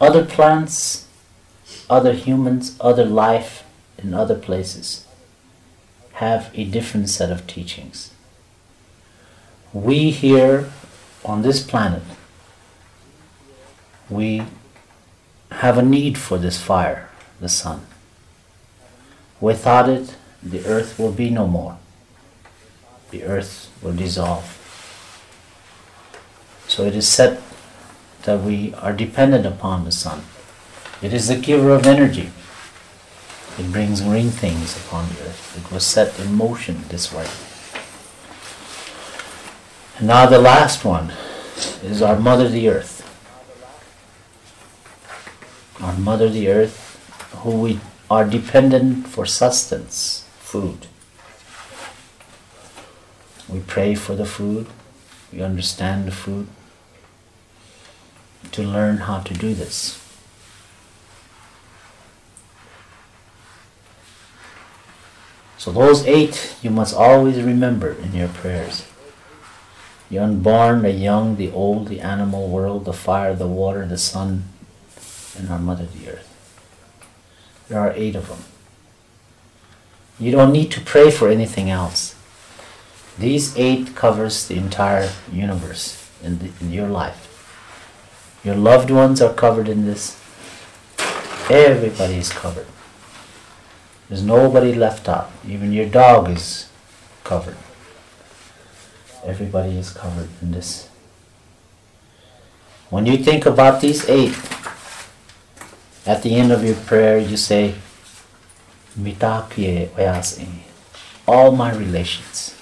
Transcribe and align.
other 0.00 0.24
plants, 0.24 1.06
other 1.90 2.12
humans, 2.12 2.76
other 2.80 3.04
life 3.04 3.64
in 3.98 4.14
other 4.14 4.36
places 4.36 5.06
have 6.14 6.50
a 6.54 6.64
different 6.64 7.08
set 7.08 7.30
of 7.30 7.46
teachings. 7.46 8.12
We 9.72 10.10
here 10.10 10.70
on 11.24 11.42
this 11.42 11.62
planet, 11.62 12.02
we 14.08 14.42
have 15.50 15.78
a 15.78 15.82
need 15.82 16.18
for 16.18 16.38
this 16.38 16.60
fire, 16.60 17.10
the 17.40 17.48
sun. 17.48 17.86
Without 19.40 19.88
it, 19.88 20.16
the 20.42 20.64
earth 20.66 20.98
will 20.98 21.12
be 21.12 21.30
no 21.30 21.46
more. 21.46 21.78
The 23.10 23.24
earth 23.24 23.70
will 23.82 23.94
dissolve. 23.94 24.54
So 26.66 26.84
it 26.84 26.94
is 26.94 27.08
said 27.08 27.42
that 28.22 28.40
we 28.40 28.74
are 28.74 28.92
dependent 28.92 29.46
upon 29.46 29.84
the 29.84 29.92
sun. 29.92 30.24
It 31.00 31.12
is 31.12 31.28
the 31.28 31.36
giver 31.36 31.70
of 31.70 31.86
energy. 31.86 32.30
It 33.58 33.72
brings 33.72 34.00
green 34.00 34.30
things 34.30 34.76
upon 34.76 35.08
the 35.08 35.20
earth. 35.22 35.56
It 35.56 35.72
was 35.72 35.84
set 35.84 36.18
in 36.20 36.34
motion 36.34 36.84
this 36.88 37.12
way. 37.12 37.26
And 39.98 40.06
now 40.06 40.26
the 40.26 40.38
last 40.38 40.84
one 40.84 41.12
is 41.82 42.02
our 42.02 42.18
Mother 42.18 42.48
the 42.48 42.68
Earth. 42.68 43.04
Our 45.82 45.96
Mother 45.96 46.28
the 46.28 46.48
Earth, 46.48 47.00
who 47.38 47.50
we 47.50 47.80
are 48.10 48.24
dependent 48.24 49.08
for 49.08 49.26
sustenance, 49.26 50.24
food. 50.38 50.86
We 53.48 53.60
pray 53.60 53.94
for 53.94 54.14
the 54.14 54.26
food, 54.26 54.66
we 55.32 55.42
understand 55.42 56.06
the 56.06 56.12
food, 56.12 56.48
to 58.52 58.62
learn 58.62 58.98
how 58.98 59.20
to 59.20 59.34
do 59.34 59.54
this. 59.54 60.02
So 65.58 65.72
those 65.72 66.06
eight 66.06 66.56
you 66.62 66.70
must 66.70 66.94
always 66.94 67.42
remember 67.42 67.92
in 67.92 68.14
your 68.14 68.28
prayers. 68.28 68.86
The 70.08 70.18
unborn, 70.18 70.82
the 70.82 70.92
young, 70.92 71.36
the 71.36 71.50
old, 71.50 71.88
the 71.88 72.00
animal 72.00 72.48
world, 72.48 72.84
the 72.84 72.92
fire, 72.92 73.34
the 73.34 73.46
water, 73.46 73.84
the 73.84 73.98
sun, 73.98 74.44
and 75.36 75.50
our 75.50 75.58
mother 75.58 75.84
the 75.84 76.10
earth. 76.10 76.24
There 77.68 77.78
are 77.78 77.92
eight 77.92 78.16
of 78.16 78.28
them. 78.28 78.44
You 80.18 80.32
don't 80.32 80.52
need 80.52 80.70
to 80.72 80.80
pray 80.80 81.10
for 81.10 81.28
anything 81.28 81.68
else. 81.70 82.14
These 83.18 83.56
eight 83.58 83.94
covers 83.94 84.48
the 84.48 84.56
entire 84.56 85.10
universe 85.30 86.08
in, 86.22 86.38
the, 86.38 86.50
in 86.60 86.72
your 86.72 86.88
life. 86.88 87.27
Your 88.44 88.54
loved 88.54 88.90
ones 88.90 89.20
are 89.20 89.34
covered 89.34 89.68
in 89.68 89.84
this. 89.84 90.20
Everybody 91.50 92.14
is 92.14 92.30
covered. 92.30 92.66
There's 94.08 94.22
nobody 94.22 94.74
left 94.74 95.08
out. 95.08 95.30
Even 95.46 95.72
your 95.72 95.88
dog 95.88 96.30
is 96.30 96.70
covered. 97.24 97.56
Everybody 99.24 99.76
is 99.76 99.90
covered 99.90 100.28
in 100.40 100.52
this. 100.52 100.88
When 102.90 103.04
you 103.04 103.18
think 103.18 103.44
about 103.44 103.80
these 103.82 104.08
eight, 104.08 104.34
at 106.06 106.22
the 106.22 106.34
end 106.36 106.52
of 106.52 106.64
your 106.64 106.76
prayer 106.76 107.18
you 107.18 107.36
say, 107.36 107.74
all 111.26 111.52
my 111.52 111.72
relations. 111.74 112.54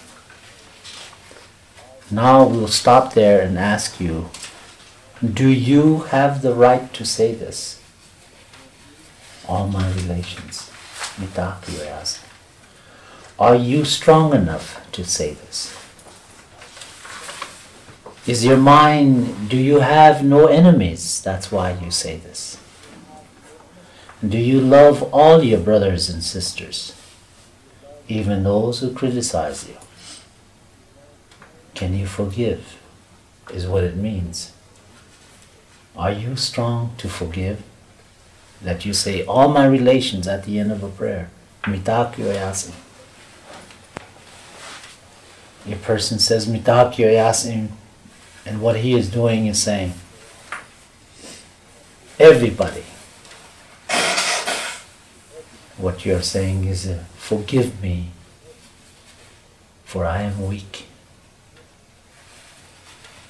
Now 2.11 2.45
we'll 2.45 2.69
stop 2.69 3.15
there 3.15 3.41
and 3.43 3.57
ask 3.57 4.01
you, 4.01 4.29
do 5.25 5.49
you 5.49 6.01
have 6.11 6.43
the 6.43 6.55
right 6.55 6.93
to 6.93 7.05
say 7.07 7.35
this? 7.35 7.83
All 9.49 9.67
my 9.69 9.89
relations. 9.93 10.71
Mitakuye 11.17 11.87
asked, 11.87 12.21
Are 13.39 13.57
you 13.57 13.85
strong 13.85 14.35
enough 14.35 14.87
to 14.93 15.05
say 15.05 15.35
this? 15.35 15.75
Is 18.27 18.45
your 18.45 18.59
mind, 18.59 19.49
do 19.49 19.57
you 19.57 19.81
have 19.81 20.23
no 20.25 20.49
enemies? 20.49 21.23
That's 21.23 21.51
why 21.51 21.79
you 21.83 21.91
say 21.91 22.17
this. 22.19 22.59
Do 24.27 24.37
you 24.37 24.61
love 24.61 25.03
all 25.15 25.43
your 25.43 25.61
brothers 25.61 26.11
and 26.11 26.23
sisters, 26.23 26.95
even 28.09 28.43
those 28.43 28.81
who 28.81 28.93
criticize 28.93 29.69
you? 29.69 29.77
Can 31.75 31.95
you 31.95 32.07
forgive? 32.07 32.79
Is 33.53 33.67
what 33.67 33.85
it 33.85 33.97
means. 33.97 34.53
Are 35.97 36.13
you 36.13 36.37
strong 36.37 36.93
to 36.99 37.09
forgive? 37.09 37.63
That 38.63 38.85
you 38.85 38.93
say 38.93 39.25
all 39.25 39.49
my 39.49 39.67
relations 39.67 40.27
at 40.29 40.45
the 40.45 40.59
end 40.59 40.73
of 40.73 40.83
a 40.83 40.89
prayer. 40.89 41.31
Mitakuye 41.63 42.73
A 45.67 45.77
person 45.77 46.19
says 46.19 46.47
Mitakuye 46.47 47.07
Oyasin 47.07 47.69
and 48.45 48.61
what 48.61 48.77
he 48.77 48.95
is 48.95 49.11
doing 49.11 49.47
is 49.47 49.61
saying, 49.61 49.93
everybody, 52.19 52.85
what 55.77 56.05
you're 56.07 56.23
saying 56.23 56.65
is, 56.65 56.89
forgive 57.17 57.83
me, 57.83 58.11
for 59.85 60.07
I 60.07 60.23
am 60.23 60.47
weak. 60.47 60.87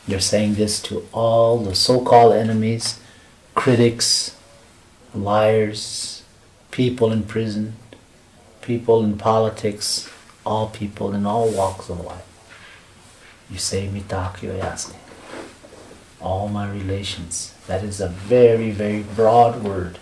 You're 0.06 0.20
saying 0.20 0.54
this 0.54 0.80
to 0.82 1.06
all 1.12 1.58
the 1.58 1.74
so 1.74 2.00
called 2.00 2.34
enemies, 2.34 3.00
critics, 3.54 4.36
liars, 5.14 6.22
people 6.70 7.12
in 7.12 7.24
prison, 7.24 7.74
people 8.62 9.02
in 9.02 9.18
politics, 9.18 10.08
all 10.44 10.68
people 10.68 11.12
in 11.14 11.26
all 11.26 11.50
walks 11.50 11.88
of 11.88 12.04
life. 12.04 12.22
You 13.50 13.58
say 13.58 13.88
mitakuye 13.88 14.54
oyasin 14.54 14.96
all 16.20 16.48
my 16.48 16.68
relations. 16.68 17.54
That 17.66 17.84
is 17.84 18.00
a 18.00 18.08
very, 18.08 18.70
very 18.70 19.02
broad 19.02 19.62
word. 19.62 19.98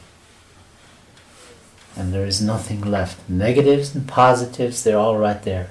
And 1.97 2.13
there 2.13 2.27
is 2.27 2.41
nothing 2.41 2.81
left. 2.81 3.29
Negatives 3.29 3.95
and 3.95 4.09
positives, 4.09 4.83
they're 4.83 4.99
all 4.99 5.19
right 5.19 5.43
there. 5.43 5.71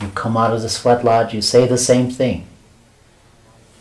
You 0.00 0.08
come 0.08 0.36
out 0.36 0.52
of 0.52 0.62
the 0.62 0.68
sweat 0.68 1.04
lodge, 1.04 1.32
you 1.34 1.40
say 1.40 1.66
the 1.66 1.78
same 1.78 2.10
thing. 2.10 2.46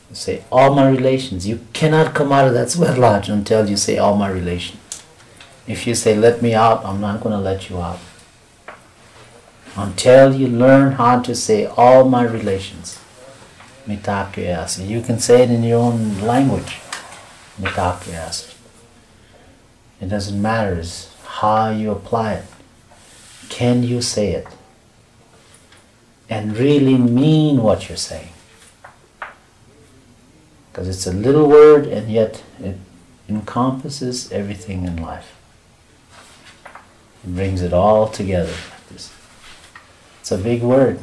You 0.10 0.16
say, 0.16 0.44
all 0.52 0.74
my 0.76 0.88
relations. 0.90 1.48
You 1.48 1.60
cannot 1.74 2.14
come 2.14 2.32
out 2.32 2.48
of 2.48 2.54
that 2.54 2.70
sweat 2.70 2.98
lodge 2.98 3.30
until 3.30 3.68
you 3.70 3.78
say, 3.78 3.98
all 3.98 4.16
my 4.16 4.30
relations. 4.30 4.80
If 5.66 5.88
you 5.88 5.96
say, 5.96 6.16
let 6.16 6.42
me 6.42 6.54
out, 6.54 6.86
I'm 6.86 7.02
not 7.02 7.22
going 7.22 7.34
to 7.34 7.42
let 7.42 7.70
you 7.70 7.82
out. 7.82 8.00
Until 9.76 10.36
you 10.36 10.48
learn 10.48 10.94
how 10.94 11.22
to 11.22 11.34
say, 11.34 11.66
all 11.66 12.08
my 12.08 12.24
relations. 12.24 13.00
You 13.88 13.98
can 13.98 15.20
say 15.20 15.44
it 15.44 15.50
in 15.50 15.64
your 15.64 15.80
own 15.80 16.22
language. 16.22 16.80
Mitakyas. 17.60 18.54
It 20.00 20.10
doesn't 20.10 20.42
matter 20.42 20.84
how 21.26 21.70
you 21.72 21.92
apply 21.92 22.34
it. 22.36 22.46
Can 23.50 23.84
you 23.84 24.02
say 24.02 24.34
it? 24.34 24.48
And 26.34 26.58
really 26.58 26.98
mean 26.98 27.62
what 27.62 27.88
you're 27.88 27.96
saying. 27.96 28.34
Because 30.72 30.90
it's 30.90 31.06
a 31.06 31.14
little 31.14 31.48
word 31.48 31.86
and 31.86 32.12
yet 32.12 32.42
it 32.60 32.78
encompasses 33.30 34.32
everything 34.32 34.84
in 34.84 34.98
life. 34.98 35.38
It 37.24 37.36
brings 37.36 37.62
it 37.62 37.72
all 37.72 38.08
together. 38.08 38.56
It's 38.90 40.32
a 40.32 40.38
big 40.40 40.64
word. 40.64 41.00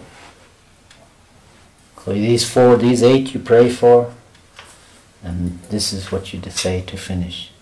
So 2.05 2.13
these 2.13 2.51
four, 2.51 2.77
these 2.77 3.01
eight 3.01 3.33
you 3.33 3.39
pray 3.39 3.71
for, 3.71 4.13
and 5.23 5.63
this 5.71 5.93
is 5.93 6.11
what 6.11 6.33
you 6.33 6.43
say 6.51 6.81
to 6.81 6.97
finish. 6.97 7.53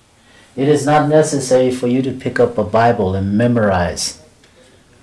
It 0.57 0.69
is 0.69 0.87
not 0.87 1.11
necessary 1.11 1.71
for 1.71 1.87
you 1.87 2.01
to 2.01 2.13
pick 2.13 2.41
up 2.41 2.57
a 2.57 2.65
Bible 2.65 3.15
and 3.15 3.37
memorize 3.37 4.23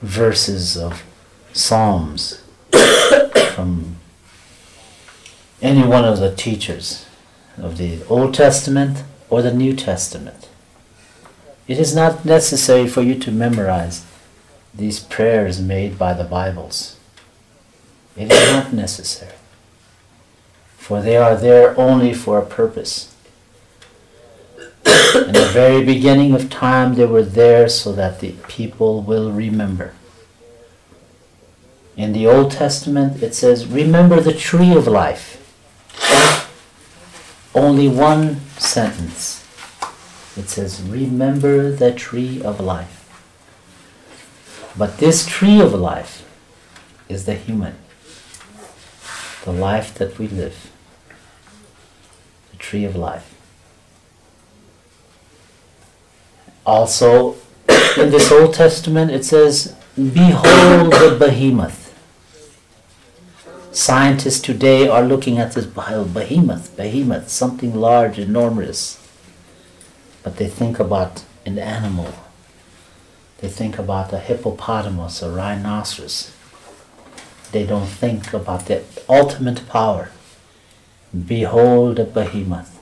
verses 0.01 0.75
of 0.75 1.03
Psalms 1.53 2.41
from 3.55 3.95
any 5.61 5.87
one 5.87 6.03
of 6.03 6.19
the 6.19 6.35
teachers 6.35 7.05
of 7.57 7.77
the 7.77 8.03
Old 8.07 8.33
Testament 8.33 9.03
or 9.29 9.41
the 9.41 9.53
New 9.53 9.73
Testament. 9.73 10.49
It 11.65 11.79
is 11.79 11.95
not 11.95 12.25
necessary 12.25 12.85
for 12.85 13.01
you 13.01 13.15
to 13.19 13.31
memorize 13.31 14.05
these 14.73 14.99
prayers 14.99 15.61
made 15.61 15.97
by 15.97 16.13
the 16.13 16.25
Bibles. 16.25 16.99
It 18.17 18.29
is 18.29 18.51
not 18.51 18.73
necessary, 18.73 19.35
for 20.77 21.01
they 21.01 21.15
are 21.15 21.37
there 21.37 21.79
only 21.79 22.13
for 22.13 22.37
a 22.37 22.45
purpose. 22.45 23.15
In 25.15 25.31
the 25.31 25.49
very 25.53 25.83
beginning 25.83 26.33
of 26.33 26.49
time, 26.49 26.95
they 26.95 27.05
were 27.05 27.23
there 27.23 27.69
so 27.69 27.93
that 27.93 28.19
the 28.19 28.33
people 28.49 29.01
will 29.01 29.31
remember. 29.31 29.93
In 31.97 32.11
the 32.11 32.27
Old 32.27 32.51
Testament, 32.51 33.23
it 33.23 33.33
says, 33.33 33.67
Remember 33.67 34.19
the 34.19 34.33
tree 34.33 34.75
of 34.75 34.87
life. 34.87 35.41
only 37.53 37.87
one 37.87 38.41
sentence. 38.57 39.47
It 40.35 40.49
says, 40.49 40.81
Remember 40.81 41.71
the 41.71 41.93
tree 41.93 42.41
of 42.41 42.59
life. 42.59 43.01
But 44.77 44.97
this 44.97 45.25
tree 45.25 45.61
of 45.61 45.73
life 45.73 46.27
is 47.07 47.25
the 47.25 47.35
human, 47.35 47.75
the 49.45 49.53
life 49.53 49.93
that 49.95 50.19
we 50.19 50.27
live, 50.27 50.69
the 52.51 52.57
tree 52.57 52.83
of 52.83 52.95
life. 52.97 53.33
Also, 56.65 57.37
in 57.97 58.11
this 58.11 58.29
Old 58.31 58.53
Testament, 58.53 59.11
it 59.11 59.23
says, 59.23 59.75
Behold 59.95 60.91
the 60.91 61.15
behemoth. 61.17 61.84
Scientists 63.75 64.39
today 64.39 64.87
are 64.87 65.03
looking 65.03 65.37
at 65.37 65.51
this 65.51 65.65
behemoth, 65.65 66.77
behemoth, 66.77 67.27
something 67.27 67.75
large, 67.75 68.17
enormous. 68.17 69.05
But 70.23 70.37
they 70.37 70.47
think 70.47 70.79
about 70.79 71.25
an 71.45 71.59
animal. 71.59 72.13
They 73.39 73.49
think 73.49 73.77
about 73.77 74.13
a 74.13 74.19
hippopotamus, 74.19 75.21
a 75.21 75.29
rhinoceros. 75.29 76.33
They 77.51 77.65
don't 77.65 77.87
think 77.87 78.31
about 78.31 78.67
the 78.67 78.81
ultimate 79.09 79.67
power. 79.67 80.09
Behold 81.27 81.97
the 81.97 82.05
behemoth. 82.05 82.79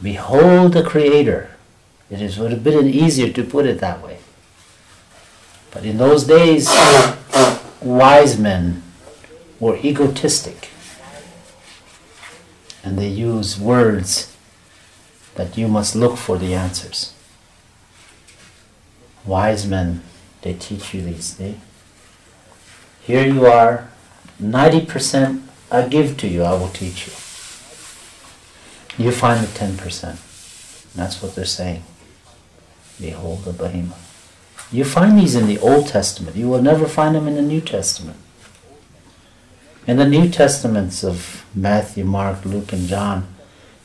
Behold 0.00 0.74
the 0.74 0.84
Creator. 0.84 1.50
It 2.08 2.22
is 2.22 2.38
would 2.38 2.52
have 2.52 2.62
been 2.62 2.86
easier 2.86 3.32
to 3.32 3.42
put 3.42 3.66
it 3.66 3.80
that 3.80 4.00
way. 4.00 4.18
But 5.72 5.84
in 5.84 5.98
those 5.98 6.22
days, 6.22 6.68
wise 7.82 8.38
men 8.38 8.84
were 9.64 9.78
egotistic. 9.78 10.68
And 12.84 12.98
they 12.98 13.08
use 13.08 13.58
words 13.58 14.36
that 15.36 15.56
you 15.56 15.68
must 15.68 15.96
look 15.96 16.18
for 16.18 16.36
the 16.36 16.52
answers. 16.52 17.14
Wise 19.24 19.66
men, 19.66 20.02
they 20.42 20.52
teach 20.52 20.92
you 20.92 21.00
these. 21.00 21.38
They, 21.38 21.54
here 23.00 23.26
you 23.26 23.46
are, 23.46 23.88
90% 24.38 25.40
I 25.70 25.88
give 25.88 26.18
to 26.18 26.28
you, 26.28 26.42
I 26.42 26.52
will 26.52 26.68
teach 26.68 27.06
you. 27.06 27.12
You 29.02 29.12
find 29.12 29.42
the 29.42 29.58
10%. 29.58 30.92
That's 30.94 31.22
what 31.22 31.34
they're 31.34 31.46
saying. 31.46 31.84
Behold 33.00 33.44
the 33.44 33.54
behemoth. 33.54 34.68
You 34.70 34.84
find 34.84 35.18
these 35.18 35.34
in 35.34 35.46
the 35.46 35.58
Old 35.58 35.88
Testament. 35.88 36.36
You 36.36 36.50
will 36.50 36.60
never 36.60 36.86
find 36.86 37.14
them 37.14 37.26
in 37.26 37.36
the 37.36 37.42
New 37.42 37.62
Testament. 37.62 38.18
In 39.86 39.98
the 39.98 40.06
New 40.06 40.30
Testaments 40.30 41.04
of 41.04 41.44
Matthew, 41.54 42.04
Mark, 42.04 42.46
Luke, 42.46 42.72
and 42.72 42.88
John, 42.88 43.28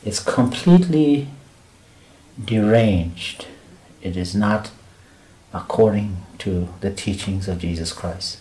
it's 0.06 0.22
completely 0.22 1.28
deranged. 2.44 3.48
It 4.02 4.16
is 4.16 4.34
not 4.34 4.72
according 5.54 6.26
to 6.38 6.70
the 6.80 6.92
teachings 6.92 7.50
of 7.50 7.60
Jesus 7.60 7.92
Christ. 7.92 8.40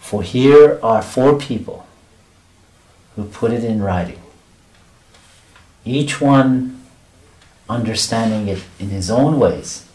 For 0.00 0.24
here 0.24 0.80
are 0.82 1.02
four 1.02 1.38
people 1.38 1.86
who 3.14 3.26
put 3.26 3.52
it 3.52 3.62
in 3.62 3.80
writing, 3.80 4.20
each 5.84 6.20
one 6.20 6.82
understanding 7.68 8.48
it 8.48 8.64
in 8.80 8.88
his 8.88 9.08
own 9.08 9.38
ways. 9.38 9.86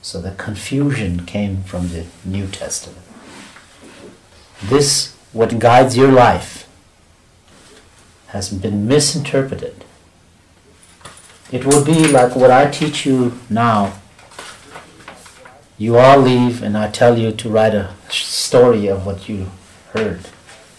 So 0.00 0.22
the 0.22 0.30
confusion 0.30 1.26
came 1.26 1.64
from 1.64 1.88
the 1.88 2.06
New 2.24 2.46
Testament. 2.46 3.04
This, 4.62 5.15
what 5.36 5.58
guides 5.58 5.98
your 5.98 6.10
life, 6.10 6.66
has 8.28 8.48
been 8.48 8.88
misinterpreted. 8.88 9.84
It 11.52 11.66
will 11.66 11.84
be 11.84 12.08
like 12.08 12.34
what 12.34 12.50
I 12.50 12.70
teach 12.70 13.04
you 13.04 13.38
now. 13.50 13.98
You 15.76 15.98
all 15.98 16.18
leave, 16.18 16.62
and 16.62 16.76
I 16.76 16.90
tell 16.90 17.18
you 17.18 17.32
to 17.32 17.48
write 17.50 17.74
a 17.74 17.94
story 18.08 18.86
of 18.86 19.04
what 19.04 19.28
you 19.28 19.50
heard. 19.92 20.20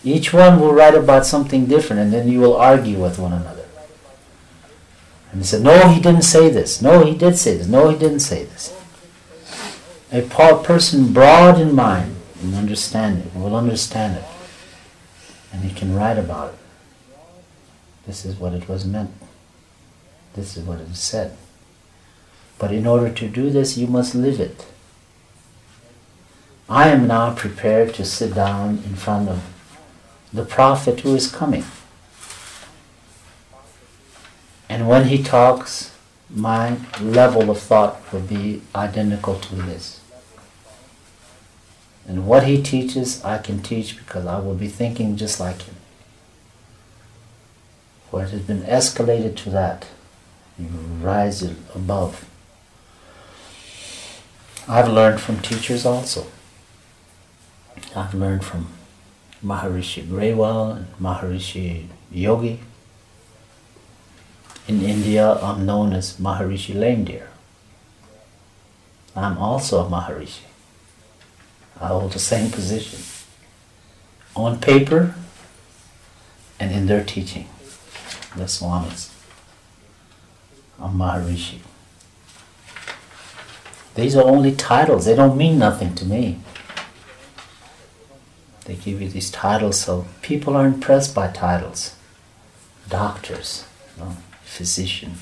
Each 0.03 0.33
one 0.33 0.59
will 0.59 0.73
write 0.73 0.95
about 0.95 1.27
something 1.27 1.67
different, 1.67 2.01
and 2.01 2.11
then 2.11 2.27
you 2.27 2.39
will 2.39 2.57
argue 2.57 2.97
with 2.97 3.19
one 3.19 3.33
another. 3.33 3.65
And 5.31 5.41
he 5.41 5.45
said, 5.45 5.61
No, 5.61 5.87
he 5.87 6.01
didn't 6.01 6.23
say 6.23 6.49
this. 6.49 6.81
No, 6.81 7.03
he 7.05 7.15
did 7.15 7.37
say 7.37 7.57
this. 7.57 7.67
No, 7.67 7.89
he 7.89 7.97
didn't 7.97 8.21
say 8.21 8.45
this. 8.45 8.75
A 10.11 10.23
person 10.23 11.13
broad 11.13 11.61
in 11.61 11.75
mind 11.75 12.15
and 12.41 12.55
understanding 12.55 13.29
will 13.35 13.55
understand 13.55 14.17
it. 14.17 14.23
And 15.51 15.63
he 15.63 15.73
can 15.73 15.95
write 15.95 16.17
about 16.17 16.53
it. 16.53 16.59
This 18.05 18.25
is 18.25 18.35
what 18.37 18.53
it 18.53 18.69
was 18.69 18.85
meant. 18.85 19.11
This 20.33 20.55
is 20.55 20.63
what 20.63 20.79
it 20.79 20.95
said. 20.95 21.35
But 22.59 22.71
in 22.71 22.87
order 22.87 23.11
to 23.11 23.27
do 23.27 23.49
this, 23.49 23.77
you 23.77 23.87
must 23.87 24.15
live 24.15 24.39
it. 24.39 24.65
I 26.69 26.89
am 26.89 27.07
now 27.07 27.33
prepared 27.33 27.93
to 27.95 28.05
sit 28.05 28.33
down 28.33 28.81
in 28.85 28.95
front 28.95 29.29
of 29.29 29.43
the 30.33 30.43
prophet 30.43 31.01
who 31.01 31.15
is 31.15 31.31
coming. 31.31 31.63
And 34.69 34.87
when 34.87 35.07
he 35.07 35.23
talks, 35.23 35.95
my 36.29 36.77
level 37.01 37.49
of 37.49 37.59
thought 37.59 38.01
will 38.11 38.21
be 38.21 38.61
identical 38.75 39.39
to 39.39 39.55
his. 39.63 40.01
And 42.07 42.25
what 42.25 42.43
he 42.43 42.61
teaches, 42.63 43.23
I 43.23 43.37
can 43.37 43.61
teach 43.61 43.97
because 43.97 44.25
I 44.25 44.39
will 44.39 44.55
be 44.55 44.69
thinking 44.69 45.17
just 45.17 45.39
like 45.41 45.63
him. 45.63 45.75
For 48.09 48.23
it 48.23 48.29
has 48.29 48.41
been 48.41 48.61
escalated 48.61 49.35
to 49.37 49.49
that. 49.49 49.87
You 50.57 50.67
rise 51.01 51.43
above. 51.75 52.25
I've 54.67 54.87
learned 54.87 55.19
from 55.19 55.39
teachers 55.41 55.85
also. 55.85 56.27
I've 57.95 58.13
learned 58.13 58.43
from 58.43 58.67
Maharishi 59.43 60.07
Grewal 60.07 60.77
and 60.77 60.87
Maharishi 60.99 61.87
Yogi. 62.11 62.59
In 64.67 64.81
India, 64.81 65.33
I'm 65.35 65.65
known 65.65 65.93
as 65.93 66.17
Maharishi 66.17 66.73
Lame 66.73 67.05
Deer. 67.05 67.29
I'm 69.15 69.37
also 69.37 69.85
a 69.85 69.89
Maharishi. 69.89 70.46
I 71.79 71.87
hold 71.87 72.13
the 72.13 72.19
same 72.19 72.51
position 72.51 72.99
on 74.35 74.59
paper 74.59 75.15
and 76.59 76.71
in 76.71 76.87
their 76.87 77.03
teaching, 77.03 77.47
the 78.35 78.45
Swamis. 78.45 79.11
I'm 80.79 80.97
Maharishi. 80.97 81.59
These 83.95 84.15
are 84.15 84.23
only 84.23 84.53
titles, 84.55 85.05
they 85.05 85.15
don't 85.15 85.37
mean 85.37 85.57
nothing 85.57 85.95
to 85.95 86.05
me. 86.05 86.39
They 88.65 88.75
give 88.75 89.01
you 89.01 89.09
these 89.09 89.31
titles 89.31 89.79
so 89.79 90.05
people 90.21 90.55
are 90.55 90.67
impressed 90.67 91.15
by 91.15 91.29
titles. 91.29 91.95
Doctors. 92.89 93.65
You 93.95 94.03
know 94.03 94.17
physician. 94.43 95.13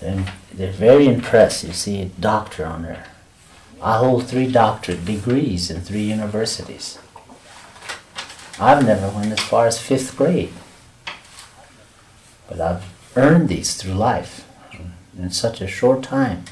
And 0.00 0.30
they're 0.52 0.72
very 0.72 1.06
impressed. 1.06 1.64
You 1.64 1.72
see 1.72 2.02
a 2.02 2.06
doctor 2.06 2.66
on 2.66 2.82
there. 2.82 3.06
I 3.84 3.98
hold 3.98 4.26
three 4.26 4.50
doctorate 4.50 5.04
degrees 5.04 5.70
in 5.70 5.82
three 5.82 6.04
universities. 6.04 6.98
I've 8.58 8.86
never 8.86 9.10
went 9.10 9.30
as 9.30 9.40
far 9.40 9.66
as 9.66 9.78
fifth 9.78 10.16
grade. 10.16 10.54
But 12.48 12.62
I've 12.62 12.84
earned 13.14 13.50
these 13.50 13.74
through 13.74 13.92
life 13.92 14.48
in 15.18 15.30
such 15.30 15.60
a 15.60 15.66
short 15.66 16.02
time. 16.02 16.44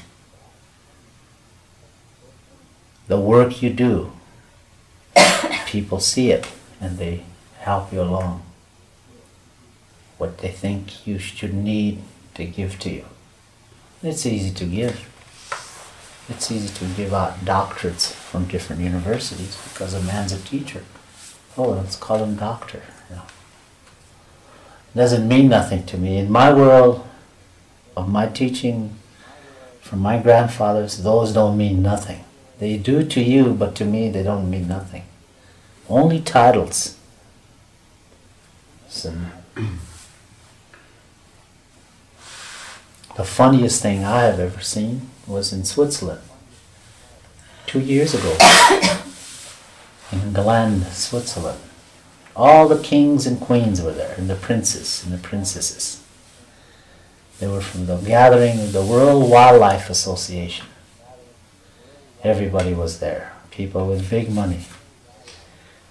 The 3.07 3.19
work 3.19 3.63
you 3.63 3.71
do, 3.71 4.11
people 5.65 5.99
see 5.99 6.29
it 6.29 6.45
and 6.79 6.99
they 6.99 7.23
help 7.61 7.91
you 7.91 8.01
along 8.01 8.43
what 10.19 10.37
they 10.37 10.49
think 10.49 11.07
you 11.07 11.17
should 11.17 11.55
need 11.55 12.03
to 12.35 12.45
give 12.45 12.77
to 12.81 12.91
you. 12.91 13.05
It's 14.03 14.27
easy 14.27 14.51
to 14.53 14.65
give. 14.65 15.09
It's 16.29 16.51
easy 16.51 16.73
to 16.73 16.85
give 16.95 17.13
out 17.13 17.39
doctorates 17.45 18.13
from 18.13 18.45
different 18.45 18.81
universities 18.81 19.57
because 19.65 19.93
a 19.93 20.01
man's 20.01 20.31
a 20.31 20.39
teacher. 20.39 20.83
Oh, 21.57 21.71
let's 21.71 21.95
call 21.95 22.23
him 22.23 22.35
doctor. 22.35 22.81
Know. 23.09 23.21
Doesn't 24.95 25.27
mean 25.27 25.49
nothing 25.49 25.85
to 25.87 25.97
me. 25.97 26.17
In 26.17 26.31
my 26.31 26.53
world 26.53 27.05
of 27.97 28.09
my 28.09 28.27
teaching 28.27 28.95
from 29.81 29.99
my 29.99 30.17
grandfathers, 30.17 31.03
those 31.03 31.33
don't 31.33 31.57
mean 31.57 31.81
nothing. 31.81 32.23
They 32.59 32.77
do 32.77 33.03
to 33.05 33.21
you, 33.21 33.53
but 33.53 33.75
to 33.75 33.85
me 33.85 34.09
they 34.09 34.23
don't 34.23 34.49
mean 34.49 34.67
nothing. 34.67 35.03
Only 35.89 36.21
titles. 36.21 36.97
So, 38.87 39.13
The 43.15 43.23
funniest 43.23 43.81
thing 43.81 44.03
I 44.03 44.23
have 44.23 44.39
ever 44.39 44.61
seen 44.61 45.09
was 45.27 45.53
in 45.53 45.63
Switzerland 45.63 46.21
two 47.65 47.79
years 47.79 48.13
ago 48.13 48.37
in 50.11 50.33
Gland, 50.33 50.83
Switzerland. 50.87 51.59
All 52.35 52.67
the 52.67 52.81
kings 52.81 53.25
and 53.27 53.39
queens 53.39 53.81
were 53.81 53.91
there, 53.91 54.15
and 54.17 54.29
the 54.29 54.35
princes 54.35 55.03
and 55.03 55.13
the 55.13 55.17
princesses. 55.17 56.03
They 57.39 57.47
were 57.47 57.61
from 57.61 57.85
the 57.85 57.97
gathering 57.97 58.59
of 58.59 58.73
the 58.73 58.85
World 58.85 59.29
Wildlife 59.29 59.89
Association. 59.89 60.67
Everybody 62.23 62.73
was 62.73 62.99
there, 62.99 63.33
people 63.51 63.87
with 63.87 64.09
big 64.09 64.31
money. 64.31 64.65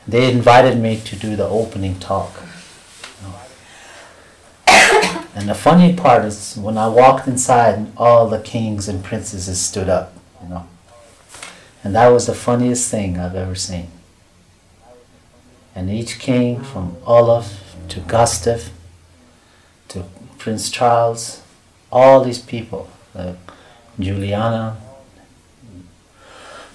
They 0.06 0.32
invited 0.32 0.78
me 0.78 1.00
to 1.04 1.16
do 1.16 1.36
the 1.36 1.48
opening 1.48 1.98
talk. 1.98 2.42
And 5.34 5.48
the 5.48 5.54
funny 5.54 5.94
part 5.94 6.24
is 6.24 6.56
when 6.56 6.76
I 6.76 6.88
walked 6.88 7.26
inside, 7.26 7.86
all 7.96 8.28
the 8.28 8.40
kings 8.40 8.86
and 8.88 9.02
princesses 9.02 9.60
stood 9.60 9.88
up, 9.88 10.12
you 10.42 10.48
know. 10.48 10.66
And 11.82 11.94
that 11.94 12.08
was 12.08 12.26
the 12.26 12.34
funniest 12.34 12.90
thing 12.90 13.18
I've 13.18 13.34
ever 13.34 13.54
seen. 13.54 13.88
And 15.74 15.90
each 15.90 16.18
king, 16.18 16.62
from 16.62 16.96
Olaf 17.06 17.74
to 17.88 18.00
Gustav 18.00 18.70
to 19.88 20.04
Prince 20.38 20.70
Charles, 20.70 21.42
all 21.90 22.22
these 22.22 22.38
people, 22.38 22.90
uh, 23.14 23.34
Juliana, 23.98 24.76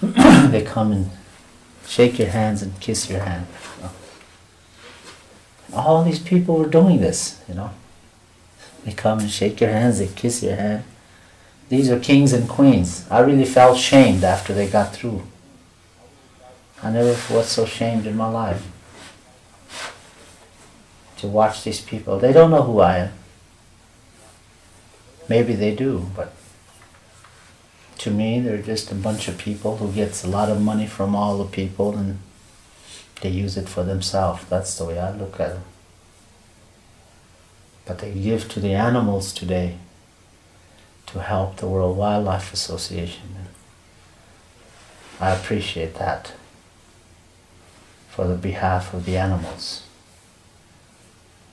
they 0.00 0.62
come 0.62 0.92
and 0.92 1.10
shake 1.86 2.18
your 2.18 2.28
hands 2.28 2.60
and 2.62 2.78
kiss 2.80 3.08
your 3.08 3.20
hand. 3.20 3.46
You 3.76 3.82
know. 3.84 3.90
All 5.74 6.04
these 6.04 6.18
people 6.18 6.56
were 6.56 6.68
doing 6.68 7.00
this, 7.00 7.40
you 7.48 7.54
know. 7.54 7.70
They 8.84 8.92
come 8.92 9.20
and 9.20 9.30
shake 9.30 9.60
your 9.60 9.70
hands, 9.70 9.98
they 9.98 10.08
kiss 10.08 10.42
your 10.42 10.56
hand. 10.56 10.84
These 11.68 11.90
are 11.90 11.98
kings 11.98 12.32
and 12.32 12.48
queens. 12.48 13.06
I 13.10 13.20
really 13.20 13.44
felt 13.44 13.78
shamed 13.78 14.24
after 14.24 14.54
they 14.54 14.68
got 14.68 14.94
through. 14.94 15.22
I 16.82 16.90
never 16.90 17.16
was 17.34 17.48
so 17.48 17.66
shamed 17.66 18.06
in 18.06 18.16
my 18.16 18.28
life. 18.28 18.66
To 21.18 21.26
watch 21.26 21.64
these 21.64 21.80
people. 21.80 22.18
They 22.18 22.32
don't 22.32 22.50
know 22.50 22.62
who 22.62 22.80
I 22.80 22.98
am. 22.98 23.12
Maybe 25.28 25.54
they 25.54 25.74
do, 25.74 26.06
but 26.16 26.32
to 27.98 28.10
me 28.10 28.40
they're 28.40 28.62
just 28.62 28.90
a 28.92 28.94
bunch 28.94 29.28
of 29.28 29.36
people 29.36 29.76
who 29.76 29.92
gets 29.92 30.24
a 30.24 30.28
lot 30.28 30.48
of 30.48 30.62
money 30.62 30.86
from 30.86 31.14
all 31.14 31.36
the 31.36 31.50
people 31.50 31.96
and 31.98 32.18
they 33.20 33.28
use 33.28 33.56
it 33.56 33.68
for 33.68 33.82
themselves. 33.82 34.44
That's 34.48 34.78
the 34.78 34.84
way 34.84 34.98
I 34.98 35.10
look 35.10 35.38
at 35.40 35.54
them 35.54 35.64
but 37.88 38.00
they 38.00 38.12
give 38.12 38.50
to 38.50 38.60
the 38.60 38.74
animals 38.74 39.32
today 39.32 39.78
to 41.06 41.20
help 41.20 41.56
the 41.56 41.66
World 41.66 41.96
Wildlife 41.96 42.52
Association. 42.52 43.22
I 45.18 45.30
appreciate 45.30 45.94
that 45.94 46.34
for 48.10 48.28
the 48.28 48.34
behalf 48.34 48.92
of 48.92 49.06
the 49.06 49.16
animals. 49.16 49.84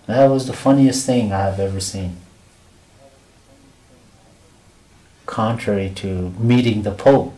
That 0.07 0.25
was 0.25 0.45
the 0.45 0.53
funniest 0.53 1.05
thing 1.05 1.31
I 1.31 1.43
have 1.43 1.57
ever 1.57 1.79
seen. 1.79 2.17
Contrary 5.25 5.89
to 5.95 6.31
meeting 6.37 6.83
the 6.83 6.91
Pope, 6.91 7.33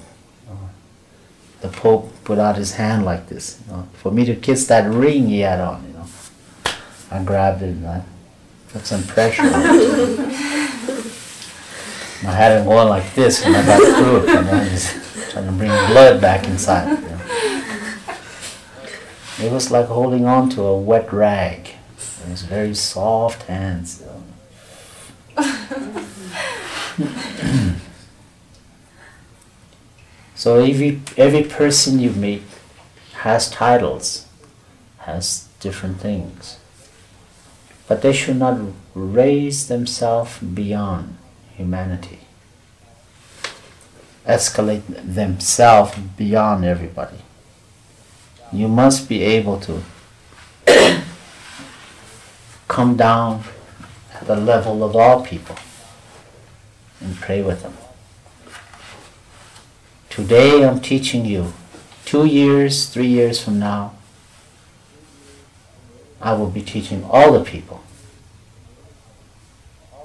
the 1.62 1.70
Pope 1.70 2.12
put 2.24 2.40
out 2.40 2.56
his 2.56 2.74
hand 2.74 3.06
like 3.06 3.30
this. 3.30 3.62
You 3.68 3.74
know, 3.74 3.88
for 3.94 4.12
me 4.12 4.26
to 4.26 4.36
kiss 4.36 4.66
that 4.68 4.92
ring 4.92 5.28
he 5.28 5.42
had 5.42 5.60
on, 5.60 5.86
you 5.88 5.94
know, 5.94 6.06
I 7.12 7.24
grabbed 7.24 7.62
it 7.62 7.70
and 7.70 7.88
I 7.88 8.04
put 8.70 8.86
some 8.86 9.04
pressure 9.04 9.44
on 9.44 9.52
it. 9.54 10.34
I 12.24 12.32
had 12.32 12.60
it 12.60 12.66
going 12.66 12.90
like 12.90 13.14
this 13.14 13.46
when 13.46 13.54
I 13.56 13.64
got 13.66 13.80
through 13.80 14.24
it, 14.24 14.30
and 14.30 14.50
I 14.50 14.72
was 14.72 14.92
trying 15.32 15.46
to 15.46 15.52
bring 15.52 15.70
blood 15.70 16.20
back 16.20 16.48
inside. 16.48 16.90
You 16.90 16.98
know. 17.08 17.18
It 19.40 19.52
was 19.52 19.70
like 19.70 19.86
holding 19.86 20.26
on 20.26 20.50
to 20.52 20.64
a 20.64 20.76
wet 20.78 21.14
rag. 21.14 21.68
It 21.68 22.30
was 22.30 22.42
very 22.42 22.74
soft 22.74 23.44
hands. 23.44 24.04
so 30.36 30.60
every 30.60 31.02
every 31.16 31.44
person 31.44 32.00
you 32.00 32.10
meet 32.12 32.42
has 33.14 33.52
titles, 33.52 34.26
has 35.00 35.48
different 35.60 36.02
things. 36.02 36.58
But 37.88 38.02
they 38.02 38.14
should 38.14 38.38
not 38.38 38.60
raise 38.94 39.68
themselves 39.68 40.40
beyond 40.40 41.18
humanity, 41.56 42.20
escalate 44.26 44.84
themselves 44.88 45.98
beyond 46.18 46.66
everybody. 46.66 47.20
You 48.52 48.68
must 48.68 49.08
be 49.08 49.24
able 49.24 49.60
to 49.62 49.84
come 52.68 52.98
down 52.98 53.44
at 54.14 54.28
the 54.28 54.36
level 54.36 54.84
of 54.84 54.96
all 54.96 55.24
people 55.24 55.56
and 57.00 57.16
pray 57.18 57.42
with 57.42 57.64
them. 57.64 57.74
Today 60.10 60.66
I'm 60.66 60.80
teaching 60.80 61.26
you. 61.26 61.54
Two 62.06 62.26
years, 62.26 62.88
three 62.90 63.08
years 63.08 63.44
from 63.44 63.60
now, 63.60 63.97
I 66.22 66.34
will 66.34 66.50
be 66.50 66.62
teaching 66.62 67.04
all 67.04 67.32
the 67.32 67.44
people. 67.44 67.84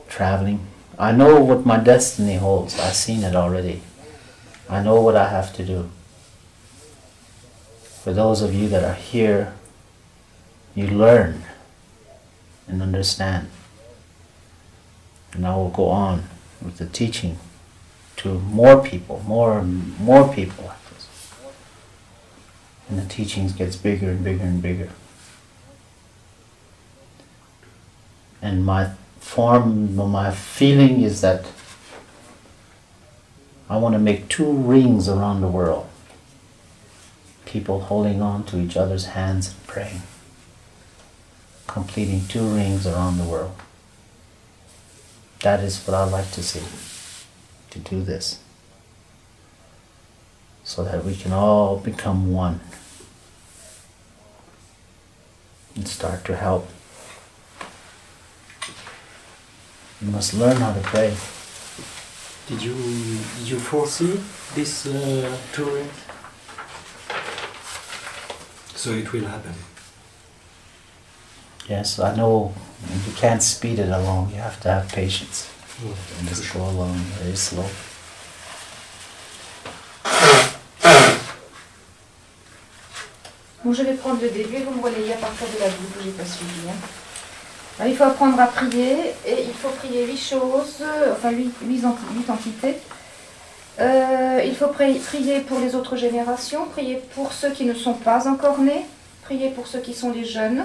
Traveling. 0.08 0.66
I 0.98 1.12
know 1.12 1.40
what 1.40 1.64
my 1.64 1.78
destiny 1.78 2.36
holds. 2.36 2.78
I've 2.78 2.94
seen 2.94 3.22
it 3.22 3.34
already. 3.34 3.82
I 4.68 4.82
know 4.82 5.00
what 5.00 5.16
I 5.16 5.28
have 5.28 5.54
to 5.54 5.64
do. 5.64 5.90
For 7.82 8.12
those 8.12 8.42
of 8.42 8.54
you 8.54 8.68
that 8.68 8.84
are 8.84 8.94
here, 8.94 9.54
you 10.74 10.86
learn 10.86 11.44
and 12.68 12.82
understand. 12.82 13.48
And 15.32 15.46
I 15.46 15.56
will 15.56 15.70
go 15.70 15.88
on 15.88 16.24
with 16.60 16.78
the 16.78 16.86
teaching 16.86 17.38
to 18.16 18.38
more 18.38 18.82
people, 18.82 19.22
more 19.26 19.62
more 19.62 20.32
people. 20.32 20.72
And 22.88 22.98
the 22.98 23.06
teachings 23.06 23.52
gets 23.52 23.76
bigger 23.76 24.10
and 24.10 24.22
bigger 24.22 24.44
and 24.44 24.60
bigger. 24.60 24.90
And 28.42 28.66
my 28.66 28.90
form, 29.20 29.94
my 29.94 30.32
feeling 30.32 31.02
is 31.02 31.20
that 31.20 31.46
I 33.70 33.76
want 33.78 33.94
to 33.94 34.00
make 34.00 34.28
two 34.28 34.52
rings 34.52 35.08
around 35.08 35.40
the 35.40 35.48
world. 35.48 35.88
People 37.46 37.82
holding 37.82 38.20
on 38.20 38.44
to 38.46 38.58
each 38.58 38.76
other's 38.76 39.06
hands 39.06 39.54
and 39.54 39.66
praying. 39.66 40.02
Completing 41.68 42.26
two 42.26 42.46
rings 42.46 42.86
around 42.86 43.18
the 43.18 43.24
world. 43.24 43.54
That 45.40 45.60
is 45.60 45.86
what 45.86 45.94
I 45.94 46.04
like 46.04 46.30
to 46.32 46.42
see. 46.42 46.62
To 47.70 47.78
do 47.78 48.02
this. 48.02 48.40
So 50.64 50.84
that 50.84 51.04
we 51.04 51.14
can 51.14 51.32
all 51.32 51.78
become 51.78 52.32
one. 52.32 52.60
And 55.74 55.88
start 55.88 56.24
to 56.26 56.36
help 56.36 56.68
You 60.04 60.10
must 60.10 60.34
learn 60.34 60.56
how 60.56 60.72
to 60.72 60.80
pray. 60.80 61.14
Did 62.48 62.60
you 62.62 62.74
did 63.38 63.48
you 63.48 63.58
foresee 63.58 64.20
this 64.54 64.86
uh, 64.86 65.36
touring? 65.52 65.88
So 68.74 68.90
it 68.90 69.12
will 69.12 69.26
happen. 69.26 69.54
Yes, 71.68 71.98
I 72.00 72.16
know 72.16 72.52
you 73.06 73.12
can't 73.14 73.42
speed 73.42 73.78
it 73.78 73.88
along. 73.88 74.30
You 74.34 74.40
have 74.40 74.60
to 74.62 74.68
have 74.68 74.88
patience 74.92 75.48
Mm, 75.82 75.94
and 76.18 76.28
just 76.28 76.44
sure. 76.44 76.60
go 76.60 76.68
along 76.70 76.94
very 77.18 77.34
slow. 77.36 77.64
Bon, 83.64 83.72
je 83.72 83.82
vais 83.82 83.94
prendre 83.94 84.20
le 84.20 84.28
début 84.30 84.56
et 84.56 84.62
vous 84.64 84.72
me 84.74 84.82
relayez 84.82 85.12
à 85.12 85.16
partir 85.16 85.46
de 85.46 85.60
la 85.60 85.68
boucle 85.68 85.98
j'ai 86.04 86.10
pas 86.10 86.24
suivi. 86.24 86.68
hein. 86.68 86.74
Il 87.86 87.96
faut 87.96 88.04
apprendre 88.04 88.38
à 88.40 88.46
prier 88.46 88.96
et 89.26 89.42
il 89.46 89.54
faut 89.54 89.68
prier 89.70 90.06
huit 90.06 90.16
choses, 90.18 90.82
enfin 91.12 91.30
huit, 91.30 91.50
huit 91.66 91.80
enti- 91.82 92.14
huit 92.16 92.30
entités. 92.30 92.76
Euh, 93.80 94.40
il 94.44 94.54
faut 94.54 94.66
pri- 94.66 94.98
prier 95.00 95.40
pour 95.40 95.58
les 95.58 95.74
autres 95.74 95.96
générations, 95.96 96.66
prier 96.66 97.02
pour 97.14 97.32
ceux 97.32 97.50
qui 97.50 97.64
ne 97.64 97.74
sont 97.74 97.94
pas 97.94 98.28
encore 98.28 98.58
nés, 98.58 98.84
prier 99.24 99.48
pour 99.50 99.66
ceux 99.66 99.80
qui 99.80 99.94
sont 99.94 100.12
les 100.12 100.24
jeunes, 100.24 100.64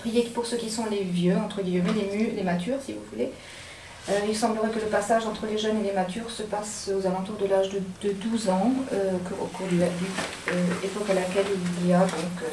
prier 0.00 0.22
pour 0.34 0.44
ceux 0.46 0.58
qui 0.58 0.70
sont 0.70 0.86
les 0.90 1.02
vieux, 1.02 1.36
entre 1.36 1.62
guillemets, 1.62 1.92
les, 1.94 2.16
mu- 2.16 2.30
les 2.36 2.42
matures 2.42 2.76
si 2.84 2.92
vous 2.92 3.00
voulez. 3.10 3.32
Euh, 4.10 4.12
il 4.28 4.36
semblerait 4.36 4.70
que 4.70 4.78
le 4.78 4.86
passage 4.86 5.26
entre 5.26 5.46
les 5.46 5.58
jeunes 5.58 5.80
et 5.80 5.88
les 5.88 5.92
matures 5.92 6.30
se 6.30 6.42
passe 6.42 6.90
aux 6.94 7.06
alentours 7.06 7.36
de 7.36 7.46
l'âge 7.46 7.68
de, 7.70 7.80
de 8.06 8.12
12 8.12 8.48
ans, 8.50 8.72
euh, 8.92 9.12
au 9.40 9.44
cours 9.46 9.66
du, 9.66 9.76
du- 9.76 9.82
euh, 9.82 10.52
époque 10.84 11.10
à 11.10 11.14
laquelle 11.14 11.46
il 11.82 11.88
y 11.90 11.92
a 11.92 12.00
donc 12.00 12.08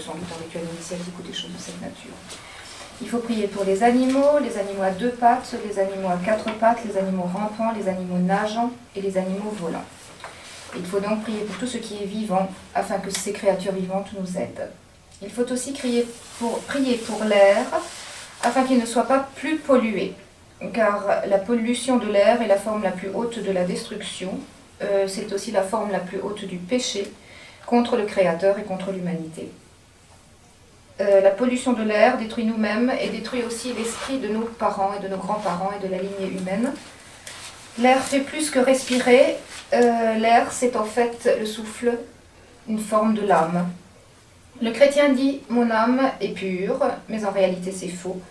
sans 0.05 0.13
doute 0.13 0.23
un 0.37 0.43
rituel 0.43 0.63
initiatique 0.73 1.13
ou 1.19 1.23
des 1.23 1.33
choses 1.33 1.51
de 1.53 1.59
cette 1.59 1.81
nature. 1.81 2.11
Il 3.01 3.09
faut 3.09 3.17
prier 3.17 3.47
pour 3.47 3.65
les 3.65 3.83
animaux, 3.83 4.39
les 4.41 4.57
animaux 4.57 4.83
à 4.83 4.91
deux 4.91 5.11
pattes, 5.11 5.53
les 5.67 5.79
animaux 5.79 6.07
à 6.07 6.17
quatre 6.23 6.49
pattes, 6.53 6.79
les 6.85 6.97
animaux 6.97 7.29
rampants, 7.31 7.73
les 7.77 7.89
animaux 7.89 8.19
nageants 8.19 8.71
et 8.95 9.01
les 9.01 9.17
animaux 9.17 9.51
volants. 9.51 9.83
Il 10.77 10.85
faut 10.85 10.99
donc 10.99 11.23
prier 11.23 11.41
pour 11.41 11.57
tout 11.57 11.67
ce 11.67 11.77
qui 11.77 12.01
est 12.01 12.05
vivant 12.05 12.49
afin 12.73 12.99
que 12.99 13.11
ces 13.11 13.33
créatures 13.33 13.73
vivantes 13.73 14.07
nous 14.17 14.37
aident. 14.37 14.69
Il 15.21 15.29
faut 15.29 15.49
aussi 15.51 15.73
crier 15.73 16.07
pour, 16.39 16.59
prier 16.59 16.95
pour 16.97 17.23
l'air 17.23 17.65
afin 18.43 18.63
qu'il 18.63 18.79
ne 18.79 18.85
soit 18.85 19.07
pas 19.07 19.27
plus 19.35 19.57
pollué, 19.57 20.13
car 20.73 21.05
la 21.27 21.37
pollution 21.37 21.97
de 21.97 22.07
l'air 22.07 22.41
est 22.41 22.47
la 22.47 22.57
forme 22.57 22.83
la 22.83 22.91
plus 22.91 23.09
haute 23.09 23.39
de 23.39 23.51
la 23.51 23.63
destruction, 23.63 24.39
euh, 24.81 25.07
c'est 25.07 25.31
aussi 25.33 25.51
la 25.51 25.63
forme 25.63 25.91
la 25.91 25.99
plus 25.99 26.19
haute 26.19 26.45
du 26.45 26.57
péché 26.57 27.11
contre 27.65 27.97
le 27.97 28.05
Créateur 28.05 28.59
et 28.59 28.63
contre 28.63 28.91
l'humanité. 28.91 29.49
Euh, 31.01 31.19
la 31.19 31.31
pollution 31.31 31.73
de 31.73 31.83
l'air 31.83 32.17
détruit 32.17 32.45
nous-mêmes 32.45 32.91
et 33.01 33.09
détruit 33.09 33.43
aussi 33.43 33.73
l'esprit 33.73 34.17
de 34.19 34.29
nos 34.29 34.41
parents 34.41 34.91
et 34.97 35.03
de 35.03 35.09
nos 35.09 35.17
grands-parents 35.17 35.71
et 35.77 35.85
de 35.85 35.91
la 35.91 35.97
lignée 35.97 36.39
humaine. 36.39 36.71
L'air 37.79 38.01
fait 38.01 38.21
plus 38.21 38.49
que 38.49 38.59
respirer. 38.59 39.35
Euh, 39.73 40.15
l'air, 40.15 40.53
c'est 40.53 40.77
en 40.77 40.85
fait 40.85 41.37
le 41.37 41.45
souffle, 41.45 41.97
une 42.69 42.79
forme 42.79 43.13
de 43.13 43.27
l'âme. 43.27 43.67
Le 44.61 44.71
chrétien 44.71 45.09
dit 45.09 45.41
Mon 45.49 45.69
âme 45.69 46.11
est 46.21 46.29
pure, 46.29 46.79
mais 47.09 47.25
en 47.25 47.31
réalité 47.31 47.73
c'est 47.73 47.89
faux, 47.89 48.21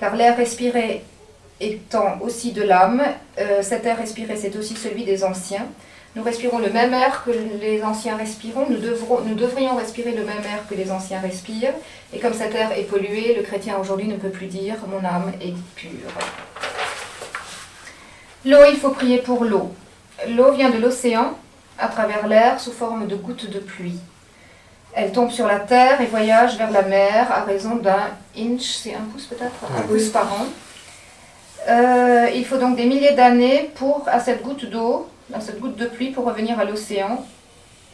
car 0.00 0.16
l'air 0.16 0.36
respiré 0.36 1.04
étant 1.60 2.18
aussi 2.20 2.50
de 2.50 2.62
l'âme, 2.62 3.02
euh, 3.38 3.62
cet 3.62 3.86
air 3.86 3.96
respiré 3.96 4.36
c'est 4.36 4.56
aussi 4.56 4.74
celui 4.74 5.04
des 5.04 5.22
anciens. 5.22 5.66
Nous 6.18 6.24
respirons 6.24 6.58
le 6.58 6.70
même 6.70 6.92
air 6.94 7.22
que 7.24 7.30
les 7.30 7.80
anciens 7.84 8.16
respirons, 8.16 8.66
nous, 8.68 8.78
devrons, 8.78 9.20
nous 9.20 9.36
devrions 9.36 9.76
respirer 9.76 10.10
le 10.10 10.24
même 10.24 10.40
air 10.40 10.66
que 10.68 10.74
les 10.74 10.90
anciens 10.90 11.20
respirent, 11.20 11.74
et 12.12 12.18
comme 12.18 12.34
cet 12.34 12.56
air 12.56 12.72
est 12.76 12.82
pollué, 12.82 13.36
le 13.36 13.42
chrétien 13.42 13.78
aujourd'hui 13.78 14.08
ne 14.08 14.16
peut 14.16 14.28
plus 14.28 14.46
dire 14.46 14.74
Mon 14.88 15.06
âme 15.06 15.32
est 15.40 15.54
pure. 15.76 16.10
L'eau, 18.44 18.64
il 18.68 18.76
faut 18.78 18.90
prier 18.90 19.18
pour 19.18 19.44
l'eau. 19.44 19.72
L'eau 20.28 20.50
vient 20.50 20.70
de 20.70 20.78
l'océan 20.78 21.38
à 21.78 21.86
travers 21.86 22.26
l'air 22.26 22.58
sous 22.58 22.72
forme 22.72 23.06
de 23.06 23.14
gouttes 23.14 23.48
de 23.48 23.60
pluie. 23.60 24.00
Elle 24.94 25.12
tombe 25.12 25.30
sur 25.30 25.46
la 25.46 25.60
terre 25.60 26.00
et 26.00 26.06
voyage 26.06 26.58
vers 26.58 26.72
la 26.72 26.82
mer 26.82 27.30
à 27.30 27.44
raison 27.44 27.76
d'un 27.76 28.10
inch, 28.36 28.80
c'est 28.82 28.94
un 28.94 29.06
pouce 29.12 29.26
peut-être, 29.26 29.54
un 29.78 29.82
pouce 29.82 30.08
par 30.08 30.32
an. 30.32 30.46
Euh, 31.68 32.28
il 32.34 32.44
faut 32.44 32.56
donc 32.56 32.74
des 32.74 32.86
milliers 32.86 33.12
d'années 33.12 33.70
pour 33.76 34.02
à 34.08 34.18
cette 34.18 34.42
goutte 34.42 34.64
d'eau, 34.68 35.08
à 35.32 35.40
cette 35.40 35.60
goutte 35.60 35.76
de 35.76 35.86
pluie 35.86 36.10
pour 36.10 36.24
revenir 36.24 36.58
à 36.58 36.64
l'océan. 36.64 37.24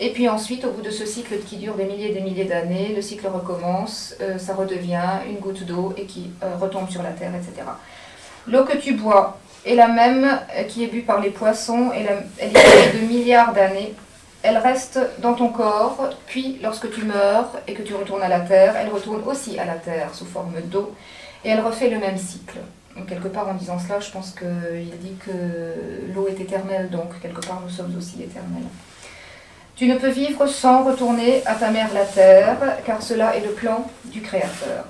Et 0.00 0.10
puis 0.10 0.28
ensuite, 0.28 0.64
au 0.64 0.70
bout 0.70 0.82
de 0.82 0.90
ce 0.90 1.06
cycle 1.06 1.38
qui 1.38 1.56
dure 1.56 1.74
des 1.74 1.84
milliers 1.84 2.10
et 2.10 2.14
des 2.14 2.20
milliers 2.20 2.44
d'années, 2.44 2.92
le 2.94 3.02
cycle 3.02 3.28
recommence, 3.28 4.14
euh, 4.20 4.38
ça 4.38 4.54
redevient 4.54 5.20
une 5.28 5.36
goutte 5.36 5.64
d'eau 5.64 5.94
et 5.96 6.04
qui 6.04 6.30
euh, 6.42 6.56
retombe 6.60 6.90
sur 6.90 7.02
la 7.02 7.10
terre, 7.10 7.32
etc. 7.34 7.66
L'eau 8.48 8.64
que 8.64 8.76
tu 8.76 8.94
bois 8.94 9.38
est 9.64 9.76
la 9.76 9.88
même 9.88 10.40
qui 10.68 10.84
est 10.84 10.88
bue 10.88 11.02
par 11.02 11.20
les 11.20 11.30
poissons, 11.30 11.90
elle 11.94 12.24
est 12.38 13.00
de 13.00 13.06
milliards 13.06 13.54
d'années. 13.54 13.94
Elle 14.42 14.58
reste 14.58 15.00
dans 15.20 15.32
ton 15.32 15.48
corps, 15.48 16.10
puis 16.26 16.58
lorsque 16.62 16.92
tu 16.92 17.02
meurs 17.04 17.50
et 17.66 17.72
que 17.72 17.80
tu 17.80 17.94
retournes 17.94 18.22
à 18.22 18.28
la 18.28 18.40
terre, 18.40 18.74
elle 18.76 18.90
retourne 18.90 19.22
aussi 19.26 19.58
à 19.58 19.64
la 19.64 19.76
terre 19.76 20.14
sous 20.14 20.26
forme 20.26 20.60
d'eau, 20.64 20.94
et 21.46 21.48
elle 21.48 21.60
refait 21.60 21.88
le 21.88 21.98
même 21.98 22.18
cycle. 22.18 22.58
Quelque 23.08 23.28
part 23.28 23.48
en 23.48 23.54
disant 23.54 23.78
cela, 23.78 24.00
je 24.00 24.10
pense 24.10 24.32
qu'il 24.32 24.98
dit 25.00 25.16
que 25.24 25.30
l'eau 26.14 26.28
est 26.28 26.40
éternelle, 26.40 26.88
donc 26.90 27.20
quelque 27.20 27.40
part 27.40 27.60
nous 27.62 27.70
sommes 27.70 27.94
aussi 27.98 28.22
éternels. 28.22 28.64
Tu 29.76 29.86
ne 29.86 29.98
peux 29.98 30.08
vivre 30.08 30.46
sans 30.46 30.84
retourner 30.84 31.44
à 31.46 31.56
ta 31.56 31.70
mère 31.70 31.92
la 31.92 32.04
terre, 32.04 32.56
car 32.86 33.02
cela 33.02 33.36
est 33.36 33.44
le 33.44 33.50
plan 33.50 33.90
du 34.04 34.22
Créateur. 34.22 34.84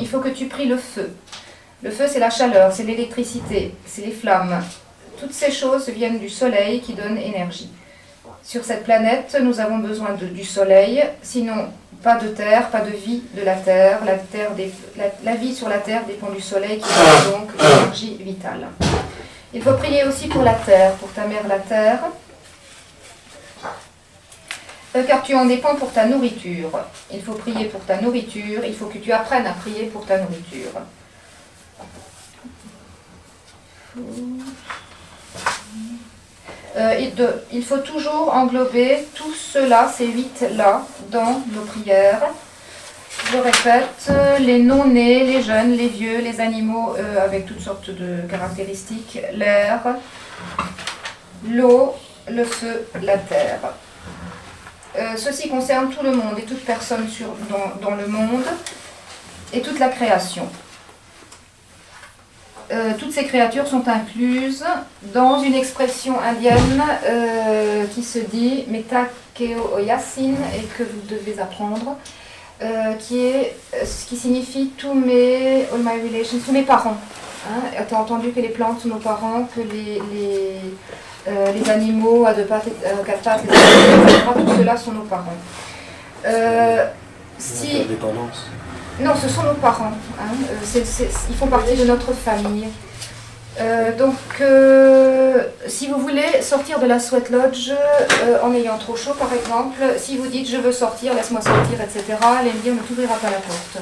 Il 0.00 0.08
faut 0.08 0.20
que 0.20 0.30
tu 0.30 0.46
pries 0.46 0.66
le 0.66 0.78
feu, 0.78 1.14
le 1.82 1.90
feu, 1.90 2.06
c'est 2.08 2.18
la 2.18 2.30
chaleur, 2.30 2.72
c'est 2.72 2.84
l'électricité, 2.84 3.74
c'est 3.84 4.06
les 4.06 4.12
flammes. 4.12 4.62
Toutes 5.20 5.34
ces 5.34 5.52
choses 5.52 5.88
viennent 5.90 6.18
du 6.18 6.30
soleil 6.30 6.80
qui 6.80 6.94
donne 6.94 7.18
énergie. 7.18 7.70
Sur 8.42 8.64
cette 8.64 8.84
planète, 8.84 9.36
nous 9.42 9.60
avons 9.60 9.78
besoin 9.78 10.14
du 10.14 10.44
soleil, 10.44 11.04
sinon 11.22 11.68
pas 12.02 12.16
de 12.16 12.28
terre, 12.28 12.70
pas 12.70 12.80
de 12.80 12.90
vie 12.90 13.22
de 13.34 13.42
la 13.42 13.56
terre. 13.56 14.04
La, 14.04 14.16
terre 14.16 14.50
la, 15.24 15.36
vie 15.36 15.54
sur 15.54 15.68
la 15.68 15.78
terre 15.78 16.04
dépend 16.06 16.30
du 16.30 16.40
soleil 16.40 16.80
qui 16.80 16.88
donne 16.88 17.40
donc 17.40 17.50
l'énergie 17.58 18.16
vitale. 18.20 18.68
Il 19.52 19.62
faut 19.62 19.74
prier 19.74 20.04
aussi 20.04 20.28
pour 20.28 20.42
la 20.42 20.54
terre, 20.54 20.92
pour 20.94 21.12
ta 21.12 21.26
mère 21.26 21.46
la 21.46 21.58
terre, 21.60 22.00
euh, 24.96 25.02
car 25.04 25.22
tu 25.22 25.34
en 25.34 25.44
dépends 25.44 25.76
pour 25.76 25.92
ta 25.92 26.06
nourriture. 26.06 26.70
Il 27.12 27.22
faut 27.22 27.34
prier 27.34 27.66
pour 27.66 27.84
ta 27.84 28.00
nourriture, 28.00 28.64
il 28.64 28.74
faut 28.74 28.86
que 28.86 28.98
tu 28.98 29.12
apprennes 29.12 29.46
à 29.46 29.52
prier 29.52 29.86
pour 29.86 30.04
ta 30.06 30.18
nourriture. 30.18 30.70
Euh, 36.76 37.08
il, 37.52 37.64
faut 37.64 37.78
toujours 37.78 38.34
englober 38.34 39.06
tout 39.14 39.32
cela, 39.32 39.88
ces 39.94 40.08
huit-là, 40.08 40.82
dans 41.10 41.40
nos 41.52 41.60
prières. 41.60 42.22
Je 43.30 43.38
répète, 43.38 44.10
les 44.40 44.58
non-nés, 44.58 45.24
les 45.24 45.42
jeunes, 45.42 45.72
les 45.72 45.86
vieux, 45.86 46.18
les 46.18 46.40
animaux 46.40 46.96
euh, 46.98 47.24
avec 47.24 47.46
toutes 47.46 47.60
sortes 47.60 47.90
de 47.90 48.28
caractéristiques, 48.28 49.20
l'air, 49.34 49.82
l'eau, 51.48 51.94
le 52.28 52.44
feu, 52.44 52.88
la 53.00 53.18
terre. 53.18 53.60
Euh, 54.96 55.16
ceci 55.16 55.48
concerne 55.48 55.90
tout 55.90 56.02
le 56.02 56.12
monde 56.12 56.38
et 56.38 56.42
toute 56.42 56.64
personne 56.64 57.06
dans 57.80 57.94
le 57.94 58.06
monde 58.08 58.46
et 59.52 59.60
toute 59.60 59.78
la 59.78 59.88
création. 59.88 60.48
Euh, 62.72 62.92
toutes 62.98 63.12
ces 63.12 63.24
créatures 63.24 63.66
sont 63.66 63.86
incluses 63.88 64.64
dans 65.12 65.42
une 65.42 65.54
expression 65.54 66.14
indienne 66.20 66.82
euh, 67.06 67.84
qui 67.94 68.02
se 68.02 68.18
dit 68.18 68.64
Metakeo 68.68 69.74
Oyasin 69.76 70.34
et 70.56 70.62
que 70.78 70.82
vous 70.82 71.02
devez 71.08 71.38
apprendre, 71.40 71.96
euh, 72.62 72.94
qui, 72.94 73.26
est, 73.26 73.56
qui 74.08 74.16
signifie 74.16 74.70
tous 74.78 74.94
mes, 74.94 75.66
all 75.72 75.80
my 75.80 76.00
relations, 76.08 76.38
tous 76.44 76.52
mes 76.52 76.62
parents. 76.62 76.96
Hein. 77.48 77.82
Tu 77.86 77.94
as 77.94 77.98
entendu 77.98 78.30
que 78.30 78.40
les 78.40 78.48
plantes 78.48 78.80
sont 78.80 78.88
nos 78.88 78.96
parents, 78.96 79.46
que 79.54 79.60
les, 79.60 80.00
les, 80.12 81.70
animaux 81.70 82.24
à 82.26 82.32
deux 82.32 82.44
pattes, 82.44 82.68
à 82.84 83.04
quatre 83.04 83.22
pattes, 83.22 83.42
tout 83.42 84.56
cela 84.56 84.76
sont 84.76 84.92
nos 84.92 85.02
parents. 85.02 85.36
Non, 89.00 89.12
ce 89.20 89.28
sont 89.28 89.42
nos 89.42 89.54
parents. 89.54 89.92
Hein. 90.20 90.34
Euh, 90.50 90.80
ils 91.28 91.34
font 91.34 91.48
partie 91.48 91.76
de 91.76 91.84
notre 91.84 92.12
famille. 92.12 92.68
Euh, 93.60 93.96
donc, 93.96 94.16
euh, 94.40 95.42
si 95.66 95.88
vous 95.88 95.98
voulez 95.98 96.42
sortir 96.42 96.78
de 96.78 96.86
la 96.86 96.98
sweat 96.98 97.30
lodge 97.30 97.72
en 98.42 98.52
ayant 98.54 98.78
trop 98.78 98.96
chaud, 98.96 99.14
par 99.18 99.32
exemple, 99.32 99.80
si 99.96 100.16
vous 100.16 100.26
dites 100.26 100.48
je 100.48 100.56
veux 100.56 100.72
sortir, 100.72 101.14
laisse-moi 101.14 101.40
sortir, 101.40 101.80
etc., 101.80 102.02
dire 102.62 102.74
ne 102.74 102.80
t'ouvrira 102.80 103.14
pas 103.14 103.30
la 103.30 103.38
porte. 103.38 103.78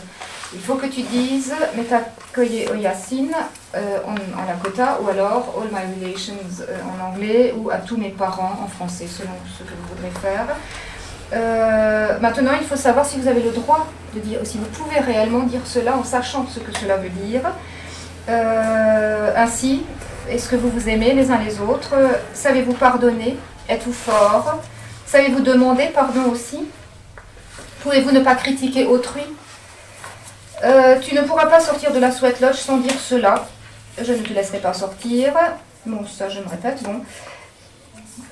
Il 0.55 0.61
faut 0.61 0.75
que 0.75 0.87
tu 0.87 1.03
dises 1.03 1.55
Metakoye 1.77 2.68
Oyasin 2.70 3.29
en, 3.75 4.40
en 4.40 4.46
Lakota 4.46 4.98
ou 5.03 5.09
alors 5.09 5.55
All 5.59 5.68
My 5.72 6.07
Relations 6.07 6.35
en 6.85 7.11
anglais 7.11 7.55
ou 7.57 7.70
à 7.70 7.79
tous 7.79 7.96
mes 7.96 8.11
parents 8.11 8.61
en 8.62 8.68
français, 8.68 9.07
selon 9.07 9.31
ce 9.59 9.62
que 9.62 9.70
vous 9.70 9.94
voudrez 9.94 10.12
faire. 10.20 10.46
Euh, 11.33 12.18
maintenant, 12.21 12.53
il 12.61 12.66
faut 12.66 12.77
savoir 12.77 13.07
si 13.07 13.18
vous 13.18 13.29
avez 13.29 13.42
le 13.42 13.51
droit 13.51 13.87
de 14.14 14.21
dire, 14.21 14.40
si 14.45 14.59
vous 14.59 14.66
pouvez 14.66 15.01
réellement 15.01 15.40
dire 15.40 15.62
cela 15.64 15.97
en 15.97 16.05
sachant 16.05 16.47
ce 16.47 16.61
que 16.61 16.77
cela 16.79 16.97
veut 16.97 17.09
dire. 17.09 17.42
Euh, 18.29 19.33
ainsi, 19.37 19.83
est-ce 20.29 20.49
que 20.49 20.57
vous 20.57 20.68
vous 20.68 20.88
aimez 20.88 21.14
les 21.14 21.31
uns 21.31 21.38
les 21.38 21.61
autres? 21.61 21.95
Savez-vous 22.35 22.75
pardonner? 22.75 23.37
Êtes-vous 23.68 23.92
fort? 23.92 24.61
Savez-vous 25.07 25.40
demander 25.40 25.87
pardon 25.87 26.27
aussi? 26.31 26.66
Pouvez-vous 27.83 28.12
ne 28.12 28.21
pas 28.21 28.35
critiquer 28.35 28.87
autrui? 28.87 29.25
Euh, 30.64 30.97
Tu 31.01 31.14
ne 31.14 31.23
pourras 31.23 31.47
pas 31.47 31.61
sortir 31.61 31.92
de 31.92 31.99
la 31.99 32.12
sweat 32.12 32.40
lodge 32.40 32.57
sans 32.57 32.77
dire 32.77 32.99
cela. 32.99 33.47
Je 34.01 34.12
ne 34.12 34.18
te 34.18 34.33
laisserai 34.33 34.59
pas 34.59 34.73
sortir. 34.73 35.33
Bon, 35.85 36.07
ça 36.07 36.29
je 36.29 36.40
me 36.40 36.49
répète, 36.49 36.83
bon. 36.85 37.01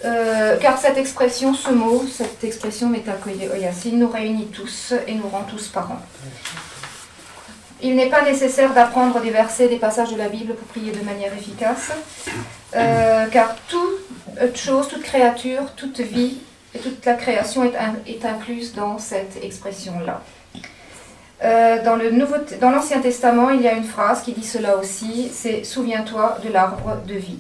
Euh, 0.05 0.57
car 0.59 0.79
cette 0.79 0.99
expression, 0.99 1.55
ce 1.55 1.71
mot, 1.71 2.05
cette 2.11 2.45
expression 2.45 2.91
nous 2.91 4.09
réunit 4.09 4.47
tous 4.47 4.95
et 5.07 5.15
nous 5.15 5.29
rend 5.29 5.43
tous 5.43 5.69
parents. 5.69 6.01
Il 7.83 7.97
n'est 7.97 8.11
pas 8.11 8.23
nécessaire 8.23 8.75
d'apprendre 8.75 9.21
des 9.21 9.31
versets, 9.31 9.69
des 9.69 9.79
passages 9.79 10.13
de 10.13 10.19
la 10.19 10.29
Bible 10.29 10.55
pour 10.55 10.69
prier 10.69 10.93
de 10.93 11.03
manière 11.03 11.33
efficace, 11.33 11.93
euh, 12.77 13.27
car 13.29 13.57
toute 13.69 14.57
chose, 14.57 14.89
toute 14.89 15.03
créature, 15.03 15.73
toute 15.77 16.01
vie 16.01 16.39
et 16.75 16.79
toute 16.79 17.05
la 17.07 17.15
création 17.15 17.65
est, 17.65 18.25
incluse 18.25 18.75
dans 18.75 18.99
cette 18.99 19.43
expression-là. 19.43 20.21
Euh, 21.43 21.83
dans 21.83 22.71
l'Ancien 22.71 23.01
Testament, 23.01 23.49
il 23.49 23.63
y 23.63 23.69
a 23.69 23.73
une 23.73 23.85
phrase 23.85 24.21
qui 24.23 24.33
dit 24.33 24.45
cela 24.45 24.77
aussi, 24.77 25.31
c'est 25.33 25.65
Souviens-toi 25.65 26.39
de 26.45 26.53
l'arbre 26.53 26.99
de 27.07 27.15
vie. 27.15 27.39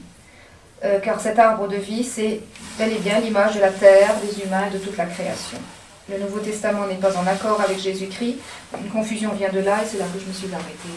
Euh, 0.85 0.99
car 0.99 1.21
cet 1.21 1.39
arbre 1.39 1.69
de 1.69 1.77
vie, 1.77 2.05
c'est 2.05 2.41
bel 2.79 2.93
et 2.93 2.99
bien 2.99 3.21
l'image 3.21 3.55
de 3.55 3.61
la 3.61 3.71
terre, 3.71 4.15
des 4.23 4.43
humains 4.43 4.67
et 4.69 4.73
de 4.73 4.79
toute 4.79 4.97
la 4.97 5.05
création. 5.05 5.59
Le 6.11 6.19
Nouveau 6.19 6.41
Testament 6.41 6.87
n'est 6.87 6.95
pas 6.95 7.17
en 7.17 7.27
accord 7.27 7.61
avec 7.61 7.79
Jésus-Christ. 7.79 8.37
Une 8.83 8.91
confusion 8.91 9.33
vient 9.35 9.51
de 9.51 9.61
là 9.61 9.83
et 9.83 9.87
c'est 9.87 9.99
là 9.99 10.07
que 10.13 10.19
je 10.19 10.27
me 10.27 10.33
suis 10.33 10.53
arrêtée. 10.53 10.89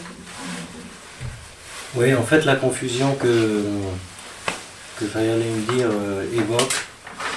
Oui, 1.94 2.14
en 2.14 2.22
fait, 2.22 2.44
la 2.44 2.56
confusion 2.56 3.14
que, 3.14 3.62
que 4.98 5.04
dire 5.04 5.88
euh, 5.90 6.24
évoque, 6.34 6.74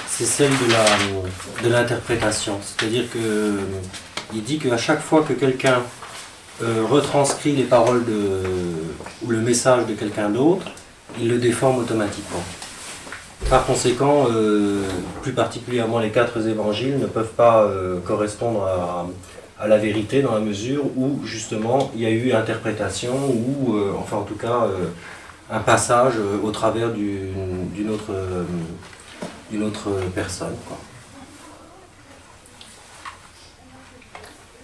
c'est 0.08 0.24
celle 0.24 0.50
de 1.62 1.68
l'interprétation. 1.68 2.58
C'est-à-dire 2.62 3.04
que 3.12 3.60
il 4.34 4.42
dit 4.42 4.58
qu'à 4.58 4.76
chaque 4.76 5.00
fois 5.00 5.22
que 5.22 5.32
quelqu'un 5.32 5.82
euh, 6.62 6.82
retranscrit 6.88 7.52
les 7.52 7.64
paroles 7.64 8.04
de, 8.04 8.42
ou 9.22 9.30
le 9.30 9.38
message 9.38 9.86
de 9.86 9.94
quelqu'un 9.94 10.28
d'autre, 10.28 10.66
il 11.20 11.28
le 11.28 11.38
déforme 11.38 11.78
automatiquement. 11.78 12.42
Par 13.48 13.64
conséquent, 13.64 14.26
euh, 14.30 14.82
plus 15.22 15.32
particulièrement 15.32 16.00
les 16.00 16.10
quatre 16.10 16.46
évangiles 16.46 16.98
ne 16.98 17.06
peuvent 17.06 17.32
pas 17.32 17.62
euh, 17.62 17.98
correspondre 18.00 18.64
à, 18.64 19.66
la 19.66 19.78
vérité 19.78 20.22
dans 20.22 20.34
la 20.34 20.40
mesure 20.40 20.84
où 20.96 21.24
justement 21.24 21.90
il 21.94 22.02
y 22.02 22.06
a 22.06 22.10
eu 22.10 22.32
interprétation 22.32 23.14
ou 23.14 23.74
euh, 23.74 23.92
enfin 23.98 24.18
en 24.18 24.22
tout 24.22 24.36
cas 24.36 24.68
un 25.50 25.58
passage 25.60 26.14
au 26.44 26.50
travers 26.50 26.90
d'une 26.90 27.90
autre, 27.90 28.12
personne. 30.14 30.54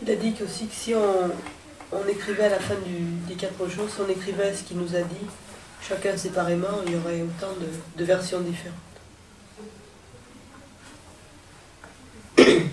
Il 0.03 0.11
a 0.11 0.15
dit 0.15 0.35
aussi 0.45 0.67
que 0.67 0.75
si 0.75 0.95
on, 0.95 2.09
écrivait 2.09 2.45
à 2.45 2.51
la 2.51 2.59
fin 2.61 2.75
des 3.27 3.35
quatre 3.35 3.67
jours, 3.69 3.87
si 3.89 4.01
on 4.07 4.09
écrivait 4.09 4.53
ce 4.53 4.63
qu'il 4.63 4.77
nous 4.77 4.95
a 4.95 5.01
dit, 5.01 5.27
chacun 5.87 6.17
séparément, 6.17 6.83
il 6.87 6.93
y 6.93 6.97
aurait 6.97 7.23
autant 7.23 7.53
de, 7.61 7.67
de 7.99 8.05
versions 8.05 8.41
différentes. 8.41 8.75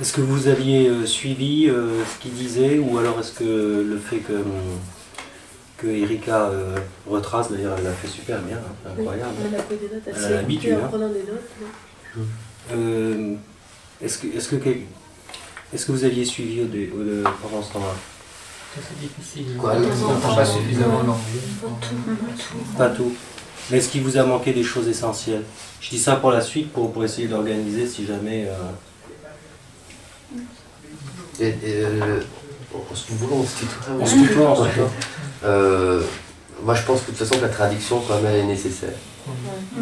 Est-ce 0.00 0.12
que 0.12 0.20
vous 0.20 0.48
aviez 0.48 0.88
euh, 0.88 1.06
suivi 1.06 1.68
euh, 1.68 2.04
ce 2.04 2.20
qu'il 2.20 2.32
disait 2.32 2.78
ou 2.78 2.98
alors 2.98 3.20
est-ce 3.20 3.32
que 3.32 3.44
le 3.88 3.96
fait 3.98 4.18
que, 4.18 4.32
que 5.78 5.86
Erika 5.86 6.46
euh, 6.48 6.76
retrace, 7.06 7.52
d'ailleurs 7.52 7.76
elle 7.78 7.84
l'a 7.84 7.92
fait 7.92 8.08
super 8.08 8.40
bien, 8.42 8.56
hein, 8.56 8.90
incroyable. 8.98 9.34
On 9.40 9.56
a 9.58 9.62
pris 9.62 9.76
des 9.76 9.88
notes 9.94 10.02
Elle 10.06 10.14
a 10.14 10.38
assez 10.38 10.52
écoutées 10.52 10.74
en 10.74 10.78
hein. 10.78 10.88
prenant 10.88 11.08
des 11.08 11.22
notes. 11.22 11.50
oui. 12.16 13.38
Est-ce 14.02 14.18
que, 14.18 14.26
est-ce 14.36 14.48
que, 14.48 14.56
quel- 14.56 14.80
est-ce 15.72 15.86
que 15.86 15.92
vous 15.92 16.04
aviez 16.04 16.24
suivi 16.24 16.60
au 16.62 16.64
au- 16.64 17.30
pendant 17.42 17.62
ce 17.62 17.72
temps-là? 17.72 17.94
C'est 18.74 18.98
difficile. 19.00 19.56
Quoi, 19.56 19.74
on 19.76 20.34
pas 20.34 20.44
suffisamment 20.44 21.02
l'anglais. 21.06 21.40
Pas 22.76 22.88
tout. 22.90 23.12
Mais 23.70 23.78
est-ce 23.78 23.88
qu'il 23.88 24.02
vous 24.02 24.16
a 24.18 24.24
manqué 24.24 24.52
des 24.52 24.64
choses 24.64 24.88
essentielles? 24.88 25.44
Je 25.80 25.90
dis 25.90 25.98
ça 25.98 26.16
pour 26.16 26.30
la 26.32 26.40
suite, 26.40 26.72
pour, 26.72 26.92
pour 26.92 27.04
essayer 27.04 27.28
d'organiser 27.28 27.86
si 27.86 28.04
jamais... 28.06 28.46
euh, 28.48 28.70
Et, 31.40 31.48
et, 31.48 31.54
euh, 31.84 32.20
on 32.90 32.94
se 32.94 33.12
voulons, 33.12 33.36
on 33.42 33.44
se 33.44 33.58
tutoie. 33.60 33.94
On 34.00 34.06
se 34.06 34.14
tutoie, 34.14 34.50
on 34.50 34.64
se 34.64 34.68
tutoie. 34.68 34.90
Euh, 35.44 36.02
moi, 36.62 36.74
je 36.74 36.82
pense 36.82 37.00
que 37.02 37.06
de 37.12 37.16
toute 37.16 37.26
façon, 37.26 37.36
que 37.40 37.46
la 37.46 37.50
traduction, 37.52 38.00
quand 38.06 38.16
même, 38.20 38.26
elle 38.32 38.40
est 38.40 38.44
nécessaire. 38.46 38.90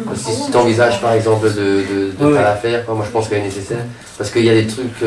Parce 0.05 0.21
que 0.23 0.31
si 0.31 0.51
tu 0.51 0.57
envisages, 0.57 1.01
par 1.01 1.13
exemple, 1.13 1.51
de 1.53 1.59
ne 1.61 2.05
Oui, 2.07 2.13
oui. 2.21 2.33
pas 2.35 2.41
la 2.43 2.55
faire, 2.55 2.85
quoi, 2.85 2.95
moi, 2.95 3.05
je 3.05 3.11
pense 3.11 3.27
qu'elle 3.27 3.39
est 3.39 3.45
nécessaire. 3.45 3.85
Parce 4.17 4.29
qu'il 4.29 4.45
y 4.45 4.49
a 4.49 4.53
des 4.53 4.67
trucs. 4.67 5.01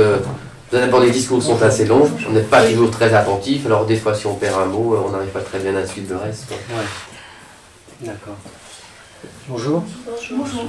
Euh, 0.74 0.81
D'abord, 0.81 1.00
les 1.00 1.11
discours 1.11 1.42
sont 1.42 1.61
assez 1.62 1.85
longs, 1.85 2.11
on 2.29 2.33
n'est 2.33 2.40
pas 2.42 2.66
toujours 2.66 2.90
très 2.90 3.14
attentif, 3.14 3.66
alors 3.66 3.87
des 3.87 3.96
fois, 3.96 4.14
si 4.14 4.26
on 4.26 4.35
perd 4.35 4.59
un 4.61 4.66
mot, 4.66 4.96
on 5.07 5.11
n'arrive 5.11 5.29
pas 5.31 5.40
très 5.40 5.59
bien 5.61 5.74
à 5.76 5.87
suivre 5.87 6.11
le 6.14 6.16
reste. 6.16 6.46
quoi. 6.48 6.57
Ouais. 6.76 6.85
D'accord. 8.02 8.37
Bonjour. 9.48 9.85
Bonjour. 10.05 10.64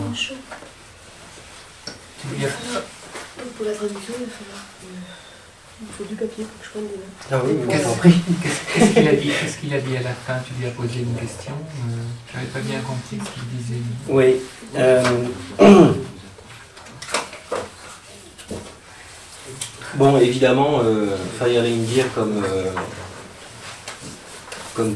Tu 2.21 2.27
veux 2.29 2.35
dire 2.37 2.49
Pour 3.57 3.65
la 3.65 3.71
traduction, 3.73 4.13
il 4.19 4.25
va 4.25 4.31
falloir. 4.31 4.63
euh, 4.83 5.81
Il 5.81 5.87
faut 5.97 6.03
du 6.03 6.15
papier 6.15 6.45
pour 6.45 6.59
que 6.59 6.65
je 6.65 6.69
prenne 6.71 6.87
des 6.87 6.97
notes. 6.97 7.31
Ah 7.31 7.41
oui. 8.05 8.13
Qu'est-ce 8.73 8.91
qu'il 8.93 9.07
a 9.07 9.13
dit 9.13 9.29
Qu'est-ce 9.41 9.57
qu'il 9.57 9.73
a 9.73 9.79
dit 9.81 9.97
à 9.97 10.01
la 10.01 10.13
fin? 10.13 10.39
Tu 10.47 10.53
lui 10.59 10.67
as 10.67 10.71
posé 10.71 10.99
une 10.99 11.15
question. 11.15 11.53
euh, 11.53 11.95
J'avais 12.33 12.45
pas 12.47 12.59
bien 12.59 12.79
compris 12.81 13.17
ce 13.19 13.31
qu'il 13.33 13.47
disait. 13.57 13.81
Oui. 14.07 14.35
euh, 14.77 15.03
Bon, 19.97 20.17
évidemment, 20.17 20.79
euh, 20.83 21.07
Fire 21.39 21.63
Indir, 21.63 22.05
comme, 22.13 22.43
euh, 22.43 22.65
comme 24.75 24.93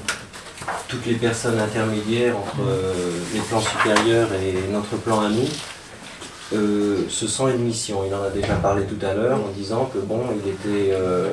toutes 0.87 1.05
les 1.07 1.15
personnes 1.15 1.59
intermédiaires 1.59 2.37
entre 2.37 2.61
euh, 2.67 2.93
les 3.33 3.39
plans 3.39 3.61
supérieurs 3.61 4.29
et 4.33 4.71
notre 4.71 4.97
plan 4.97 5.21
à 5.21 5.29
nous, 5.29 5.47
euh, 6.53 6.99
se 7.09 7.27
sent 7.27 7.43
une 7.55 7.63
mission. 7.63 8.03
Il 8.05 8.13
en 8.13 8.21
a 8.23 8.29
déjà 8.29 8.53
parlé 8.55 8.83
tout 8.83 9.03
à 9.03 9.13
l'heure 9.15 9.39
en 9.39 9.49
disant 9.57 9.89
que 9.91 9.97
bon, 9.97 10.21
il 10.43 10.51
était 10.51 10.91
euh, 10.93 11.31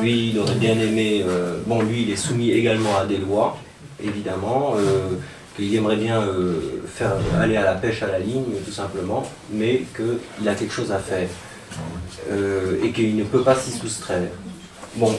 lui, 0.00 0.30
il 0.30 0.38
aurait 0.40 0.54
bien 0.54 0.76
aimé. 0.76 1.24
euh, 1.28 1.58
bon, 1.66 1.82
lui, 1.82 2.02
il 2.02 2.10
est 2.10 2.16
soumis 2.16 2.50
également 2.50 2.96
à 2.98 3.04
des 3.04 3.18
lois, 3.18 3.56
évidemment. 4.02 4.74
qu'il 5.54 5.74
aimerait 5.74 5.96
bien 5.96 6.22
faire 6.94 7.12
aller 7.40 7.56
à 7.56 7.64
la 7.64 7.74
pêche 7.76 8.02
à 8.02 8.08
la 8.08 8.18
ligne, 8.18 8.44
tout 8.64 8.72
simplement, 8.72 9.26
mais 9.50 9.84
qu'il 9.96 10.46
a 10.48 10.54
quelque 10.54 10.72
chose 10.74 10.90
à 10.92 10.98
faire 10.98 11.28
euh, 12.30 12.82
et 12.82 12.90
qu'il 12.92 13.16
ne 13.16 13.24
peut 13.24 13.42
pas 13.42 13.54
s'y 13.54 13.70
soustraire. 13.72 14.28
Bon, 14.96 15.14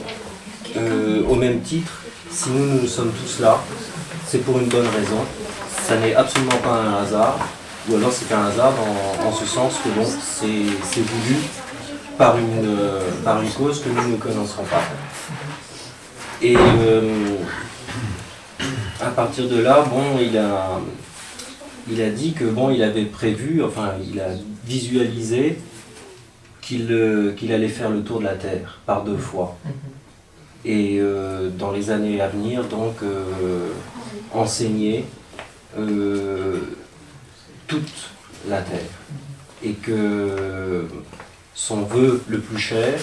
euh, 0.76 1.22
au 1.28 1.34
même 1.34 1.60
titre, 1.60 2.02
si 2.30 2.50
nous, 2.50 2.82
nous 2.82 2.86
sommes 2.86 3.12
tous 3.12 3.40
là, 3.40 3.58
c'est 4.26 4.44
pour 4.44 4.58
une 4.58 4.68
bonne 4.68 4.86
raison. 4.86 5.24
Ça 5.86 5.96
n'est 5.96 6.14
absolument 6.14 6.58
pas 6.62 6.74
un 6.74 7.02
hasard, 7.02 7.38
ou 7.88 7.96
alors 7.96 8.12
c'est 8.12 8.32
un 8.34 8.46
hasard 8.46 8.74
en, 9.26 9.32
ce 9.32 9.46
sens 9.46 9.74
que 9.82 9.88
bon, 9.90 10.06
c'est 10.06 11.00
voulu 11.00 11.36
par 12.18 12.36
une, 12.36 12.66
euh, 12.66 13.00
par 13.24 13.40
une 13.40 13.50
cause 13.50 13.82
que 13.82 13.88
nous 13.88 14.08
ne 14.08 14.16
connaisserons 14.16 14.64
pas. 14.64 14.82
Et 16.42 16.56
à 19.00 19.10
partir 19.10 19.48
de 19.48 19.60
là, 19.60 19.84
bon, 19.88 20.18
il 20.20 20.36
a, 20.36 20.80
il 21.90 22.02
a 22.02 22.10
dit 22.10 22.32
que 22.32 22.44
bon, 22.44 22.70
il 22.70 22.82
avait 22.82 23.04
prévu, 23.04 23.62
enfin, 23.64 23.92
il 24.04 24.20
a 24.20 24.28
visualisé 24.66 25.58
qu'il 26.68 26.92
euh, 26.92 27.32
qu'il 27.32 27.50
allait 27.52 27.68
faire 27.68 27.88
le 27.88 28.02
tour 28.02 28.18
de 28.18 28.24
la 28.24 28.34
Terre 28.34 28.78
par 28.84 29.02
deux 29.02 29.16
fois. 29.16 29.56
Et 30.66 30.98
euh, 31.00 31.48
dans 31.48 31.72
les 31.72 31.90
années 31.90 32.20
à 32.20 32.28
venir, 32.28 32.64
donc, 32.64 32.96
euh, 33.02 33.70
enseigner 34.34 35.06
euh, 35.78 36.58
toute 37.66 38.10
la 38.48 38.60
Terre. 38.60 38.80
Et 39.64 39.72
que 39.72 40.86
son 41.54 41.82
vœu 41.82 42.22
le 42.28 42.38
plus 42.38 42.58
cher, 42.58 43.00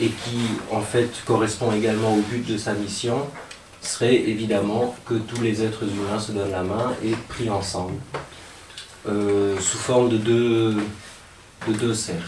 et 0.00 0.06
qui 0.08 0.40
en 0.72 0.80
fait 0.80 1.10
correspond 1.26 1.72
également 1.72 2.14
au 2.14 2.22
but 2.22 2.44
de 2.44 2.56
sa 2.56 2.72
mission, 2.72 3.18
serait 3.82 4.16
évidemment 4.16 4.96
que 5.06 5.14
tous 5.14 5.40
les 5.42 5.62
êtres 5.62 5.84
humains 5.84 6.18
se 6.18 6.32
donnent 6.32 6.50
la 6.50 6.64
main 6.64 6.92
et 7.04 7.12
prient 7.28 7.50
ensemble, 7.50 7.94
sous 9.06 9.78
forme 9.78 10.08
de 10.08 10.16
deux, 10.16 10.76
de 11.68 11.72
deux 11.74 11.94
cercles. 11.94 12.22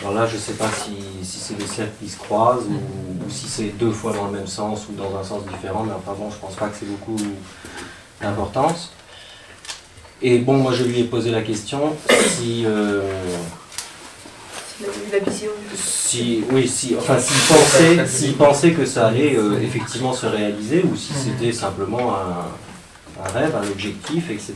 Alors 0.00 0.14
là, 0.14 0.26
je 0.26 0.36
ne 0.36 0.40
sais 0.40 0.52
pas 0.52 0.68
si, 0.70 1.26
si 1.26 1.38
c'est 1.40 1.54
des 1.54 1.66
cercles 1.66 1.92
qui 2.00 2.08
se 2.08 2.16
croisent 2.16 2.66
ou, 2.66 3.26
ou 3.26 3.30
si 3.30 3.48
c'est 3.48 3.76
deux 3.78 3.90
fois 3.90 4.12
dans 4.12 4.26
le 4.26 4.32
même 4.32 4.46
sens 4.46 4.86
ou 4.88 4.92
dans 4.92 5.16
un 5.18 5.24
sens 5.24 5.42
différent, 5.46 5.82
mais 5.84 5.92
enfin 5.92 6.16
bon, 6.16 6.30
je 6.30 6.36
pense 6.36 6.54
pas 6.54 6.68
que 6.68 6.76
c'est 6.78 6.86
beaucoup 6.86 7.16
d'importance. 8.20 8.92
Et 10.22 10.38
bon, 10.38 10.56
moi 10.58 10.72
je 10.72 10.84
lui 10.84 11.00
ai 11.00 11.04
posé 11.04 11.30
la 11.30 11.42
question 11.42 11.96
si, 12.36 12.64
euh, 12.66 13.02
Il 14.80 14.86
a 14.86 14.88
eu 14.88 15.20
la 15.24 15.30
vision. 15.30 15.50
si 15.74 16.44
oui, 16.52 16.68
si, 16.68 16.94
enfin 16.96 17.18
s'il 17.18 17.40
pensait, 17.56 18.06
s'il 18.06 18.34
pensait 18.36 18.72
que 18.72 18.84
ça 18.84 19.08
allait 19.08 19.36
euh, 19.36 19.60
effectivement 19.60 20.12
se 20.12 20.26
réaliser 20.26 20.84
ou 20.84 20.96
si 20.96 21.12
c'était 21.12 21.52
simplement 21.52 22.14
un, 22.16 23.24
un 23.24 23.32
rêve, 23.32 23.54
un 23.56 23.66
objectif, 23.68 24.30
etc. 24.30 24.54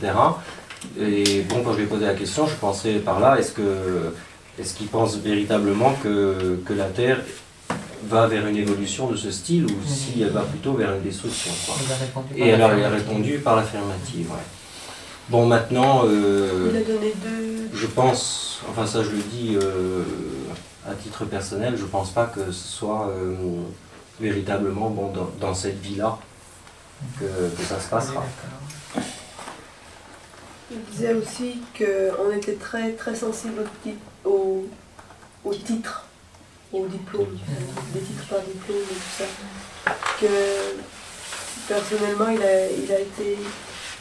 Et 1.00 1.42
bon, 1.42 1.62
quand 1.62 1.72
je 1.72 1.78
lui 1.78 1.84
ai 1.84 1.86
posé 1.86 2.06
la 2.06 2.14
question, 2.14 2.46
je 2.46 2.54
pensais 2.54 2.94
par 2.94 3.20
là, 3.20 3.38
est-ce 3.38 3.52
que 3.52 4.12
est-ce 4.58 4.74
qu'il 4.74 4.88
pense 4.88 5.16
véritablement 5.16 5.94
que, 6.02 6.60
que 6.66 6.72
la 6.74 6.84
Terre 6.84 7.20
va 8.08 8.26
vers 8.26 8.46
une 8.46 8.56
évolution 8.56 9.08
de 9.10 9.16
ce 9.16 9.30
style 9.30 9.64
ou 9.64 9.74
si 9.86 10.22
elle 10.22 10.30
va 10.30 10.42
plutôt 10.42 10.74
vers 10.74 10.92
une 10.94 11.02
destruction 11.02 11.52
quoi. 11.64 11.74
Et 12.36 12.52
alors 12.52 12.72
il 12.76 12.84
a 12.84 12.90
répondu 12.90 13.38
par 13.38 13.56
l'affirmative, 13.56 14.30
ouais. 14.30 14.36
Bon 15.28 15.46
maintenant, 15.46 16.02
euh, 16.04 16.70
Il 16.72 16.76
a 16.76 16.82
donné 16.82 17.14
deux. 17.24 17.70
je 17.72 17.86
pense, 17.86 18.60
enfin 18.68 18.86
ça 18.86 19.02
je 19.02 19.10
le 19.10 19.22
dis 19.22 19.56
euh, 19.56 20.02
à 20.86 20.94
titre 20.94 21.24
personnel, 21.24 21.76
je 21.78 21.84
pense 21.84 22.10
pas 22.10 22.26
que 22.26 22.50
ce 22.50 22.68
soit 22.68 23.08
euh, 23.08 23.34
véritablement 24.20 24.90
bon, 24.90 25.12
dans, 25.12 25.30
dans 25.40 25.54
cette 25.54 25.80
vie-là 25.80 26.18
que, 27.18 27.24
que 27.24 27.62
ça 27.62 27.80
se 27.80 27.88
passera. 27.88 28.24
Il 30.72 30.80
disait 30.92 31.14
aussi 31.14 31.60
qu'on 31.76 32.32
était 32.36 32.54
très, 32.54 32.92
très 32.92 33.14
sensible 33.14 33.60
au, 33.62 33.66
ti- 33.88 33.98
au, 34.24 34.66
au 35.44 35.54
titre, 35.54 36.06
au 36.72 36.86
diplôme, 36.86 37.38
des 37.94 38.00
titres 38.00 38.24
par 38.30 38.40
diplôme 38.40 38.76
et 38.78 38.94
tout 38.94 39.18
ça. 39.18 39.92
Que 40.20 40.26
personnellement, 41.68 42.28
il 42.30 42.42
a, 42.42 42.70
il 42.70 42.92
a 42.92 43.00
été. 43.00 43.38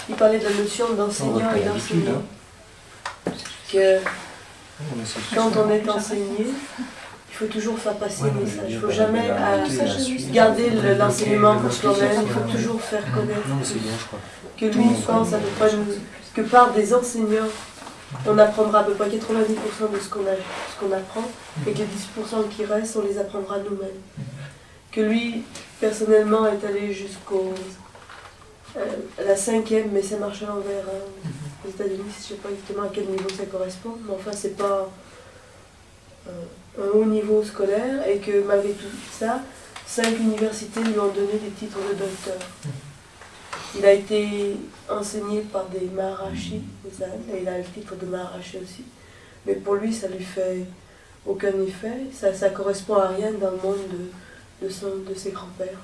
Il 0.09 0.15
parlait 0.15 0.39
de 0.39 0.45
la 0.45 0.53
notion 0.53 0.93
d'enseignant 0.93 1.51
et 1.55 1.61
d'enseignant. 1.67 2.21
Que 3.71 3.99
quand 5.35 5.51
on 5.57 5.69
est 5.71 5.87
enseigné, 5.89 6.47
il 7.29 7.33
faut 7.35 7.45
toujours 7.45 7.77
faire 7.79 7.95
passer 7.95 8.23
le 8.25 8.41
message. 8.41 8.65
Il 8.69 8.75
ne 8.75 8.81
faut 8.81 8.91
jamais 8.91 9.29
euh, 9.29 9.65
garder 10.31 10.69
le- 10.69 10.95
l'enseignement 10.95 11.57
pour 11.59 11.71
soi-même. 11.71 12.21
Il 12.23 12.29
faut 12.29 12.51
toujours 12.57 12.81
faire 12.81 13.03
connaître 13.13 13.47
Non 13.47 13.55
mais 13.59 13.65
c'est 13.65 13.79
bien 13.79 13.91
je 13.99 14.05
crois. 14.05 14.19
que 14.57 14.65
lui 14.65 14.85
il 14.97 15.01
pense 15.03 15.33
à 15.33 15.37
ne 15.37 15.45
pas 15.59 15.71
nous, 15.71 15.85
que 16.33 16.41
par 16.41 16.73
des 16.73 16.93
enseignants, 16.93 17.49
on 18.27 18.37
apprendra 18.37 18.79
à 18.79 18.83
peu 18.83 18.93
près 18.93 19.09
90% 19.09 19.15
de 19.93 19.99
ce 19.99 20.09
qu'on 20.09 20.91
apprend 20.91 21.23
et 21.65 21.71
que 21.71 21.77
les 21.79 21.85
10% 21.85 22.49
qui 22.49 22.65
restent, 22.65 22.97
on 22.97 23.01
les 23.07 23.17
apprendra 23.17 23.57
nous-mêmes. 23.59 23.89
Que 24.91 25.01
lui, 25.01 25.43
personnellement, 25.79 26.45
est 26.47 26.63
allé 26.65 26.93
jusqu'au 26.93 27.53
euh, 28.77 28.85
la 29.25 29.35
cinquième, 29.35 29.89
mais 29.91 30.01
ça 30.01 30.17
marche 30.17 30.43
à 30.43 30.47
l'envers. 30.47 30.83
hein. 30.87 31.29
Aux 31.65 31.69
États-Unis, 31.69 31.99
je 32.17 32.23
ne 32.23 32.27
sais 32.29 32.41
pas 32.41 32.49
exactement 32.49 32.83
à 32.83 32.89
quel 32.93 33.05
niveau 33.05 33.29
ça 33.29 33.45
correspond, 33.45 33.97
mais 34.05 34.13
enfin, 34.13 34.31
c'est 34.33 34.57
pas 34.57 34.89
euh, 36.27 36.31
un 36.81 36.97
haut 36.97 37.05
niveau 37.05 37.43
scolaire 37.43 38.07
et 38.07 38.17
que 38.17 38.43
malgré 38.43 38.71
tout 38.71 38.87
ça, 39.11 39.41
cinq 39.85 40.17
universités 40.19 40.81
lui 40.81 40.97
ont 40.99 41.07
donné 41.13 41.33
des 41.33 41.51
titres 41.51 41.77
de 41.77 41.93
docteur. 41.95 42.37
Il 43.77 43.85
a 43.85 43.93
été 43.93 44.57
enseigné 44.89 45.41
par 45.41 45.65
des 45.67 45.85
Maharashi 45.87 46.61
Indes 46.85 47.33
et 47.33 47.41
il 47.41 47.47
a 47.47 47.57
le 47.57 47.63
titre 47.63 47.95
de 47.95 48.05
Maharashi 48.05 48.57
aussi. 48.57 48.83
Mais 49.45 49.55
pour 49.55 49.75
lui, 49.75 49.93
ça 49.93 50.07
lui 50.07 50.23
fait 50.23 50.65
aucun 51.25 51.53
effet. 51.61 52.07
Ça, 52.13 52.33
ça 52.33 52.49
correspond 52.49 52.95
à 52.95 53.07
rien 53.07 53.31
dans 53.31 53.51
le 53.51 53.57
monde 53.57 53.79
de, 53.91 54.65
de, 54.67 54.71
son- 54.71 54.97
de 55.09 55.13
ses 55.15 55.31
grands-pères. 55.31 55.79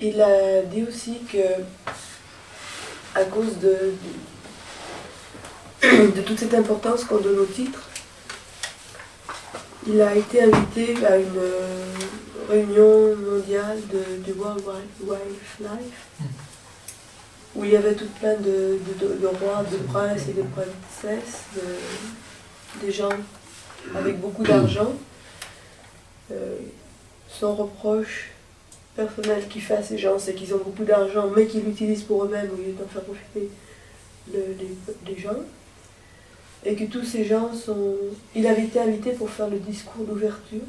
Il 0.00 0.20
a 0.20 0.62
dit 0.62 0.84
aussi 0.84 1.18
que, 1.30 1.62
à 3.14 3.24
cause 3.24 3.58
de, 3.58 3.94
de, 5.82 6.06
de 6.16 6.20
toute 6.22 6.38
cette 6.38 6.54
importance 6.54 7.04
qu'on 7.04 7.18
donne 7.18 7.38
au 7.38 7.46
titre, 7.46 7.80
il 9.86 10.00
a 10.00 10.14
été 10.14 10.42
invité 10.42 11.04
à 11.04 11.16
une 11.18 11.40
réunion 12.48 13.16
mondiale 13.16 13.78
de, 13.92 14.22
du 14.24 14.32
World 14.38 14.62
Wild- 14.66 15.08
Wildlife, 15.60 16.06
où 17.54 17.64
il 17.64 17.70
y 17.70 17.76
avait 17.76 17.94
tout 17.94 18.08
plein 18.20 18.34
de, 18.36 18.78
de, 19.00 19.26
rois, 19.26 19.64
de 19.70 19.76
princes 19.78 20.28
et 20.28 20.32
de 20.32 20.42
princesses, 20.42 21.44
de- 21.56 22.84
des 22.86 22.92
gens 22.92 23.08
avec 23.94 24.20
beaucoup 24.20 24.42
d'argent. 24.42 24.92
Euh, 26.32 26.56
son 27.28 27.54
reproche 27.54 28.30
personnel 28.96 29.46
qu'il 29.48 29.62
fait 29.62 29.76
à 29.76 29.82
ces 29.82 29.98
gens, 29.98 30.18
c'est 30.18 30.34
qu'ils 30.34 30.54
ont 30.54 30.58
beaucoup 30.64 30.84
d'argent, 30.84 31.30
mais 31.36 31.46
qu'ils 31.46 31.64
l'utilisent 31.64 32.02
pour 32.04 32.24
eux-mêmes 32.24 32.50
au 32.52 32.56
lieu 32.56 32.72
d'en 32.72 32.86
faire 32.86 33.02
profiter 33.02 33.50
le- 34.32 34.54
les, 34.58 35.12
les 35.14 35.20
gens. 35.20 35.36
Et 36.64 36.74
que 36.76 36.84
tous 36.84 37.04
ces 37.04 37.24
gens 37.26 37.52
sont. 37.52 37.94
Il 38.34 38.46
avait 38.46 38.64
été 38.64 38.80
invité 38.80 39.10
pour 39.12 39.28
faire 39.28 39.48
le 39.50 39.58
discours 39.58 40.04
d'ouverture. 40.06 40.62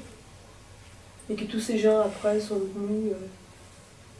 Et 1.29 1.35
que 1.35 1.45
tous 1.45 1.59
ces 1.59 1.77
gens 1.79 2.01
après 2.01 2.39
sont 2.39 2.59
venus. 2.75 3.11
euh, 3.13 3.25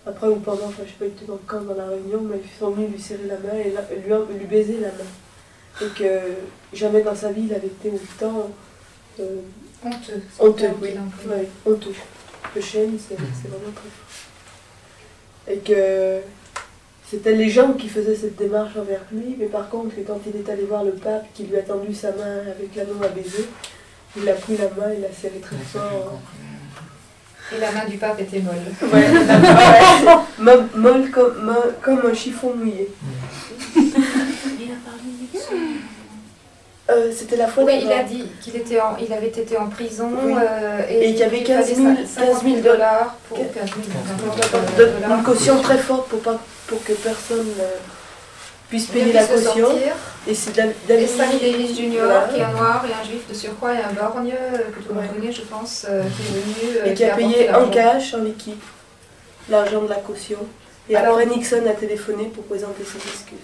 après 0.08 0.28
ou 0.28 0.36
pendant, 0.36 0.65
enfin 0.68 0.84
je 0.86 0.89
sais 0.91 0.98
pas 1.00 1.06
exactement 1.06 1.39
quand 1.48 1.62
dans 1.62 1.74
la 1.76 1.88
réunion, 1.88 2.22
mais 2.22 2.38
ils 2.44 2.60
sont 2.60 2.70
venus 2.72 2.91
lui 2.91 3.02
serrer 3.02 3.26
la 3.28 3.39
main 3.39 3.56
et, 3.58 3.72
la- 3.72 3.82
lui, 4.18 4.38
lui 4.38 4.46
baiser 4.46 4.80
la 4.80 4.89
main. 4.89 5.82
Et 5.82 5.88
que 5.98 6.34
jamais 6.74 7.02
dans 7.02 7.15
sa 7.15 7.32
vie 7.32 7.44
il 7.50 7.54
avait 7.54 7.68
été 7.68 7.91
autant. 7.91 8.52
euh, 9.20 9.38
Honteux. 9.84 10.13
le 10.39 10.46
Honteux, 10.46 10.62
terme 10.62 10.76
oui. 10.82 10.89
Ouais, 11.28 11.48
honteux. 11.65 11.94
Le 12.56 12.62
chêne, 12.62 12.98
c'est 13.00 13.15
c'est 13.18 13.48
vraiment 13.50 13.72
très 13.76 13.89
fort. 13.89 15.54
Et 15.54 15.58
que 15.58 16.22
c'était 17.10 17.36
les 17.36 17.50
gens 17.50 17.74
qui 17.74 17.88
faisaient 17.89 18.15
cette 18.15 18.36
démarche 18.36 18.76
envers 18.78 19.02
lui, 19.12 19.36
mais 19.39 19.46
par 19.48 19.70
contre, 19.70 19.96
que 19.96 20.02
quand 20.02 20.20
il 20.28 20.36
est 20.39 20.50
allé 20.50 20.63
voir 20.63 20.84
le 20.84 20.91
pape, 20.94 21.26
qui 21.34 21.44
lui 21.44 21.58
a 21.58 21.62
tendu 21.63 21.94
sa 21.94 22.12
main 22.13 22.39
avec 22.48 22.76
l'anneau 22.76 23.04
à 23.04 23.10
baiser, 23.10 23.46
il 24.18 24.28
a 24.30 24.34
pris 24.34 24.58
la 24.58 24.70
main, 24.70 24.94
il 24.96 25.02
l'a 25.02 25.12
serré 25.12 25.39
très 25.39 25.58
fort. 25.58 26.20
Et 27.54 27.60
la 27.60 27.72
main 27.72 27.86
du 27.88 27.98
pape 27.98 28.20
était 28.20 28.40
molle. 28.40 28.56
Ouais, 28.92 29.10
ouais, 29.10 30.16
molle, 30.40 30.68
molle 30.76 31.12
comme, 31.12 31.44
molle 31.44 31.76
comme 31.82 32.02
un 32.10 32.14
chiffon 32.14 32.54
mouillé. 32.56 32.90
Euh, 36.88 37.12
C'était 37.12 37.36
la 37.38 37.48
fois 37.48 37.64
Oui, 37.64 37.80
il 37.84 37.92
a 37.92 38.04
dit 38.04 38.26
qu'il 38.42 38.56
était 38.56 38.80
en, 38.80 38.96
il 38.98 39.12
avait 39.12 39.30
été 39.30 39.58
en 39.58 39.66
prison 39.68 40.12
Oui. 40.24 40.34
euh, 40.40 40.82
Et 40.88 41.08
qu'il 41.14 41.18
y 41.18 41.24
avait 41.24 41.42
15 41.42 41.74
000 41.74 41.88
50 42.06 42.44
000 42.44 42.58
dollars 42.62 43.16
pour 43.28 43.38
15 43.40 43.54
000 43.56 43.68
De- 44.78 44.86
dollars 45.02 45.18
une 45.18 45.24
caution 45.24 45.60
très 45.64 45.80
forte 45.80 46.08
pour, 46.10 46.20
pas, 46.20 46.40
pour 46.68 46.84
que 46.84 46.94
personne 46.94 47.48
euh, 47.60 47.76
puisse 48.69 48.88
payer 48.88 49.13
la 49.13 49.25
caution. 49.25 49.69
Et 50.28 50.34
c'est 50.34 50.51
Stanley 50.51 50.73
Davis 50.88 51.78
Jr., 51.78 51.99
Voilà. 52.04 52.28
qui 52.34 52.39
est 52.39 52.43
un 52.43 52.51
noir 52.51 52.84
et 52.89 52.93
un 52.93 53.04
juif 53.08 53.28
de 53.30 53.34
surcroît, 53.34 53.73
et 53.73 53.78
un 53.84 53.93
borgne 53.93 54.32
que 54.32 54.80
tout 54.82 54.89
le 54.89 54.95
monde 54.95 55.13
connaît, 55.13 55.32
je 55.32 55.41
pense, 55.41 55.86
euh, 55.89 56.01
qui 56.04 56.21
est 56.21 56.39
venu. 56.41 56.78
euh, 56.78 56.86
et 56.86 56.93
qui 56.95 57.04
a 57.06 57.15
payé 57.15 57.54
en 57.54 57.69
cash, 57.69 58.13
en 58.15 58.23
liquide, 58.23 58.58
l'argent 59.49 59.82
de 59.84 59.89
la 59.89 59.95
caution. 59.97 60.39
Et 60.89 60.95
Alors- 60.95 61.17
après, 61.19 61.25
Nixon 61.28 61.63
a 61.69 61.73
téléphoné 61.73 62.25
pour 62.25 62.43
présenter 62.45 62.84
ses 62.84 62.97
excuses. 62.97 63.38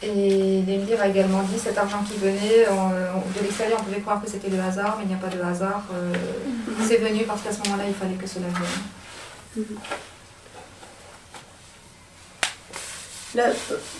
Et 0.00 0.62
Lemire 0.66 1.00
a 1.02 1.08
également 1.08 1.42
dit 1.42 1.58
cet 1.58 1.76
argent 1.76 2.04
qui 2.08 2.16
venait 2.18 2.68
on- 2.70 2.74
on- 3.18 3.38
de 3.38 3.42
l'extérieur, 3.42 3.78
on 3.80 3.84
pouvait 3.84 4.00
croire 4.00 4.22
que 4.22 4.30
c'était 4.30 4.48
le 4.48 4.60
hasard, 4.60 4.94
mais 4.96 5.04
il 5.04 5.08
n'y 5.08 5.14
a 5.14 5.18
pas 5.18 5.26
de 5.34 5.42
hasard. 5.42 5.82
euh, 5.92 6.12
C'est 6.86 6.98
venu 6.98 7.24
parce 7.24 7.42
qu'à 7.42 7.50
ce 7.52 7.58
moment-là, 7.68 7.82
il 7.88 7.94
fallait 7.94 8.14
que 8.14 8.26
cela 8.28 8.46
vienne. 8.46 9.66
La, 13.34 13.48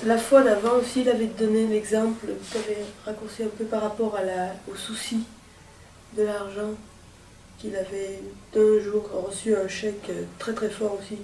la 0.06 0.16
fois 0.16 0.42
d'avant 0.42 0.76
aussi, 0.80 1.02
il 1.02 1.08
avait 1.08 1.26
donné 1.26 1.66
l'exemple, 1.66 2.26
tu 2.50 2.56
avais 2.56 2.78
raccourci 3.04 3.42
un 3.42 3.48
peu 3.58 3.64
par 3.64 3.82
rapport 3.82 4.16
à 4.16 4.24
la, 4.24 4.54
au 4.72 4.74
souci 4.74 5.20
de 6.16 6.22
l'argent, 6.22 6.70
qu'il 7.58 7.76
avait 7.76 8.20
d'un 8.54 8.80
jour 8.82 9.08
reçu 9.26 9.54
un 9.54 9.68
chèque 9.68 10.10
très 10.38 10.52
très 10.52 10.70
fort 10.70 10.98
aussi. 10.98 11.18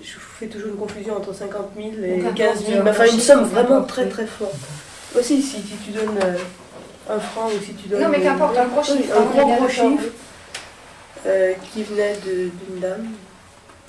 Je 0.00 0.12
fais 0.38 0.46
toujours 0.46 0.68
une 0.68 0.76
confusion 0.76 1.16
entre 1.16 1.34
50 1.34 1.70
000 1.76 1.88
et 2.04 2.22
Donc, 2.22 2.34
15 2.34 2.58
000, 2.64 2.70
importe, 2.70 2.84
mais 2.84 2.90
enfin 2.90 3.12
une 3.12 3.20
somme 3.20 3.44
vraiment 3.44 3.82
très 3.82 4.08
très 4.08 4.26
forte. 4.26 4.54
Aussi, 5.18 5.42
si, 5.42 5.60
tu 5.84 5.90
donnes 5.90 6.16
euh, 6.22 6.36
un 7.08 7.18
franc 7.18 7.48
ou 7.48 7.64
si 7.64 7.74
tu 7.74 7.88
donnes. 7.88 8.02
Non, 8.02 8.08
mais 8.08 8.18
euh, 8.18 8.22
qu'importe, 8.22 8.56
un 8.56 8.66
gros 8.66 8.82
chiffre. 8.82 9.16
Un 9.16 9.22
hein, 9.22 9.26
gros 9.32 9.46
bien 9.46 9.56
gros 9.56 9.68
chiffre 9.68 10.04
euh, 11.26 11.52
qui 11.72 11.82
venait 11.82 12.16
d'une 12.22 12.80
dame. 12.80 13.08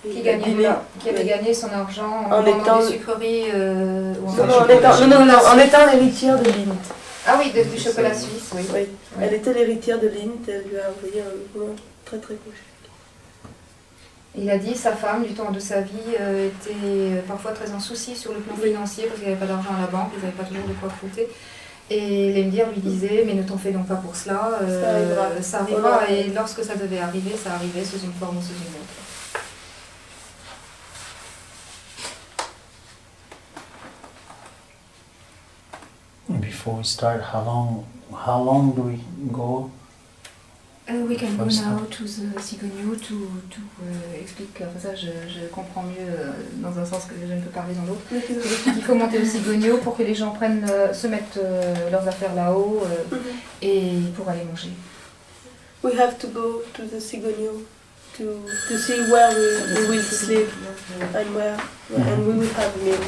Qui, 0.03 0.21
gagnait 0.23 0.55
qui 0.99 1.09
avait 1.09 1.23
gagné 1.25 1.53
son 1.53 1.71
argent 1.71 2.25
en, 2.31 2.31
En 2.39 2.45
étant- 2.45 2.79
des 2.79 2.87
sucreries 2.87 3.43
euh, 3.53 4.13
ou 4.23 4.29
en 4.29 4.33
Non, 4.33 4.53
en 4.61 4.67
étant, 4.67 4.97
non, 5.07 5.25
non, 5.25 5.33
en 5.53 5.57
étant 5.59 5.85
l'héritière 5.91 6.39
de 6.39 6.45
Lint. 6.45 6.75
Ah 7.27 7.35
oui, 7.37 7.51
de- 7.51 7.69
du 7.69 7.77
chocolat 7.79 8.11
suisse, 8.13 8.49
oui. 8.55 8.63
Oui. 8.73 8.87
Elle 9.21 9.33
était 9.35 9.53
l'héritière 9.53 9.99
de 9.99 10.07
Lint, 10.07 10.41
elle 10.47 10.63
lui 10.69 10.77
a 10.79 10.89
envoyé 10.89 11.21
un 11.21 11.57
vraiment 11.59 11.75
très 12.03 12.17
très 12.17 12.33
chèque. 12.33 12.89
Il 14.35 14.49
a 14.49 14.57
dit 14.57 14.73
sa 14.75 14.93
femme, 14.93 15.23
du 15.23 15.33
temps 15.33 15.51
de 15.51 15.59
sa 15.59 15.81
vie, 15.81 16.15
euh, 16.19 16.47
était 16.47 16.73
euh, 16.83 17.21
parfois 17.27 17.51
très 17.51 17.71
en 17.73 17.79
souci 17.79 18.15
sur 18.15 18.31
le 18.33 18.39
plan 18.39 18.55
financier 18.55 19.03
parce 19.03 19.19
qu'il 19.19 19.27
n'y 19.27 19.33
avait 19.35 19.39
pas 19.45 19.51
d'argent 19.53 19.69
à 19.77 19.81
la 19.81 19.87
banque, 19.87 20.09
ils 20.15 20.21
n'avaient 20.23 20.35
pas 20.37 20.45
toujours 20.45 20.63
de 20.67 20.73
quoi 20.73 20.89
fouetter. 20.89 21.27
Et 21.89 22.31
Lemdir 22.33 22.67
lui 22.73 22.79
disait, 22.81 23.23
mais 23.27 23.33
ne 23.33 23.43
t'en 23.43 23.57
fais 23.57 23.71
donc 23.71 23.85
pas 23.87 23.95
pour 23.95 24.15
cela, 24.15 24.51
euh, 24.63 24.81
Ça 24.81 24.89
arrivera. 24.89 25.27
ça 25.41 25.59
arrivera. 25.59 26.09
Et 26.09 26.31
lorsque 26.33 26.63
ça 26.63 26.75
devait 26.75 26.99
arriver, 26.99 27.35
ça 27.43 27.51
arrivait 27.53 27.83
sous 27.83 27.99
une 28.03 28.13
forme 28.13 28.37
ou 28.37 28.41
sous 28.41 28.53
une 28.55 28.79
autre. 28.81 28.95
Before 36.39 36.77
we 36.77 36.83
start, 36.83 37.21
how 37.21 37.43
long 37.43 37.85
how 38.25 38.41
long 38.41 38.71
do 38.75 38.81
we 38.83 38.99
go? 39.31 39.69
Uh, 40.89 41.05
we 41.07 41.15
can 41.15 41.37
go 41.37 41.45
now 41.45 41.85
to 41.89 42.03
the 42.03 42.39
Sigogno 42.39 42.95
to, 42.95 43.41
to 43.49 43.59
uh, 43.81 44.19
explique, 44.19 44.61
enfin 44.61 44.79
ça 44.79 44.95
je, 44.95 45.07
je 45.29 45.47
comprends 45.51 45.83
mieux 45.83 46.09
euh, 46.09 46.33
dans 46.55 46.77
un 46.77 46.85
sens 46.85 47.05
que 47.05 47.13
je 47.19 47.33
ne 47.33 47.39
peux 47.41 47.49
parler 47.51 47.73
dans 47.75 47.85
l'autre. 47.85 48.01
Il 48.11 48.83
faut 48.83 48.95
monter 48.95 49.19
au 49.21 49.25
Sigogno 49.25 49.77
pour 49.77 49.95
que 49.95 50.03
les 50.03 50.15
gens 50.15 50.31
prennent, 50.31 50.65
euh, 50.69 50.93
se 50.93 51.07
mettent 51.07 51.37
euh, 51.37 51.89
leurs 51.91 52.07
affaires 52.07 52.33
là-haut 52.33 52.83
euh, 52.85 53.17
et 53.61 53.91
pour 54.15 54.27
aller 54.27 54.43
manger. 54.43 54.71
We 55.83 55.97
have 55.97 56.17
to 56.19 56.27
go 56.27 56.63
to 56.73 56.83
the 56.85 56.99
Sigonio 56.99 57.63
to, 58.17 58.23
to 58.69 58.77
see 58.77 58.99
where 59.11 59.29
we, 59.33 59.87
we 59.87 59.87
will 59.97 60.03
sleep 60.03 60.49
and 61.15 61.35
where 61.35 61.57
and 61.95 62.27
we 62.27 62.33
will 62.39 62.53
have 62.53 62.75
meal. 62.83 62.99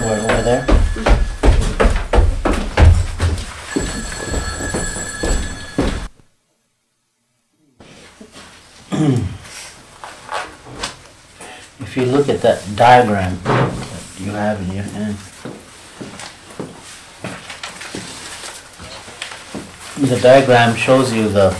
We're 0.00 0.18
over 0.18 0.42
there. 0.42 1.35
if 11.80 11.96
you 11.98 12.06
look 12.06 12.30
at 12.30 12.40
that 12.40 12.64
diagram 12.74 13.38
that 13.44 14.02
you 14.18 14.30
have 14.30 14.58
in 14.62 14.72
your 14.72 14.84
hand, 14.84 15.18
the 20.08 20.18
diagram 20.22 20.74
shows 20.76 21.12
you 21.12 21.28
the 21.28 21.50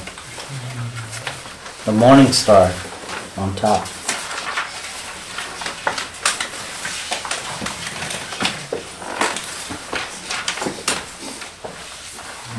the 1.85 1.93
morning 1.93 2.33
star 2.33 2.73
on 3.37 3.55
top. 3.55 3.87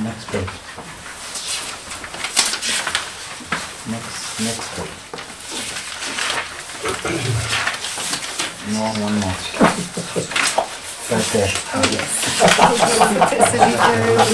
Next 0.03 0.29
page. 0.29 0.67
Next 8.69 8.97
one 8.99 9.19
more. 9.19 9.35
Right 11.09 11.31
there. 11.31 11.51
Ouais, 11.73 11.81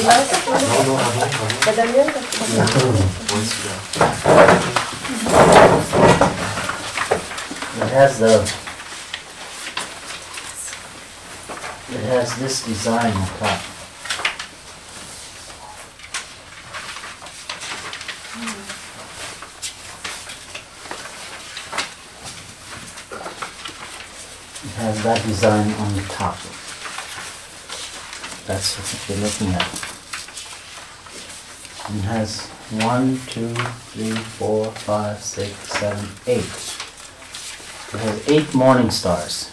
celui-là. 0.03 0.43
It 7.75 7.89
has 7.93 8.19
the. 8.19 8.43
It 11.91 12.03
has 12.09 12.35
this 12.37 12.63
design 12.65 13.13
on 13.13 13.27
top. 13.39 13.72
Design 25.21 25.71
on 25.71 25.95
the 25.95 26.01
top. 26.09 26.35
That's 28.45 28.75
what 28.77 29.09
you're 29.09 29.23
looking 29.23 29.53
at. 29.53 29.67
It 31.95 32.03
has 32.05 32.47
one, 32.83 33.19
two, 33.27 33.53
three, 33.93 34.11
four, 34.11 34.71
five, 34.71 35.19
six, 35.19 35.53
seven, 35.53 36.09
eight. 36.27 36.43
It 37.93 37.99
has 37.99 38.29
eight 38.29 38.53
morning 38.55 38.89
stars. 38.89 39.51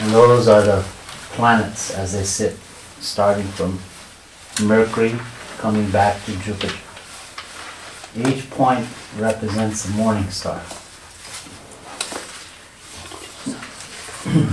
And 0.00 0.12
those 0.12 0.48
are 0.48 0.62
the 0.62 0.84
planets 1.36 1.90
as 1.94 2.12
they 2.12 2.24
sit, 2.24 2.56
starting 3.00 3.46
from 3.46 3.78
Mercury, 4.66 5.14
coming 5.58 5.90
back 5.90 6.22
to 6.24 6.36
Jupiter. 6.38 6.74
Each 8.16 8.50
point 8.50 8.86
represents 9.16 9.88
a 9.88 9.90
morning 9.92 10.28
star. 10.30 10.60
There 14.28 14.44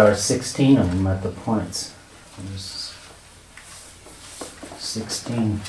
are 0.00 0.14
16 0.14 0.78
of 0.78 0.90
them 0.90 1.06
at 1.06 1.22
the 1.22 1.28
points. 1.28 1.94
There's 2.38 2.94
16. 4.78 5.60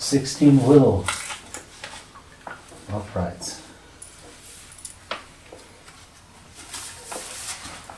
16 0.00 0.66
little 0.66 1.04
uprights. 2.90 3.62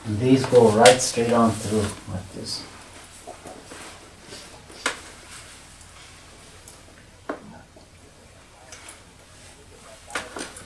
And 0.05 0.19
these 0.19 0.45
go 0.45 0.69
right 0.71 1.01
straight 1.01 1.31
on 1.31 1.51
through 1.51 1.87
like 2.13 2.33
this. 2.33 2.65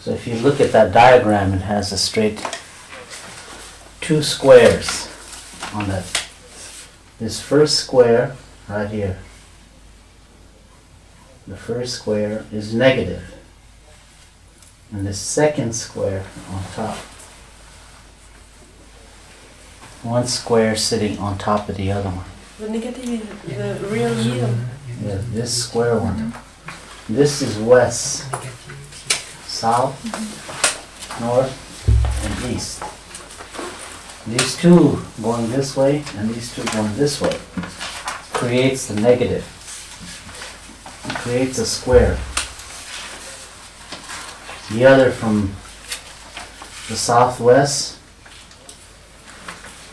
So 0.01 0.11
if 0.11 0.27
you 0.27 0.35
look 0.39 0.59
at 0.59 0.71
that 0.71 0.91
diagram, 0.91 1.53
it 1.53 1.61
has 1.61 1.91
a 1.91 1.97
straight 1.99 2.43
two 4.01 4.23
squares 4.23 5.07
on 5.73 5.87
that. 5.89 6.03
This 7.19 7.39
first 7.39 7.79
square 7.79 8.35
right 8.67 8.89
here. 8.89 9.19
The 11.47 11.55
first 11.55 11.95
square 11.95 12.45
is. 12.51 12.73
And 12.73 13.21
the 15.05 15.13
second 15.13 15.73
square 15.73 16.25
on 16.51 16.63
top. 16.73 16.97
One 20.03 20.27
square 20.27 20.75
sitting 20.75 21.17
on 21.19 21.37
top 21.37 21.69
of 21.69 21.77
the 21.77 21.91
other 21.91 22.09
one. 22.09 22.25
the 22.59 22.69
negative 22.69 23.09
is 23.49 23.57
the 23.57 23.79
real 23.87 24.13
needle. 24.15 24.53
Yeah, 25.03 25.21
this 25.31 25.63
square 25.63 25.97
one. 25.99 26.33
This 27.09 27.41
is 27.41 27.57
west, 27.57 28.25
south, 29.45 29.95
north, 31.21 31.53
and 32.25 32.53
east. 32.53 32.83
These 34.27 34.57
two 34.57 35.01
going 35.21 35.49
this 35.49 35.77
way 35.77 36.03
and 36.17 36.29
these 36.29 36.53
two 36.53 36.65
going 36.73 36.93
this 36.95 37.21
way 37.21 37.37
creates 38.33 38.87
the 38.87 38.99
negative. 38.99 39.45
Creates 41.27 41.57
a 41.57 41.65
square. 41.65 42.17
The 44.71 44.85
other 44.85 45.11
from 45.11 45.53
the 46.87 46.95
southwest 46.95 47.99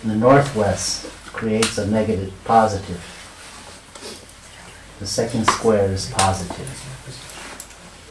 and 0.03 0.13
the 0.13 0.15
northwest 0.15 1.11
creates 1.33 1.77
a 1.77 1.89
negative, 1.89 2.33
positive. 2.45 3.03
The 5.01 5.07
second 5.09 5.49
square 5.49 5.91
is 5.91 6.09
positive. 6.11 6.69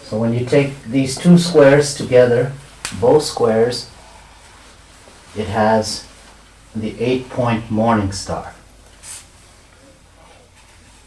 So 0.03 0.17
when 0.17 0.33
you 0.33 0.45
take 0.45 0.83
these 0.83 1.17
two 1.17 1.37
squares 1.37 1.95
together, 1.95 2.51
both 2.99 3.23
squares, 3.23 3.89
it 5.37 5.47
has 5.47 6.05
the 6.75 6.99
eight 6.99 7.29
point 7.29 7.71
morning 7.71 8.11
star. 8.11 8.53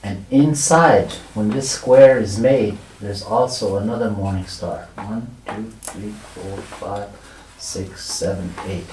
And 0.07 0.25
inside, 0.31 1.11
when 1.35 1.51
this 1.51 1.69
square 1.69 2.19
is 2.19 2.39
made, 2.39 2.79
there's 3.01 3.25
also 3.25 3.77
another 3.77 4.09
morning 4.09 4.47
star. 4.47 4.87
One, 4.95 5.27
two, 5.49 5.73
three, 5.83 6.11
four, 6.13 6.59
five, 6.59 7.09
six, 7.59 8.05
seven, 8.05 8.55
eight. 8.67 8.87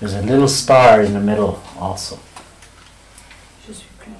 There's 0.00 0.14
a 0.14 0.22
little 0.22 0.48
star 0.48 1.00
in 1.00 1.12
the 1.14 1.20
middle 1.20 1.62
also. 1.78 2.18
Je 3.64 3.72
suis 3.72 3.86
plus. 4.00 4.16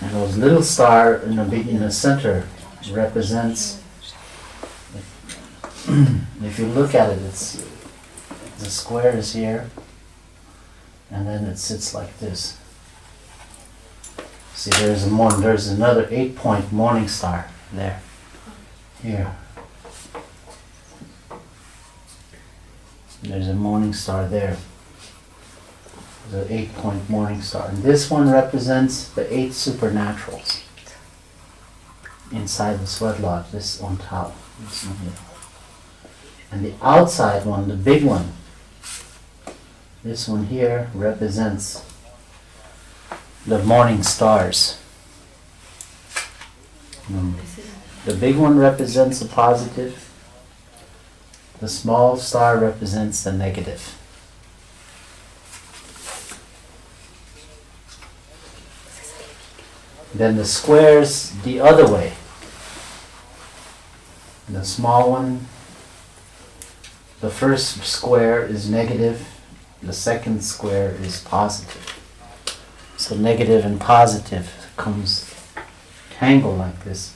And 0.00 0.12
those 0.12 0.38
little 0.38 0.62
star 0.62 1.16
in 1.16 1.36
the 1.36 1.44
in 1.44 1.80
the 1.80 1.90
center 1.90 2.48
represents. 2.90 3.82
if 6.42 6.58
you 6.58 6.64
look 6.68 6.94
at 6.94 7.10
it, 7.10 7.18
it's 7.20 7.62
the 8.60 8.70
square 8.70 9.14
is 9.18 9.34
here, 9.34 9.68
and 11.10 11.26
then 11.26 11.44
it 11.44 11.58
sits 11.58 11.92
like 11.92 12.18
this. 12.18 12.56
See, 14.62 14.70
there's 14.70 15.04
a 15.04 15.10
more. 15.10 15.32
There's 15.32 15.66
another 15.66 16.06
eight-point 16.08 16.70
morning 16.70 17.08
star 17.08 17.50
there. 17.72 18.00
Here. 19.02 19.34
There's 23.24 23.48
a 23.48 23.54
morning 23.54 23.92
star 23.92 24.28
there. 24.28 24.56
The 26.30 26.46
eight-point 26.48 27.10
morning 27.10 27.42
star. 27.42 27.70
And 27.70 27.78
this 27.82 28.08
one 28.08 28.30
represents 28.30 29.08
the 29.08 29.26
eight 29.36 29.50
supernaturals 29.50 30.62
inside 32.30 32.78
the 32.78 32.86
sweat 32.86 33.20
lodge. 33.20 33.50
This 33.50 33.82
on 33.82 33.96
top. 33.96 34.32
This 34.60 34.86
one 34.86 34.96
here. 34.98 35.12
And 36.52 36.64
the 36.64 36.74
outside 36.80 37.44
one, 37.44 37.66
the 37.66 37.74
big 37.74 38.04
one, 38.04 38.32
this 40.04 40.28
one 40.28 40.46
here 40.46 40.88
represents 40.94 41.84
the 43.46 43.58
morning 43.64 44.02
stars. 44.02 44.78
Mm. 47.08 47.34
The 48.04 48.14
big 48.14 48.36
one 48.36 48.58
represents 48.58 49.18
the 49.18 49.28
positive. 49.28 50.08
The 51.60 51.68
small 51.68 52.16
star 52.16 52.58
represents 52.58 53.22
the 53.22 53.32
negative. 53.32 53.96
Then 60.14 60.36
the 60.36 60.44
squares 60.44 61.30
the 61.42 61.60
other 61.60 61.86
way. 61.86 62.12
The 64.48 64.64
small 64.64 65.10
one, 65.10 65.46
the 67.20 67.30
first 67.30 67.82
square 67.84 68.44
is 68.44 68.68
negative, 68.68 69.26
the 69.82 69.92
second 69.92 70.44
square 70.44 70.90
is 71.00 71.20
positive. 71.20 72.01
So 73.02 73.16
negative 73.16 73.64
and 73.64 73.80
positive 73.80 74.48
comes 74.76 75.34
tangled 76.12 76.58
like 76.58 76.84
this. 76.84 77.12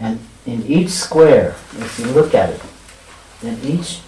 And 0.00 0.18
in 0.44 0.66
each 0.66 0.88
square, 0.88 1.54
if 1.78 1.96
you 2.00 2.06
look 2.06 2.34
at 2.34 2.50
it, 2.50 2.60
in 3.40 3.56
each 3.62 4.00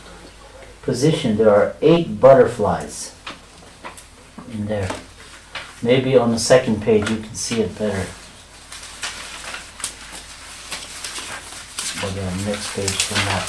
position 0.83 1.37
there 1.37 1.51
are 1.51 1.77
eight 1.81 2.19
butterflies 2.21 3.15
in 4.53 4.67
there. 4.67 4.91
Maybe 5.85 6.17
on 6.17 6.33
the 6.33 6.41
second 6.41 6.83
page 6.83 7.09
you 7.09 7.19
can 7.19 7.35
see 7.37 7.61
it 7.61 7.79
better. 7.79 8.05
Or 12.03 12.11
the 12.11 12.25
next 12.45 12.75
page 12.75 12.91
from 12.91 13.23
that, 13.31 13.47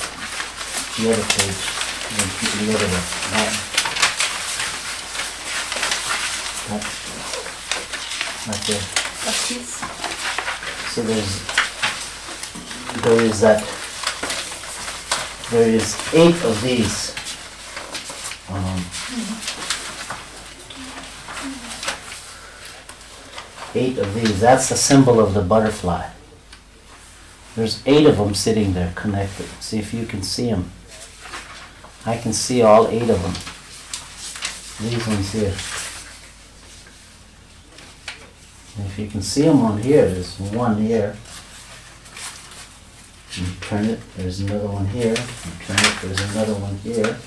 the 1.00 1.14
other 1.14 1.24
page, 1.34 1.66
the 2.14 2.68
the 2.68 2.76
other 2.76 2.88
one. 2.94 3.69
Right 6.72 8.64
there. 8.68 8.82
Artiste. 9.26 9.84
So 10.92 11.02
there's 11.02 11.42
there 13.02 13.22
is 13.22 13.42
that 13.42 13.64
there 15.50 15.68
is 15.68 15.98
eight 16.14 16.36
of 16.44 16.62
these. 16.62 17.16
Um, 18.50 18.86
eight 23.74 23.98
of 23.98 24.14
these. 24.14 24.40
That's 24.40 24.70
the 24.70 24.78
symbol 24.78 25.20
of 25.20 25.34
the 25.34 25.42
butterfly. 25.42 26.08
There's 27.56 27.82
eight 27.88 28.06
of 28.06 28.18
them 28.18 28.36
sitting 28.36 28.74
there 28.74 28.94
connected. 28.96 29.48
See 29.60 29.80
if 29.80 29.92
you 29.92 30.06
can 30.06 30.22
see 30.22 30.52
them. 30.52 30.72
I 32.06 32.18
can 32.18 32.32
see 32.32 32.62
all 32.62 32.88
eight 32.90 33.10
of 33.10 33.22
them. 33.24 33.34
These 34.88 35.08
ones 35.08 35.32
here. 35.32 35.56
And 38.80 38.88
if 38.88 38.98
you 38.98 39.08
can 39.08 39.22
see 39.22 39.42
them 39.42 39.60
on 39.60 39.82
here, 39.82 40.10
there's 40.10 40.40
one 40.40 40.82
here. 40.82 41.14
You 43.34 43.46
turn 43.60 43.86
it, 43.86 44.00
there's 44.16 44.40
another 44.40 44.70
one 44.70 44.86
here. 44.88 45.10
You 45.10 45.66
turn 45.66 45.78
it, 45.80 46.02
there's 46.02 46.32
another 46.32 46.54
one 46.54 46.78
here. 46.78 47.20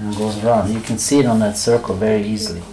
And 0.00 0.12
it 0.12 0.18
goes 0.18 0.42
around. 0.42 0.72
You 0.72 0.80
can 0.80 0.98
see 0.98 1.20
it 1.20 1.26
on 1.26 1.38
that 1.38 1.56
circle 1.56 1.94
very 1.94 2.22
easily. 2.22 2.64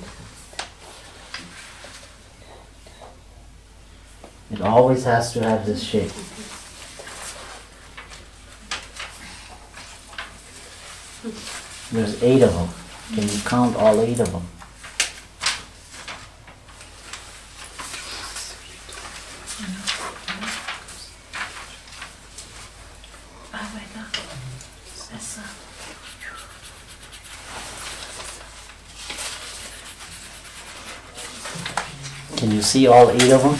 It 4.49 4.61
always 4.61 5.03
has 5.03 5.31
to 5.33 5.43
have 5.43 5.67
this 5.67 5.83
shape. 5.83 6.11
There's 11.91 12.23
eight 12.23 12.41
of 12.41 12.53
them. 12.53 12.69
Can 13.13 13.29
you 13.29 13.39
count 13.45 13.75
all 13.75 14.01
eight 14.01 14.19
of 14.19 14.31
them? 14.31 14.47
See 32.69 32.85
all 32.85 33.09
eight 33.09 33.31
of 33.31 33.41
them? 33.41 33.57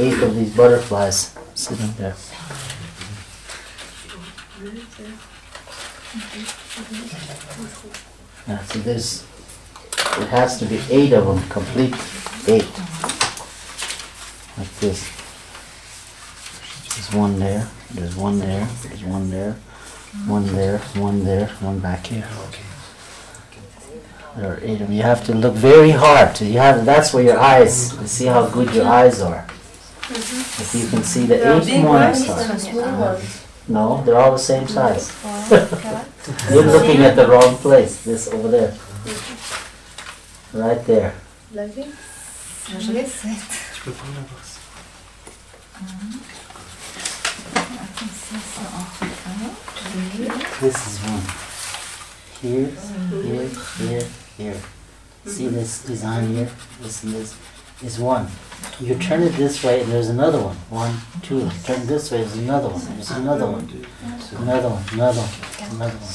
Eight 0.00 0.22
of 0.22 0.34
these 0.34 0.56
butterflies 0.56 1.36
sitting 1.54 1.92
there. 1.98 2.16
Yeah, 8.48 8.62
so 8.64 8.78
there's, 8.78 9.26
it 10.22 10.28
has 10.28 10.58
to 10.60 10.64
be 10.64 10.80
eight 10.88 11.12
of 11.12 11.26
them, 11.26 11.46
complete 11.50 11.94
eight. 12.48 12.72
Like 14.56 14.72
this. 14.80 15.12
There's 16.94 17.12
one 17.12 17.38
there, 17.38 17.68
there's 17.90 18.16
one 18.16 18.38
there, 18.38 18.66
there's 18.82 19.04
one 19.04 19.30
there, 19.30 19.56
one 20.26 20.46
there, 20.54 20.78
one 20.78 21.24
there, 21.24 21.48
one 21.60 21.80
back 21.80 22.06
here. 22.06 22.26
There 22.26 22.65
are 24.44 24.58
eight 24.62 24.80
of 24.80 24.88
them. 24.88 24.92
You 24.92 25.02
have 25.02 25.24
to 25.26 25.34
look 25.34 25.54
very 25.54 25.90
hard. 25.90 26.38
You 26.40 26.58
have, 26.58 26.84
that's 26.84 27.14
where 27.14 27.24
your 27.24 27.38
eyes, 27.38 27.92
mm-hmm. 27.92 28.02
you 28.02 28.08
see 28.08 28.26
how 28.26 28.46
good 28.48 28.74
your 28.74 28.86
eyes 28.86 29.22
are. 29.22 29.46
Mm-hmm. 29.46 30.62
If 30.62 30.74
you 30.74 30.88
can 30.88 31.02
see 31.02 31.26
the 31.26 31.36
There 31.36 31.52
are 31.52 31.60
eight 31.60 31.66
big 31.66 31.82
morning 31.82 32.08
ones 32.08 32.24
stars. 32.24 32.64
and. 32.66 32.78
Uh-huh. 32.78 33.18
No, 33.68 34.02
they're 34.04 34.18
all 34.18 34.32
the 34.32 34.38
same 34.38 34.64
mm-hmm. 34.64 34.74
size. 34.74 35.10
Oh 35.24 36.06
You're 36.52 36.64
looking 36.64 37.02
at 37.02 37.16
the 37.16 37.26
wrong 37.26 37.56
place. 37.56 38.04
This 38.04 38.28
over 38.28 38.48
there. 38.48 38.74
Right 40.52 40.84
there. 40.86 41.14
Like 41.52 41.74
this? 41.74 41.86
Je 42.78 42.92
les 42.92 43.06
sais. 43.06 43.28
Tu 43.74 43.80
peux 43.82 43.92
pas 43.92 44.06
l'avoir 44.14 44.44
ça. 44.44 44.60
Attends, 47.54 48.12
ça, 48.12 48.36
ça 48.54 48.62
en 48.76 48.84
fait 48.98 49.16
un. 49.28 49.66
This 50.60 50.76
is 50.86 50.96
one. 51.04 51.22
Here, 52.42 52.70
here, 53.22 53.48
here, 53.78 54.06
here. 54.36 54.56
See 55.24 55.48
this 55.48 55.82
design 55.84 56.28
here? 56.28 56.50
This 56.80 57.02
and 57.02 57.12
this 57.12 57.36
is 57.82 57.98
one. 57.98 58.28
You 58.80 58.94
turn 58.96 59.22
it 59.22 59.32
this 59.34 59.62
way 59.64 59.82
and 59.82 59.90
there's 59.90 60.08
another 60.08 60.40
one. 60.40 60.56
One, 60.70 60.96
two. 61.22 61.48
Turn 61.64 61.86
this 61.86 62.10
way, 62.10 62.18
there's 62.18 62.36
another 62.36 62.68
one. 62.68 62.84
There's 62.94 63.10
another 63.10 63.46
one. 63.46 63.68
Another 64.38 64.68
one, 64.68 64.84
another 64.92 65.20
one, 65.20 65.30
another 65.72 65.98
one, 65.98 66.08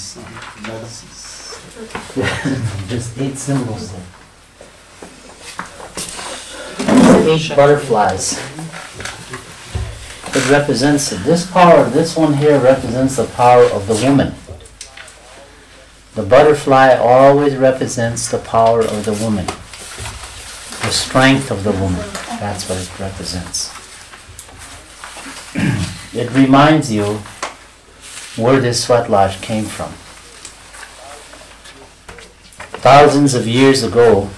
another 0.64 0.86
one. 0.86 1.22
There's 2.88 3.18
eight 3.20 3.38
symbols 3.38 3.92
there. 3.92 4.06
Eight 7.28 7.56
butterflies. 7.56 8.40
It 10.34 10.50
represents. 10.50 11.10
This 11.10 11.46
power, 11.52 11.90
this 11.90 12.16
one 12.16 12.34
here 12.34 12.60
represents 12.60 13.18
the 13.18 13.26
power 13.26 13.66
of 13.66 13.88
the 13.88 13.96
woman. 14.06 14.34
The 16.14 16.24
butterfly 16.24 16.96
always 16.96 17.56
represents 17.56 18.30
the 18.30 18.40
power 18.40 18.82
of 18.82 19.06
the 19.06 19.14
woman. 19.14 19.46
The 19.46 20.92
strength 20.92 21.52
of 21.52 21.64
the 21.64 21.72
woman. 21.72 22.06
That's 22.38 22.68
what 22.68 22.82
it 22.82 23.00
represents. 23.00 23.72
it 26.14 26.30
reminds 26.32 26.92
you 26.92 27.22
where 28.36 28.60
this 28.60 28.84
sweat 28.84 29.10
lodge 29.10 29.42
came 29.42 29.64
from. 29.64 29.92
Thousands 32.82 33.34
of 33.34 33.48
years 33.48 33.82
ago, 33.82 34.30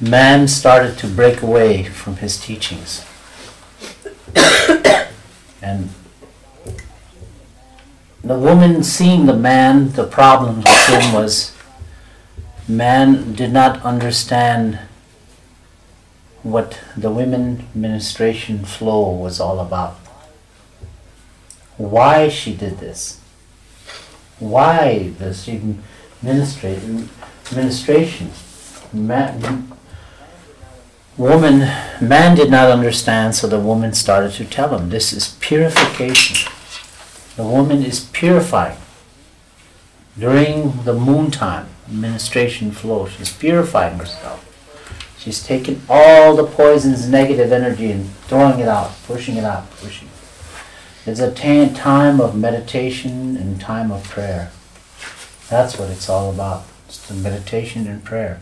man 0.00 0.48
started 0.48 0.96
to 0.98 1.06
break 1.06 1.42
away 1.42 1.84
from 1.84 2.16
his 2.16 2.40
teachings. 2.40 3.04
and 5.60 5.90
the 8.24 8.38
woman 8.38 8.82
seeing 8.82 9.26
the 9.26 9.36
man, 9.36 9.90
the 9.90 10.06
problem 10.06 10.56
with 10.56 10.88
him 10.88 11.12
was 11.12 11.54
man 12.66 13.34
did 13.34 13.52
not 13.52 13.82
understand 13.82 14.78
what 16.42 16.80
the 16.96 17.10
women 17.10 17.68
ministration 17.74 18.64
flow 18.64 19.10
was 19.10 19.40
all 19.40 19.60
about. 19.60 19.96
Why 21.76 22.28
she 22.28 22.54
did 22.54 22.78
this. 22.78 23.20
Why 24.38 25.12
does 25.18 25.44
she 25.44 25.60
ministration? 26.22 27.10
Man, 28.92 29.72
woman, 31.18 31.58
man 32.00 32.36
did 32.36 32.50
not 32.50 32.70
understand, 32.70 33.34
so 33.34 33.46
the 33.46 33.60
woman 33.60 33.92
started 33.92 34.32
to 34.32 34.44
tell 34.44 34.76
him 34.76 34.88
this 34.88 35.12
is 35.12 35.36
purification. 35.40 36.52
The 37.36 37.44
woman 37.44 37.82
is 37.82 38.00
purifying. 38.00 38.78
During 40.18 40.84
the 40.84 40.94
moon 40.94 41.30
time, 41.30 41.66
ministration 41.88 42.70
flow, 42.70 43.08
she's 43.08 43.32
purifying 43.32 43.98
herself. 43.98 44.40
She's 45.18 45.42
taking 45.42 45.82
all 45.88 46.36
the 46.36 46.44
poison's 46.44 47.08
negative 47.08 47.50
energy 47.50 47.90
and 47.90 48.10
throwing 48.28 48.60
it 48.60 48.68
out, 48.68 48.92
pushing 49.06 49.36
it 49.36 49.44
out, 49.44 49.70
pushing. 49.78 50.08
It's 51.06 51.20
a 51.20 51.32
time 51.74 52.20
of 52.20 52.36
meditation 52.36 53.36
and 53.36 53.60
time 53.60 53.90
of 53.90 54.04
prayer. 54.04 54.50
That's 55.50 55.78
what 55.78 55.90
it's 55.90 56.08
all 56.08 56.30
about. 56.30 56.64
It's 56.86 57.06
the 57.06 57.14
meditation 57.14 57.86
and 57.86 58.04
prayer. 58.04 58.40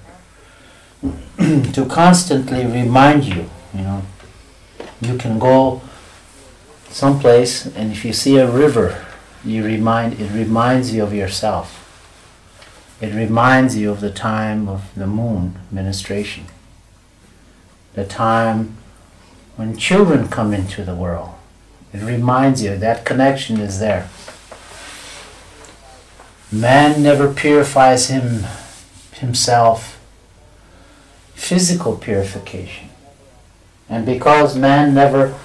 to 1.38 1.86
constantly 1.88 2.66
remind 2.66 3.24
you, 3.24 3.51
you 3.74 3.80
know, 3.80 4.03
you 5.01 5.16
can 5.18 5.38
go 5.38 5.82
someplace 6.93 7.66
and 7.66 7.90
if 7.90 8.05
you 8.05 8.12
see 8.12 8.36
a 8.36 8.51
river, 8.51 9.05
you 9.45 9.64
remind 9.64 10.20
it 10.20 10.30
reminds 10.30 10.95
you 10.95 11.03
of 11.03 11.12
yourself. 11.12 11.78
It 13.01 13.14
reminds 13.14 13.76
you 13.76 13.90
of 13.90 14.01
the 14.01 14.12
time 14.12 14.68
of 14.68 14.95
the 14.95 15.07
moon 15.07 15.59
ministration. 15.70 16.45
The 17.95 18.05
time 18.05 18.76
when 19.57 19.76
children 19.76 20.28
come 20.28 20.55
into 20.55 20.84
the 20.84 20.95
world. 20.95 21.30
It 21.93 22.03
reminds 22.03 22.62
you 22.62 22.76
that 22.76 23.05
connection 23.05 23.61
is 23.61 23.80
there. 23.80 24.09
Man 26.51 27.03
never 27.03 27.32
purifies 27.32 28.09
him 28.09 28.45
himself 29.12 29.99
physical 31.34 31.97
purification. 31.97 32.88
And 33.88 34.07
because 34.07 34.57
man 34.57 34.95
never 34.95 35.38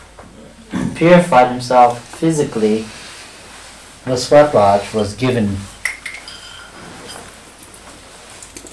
purified 0.97 1.51
himself 1.51 2.03
physically, 2.15 2.85
the 4.05 4.17
sweat 4.17 4.53
lodge 4.53 4.93
was 4.93 5.15
given 5.15 5.57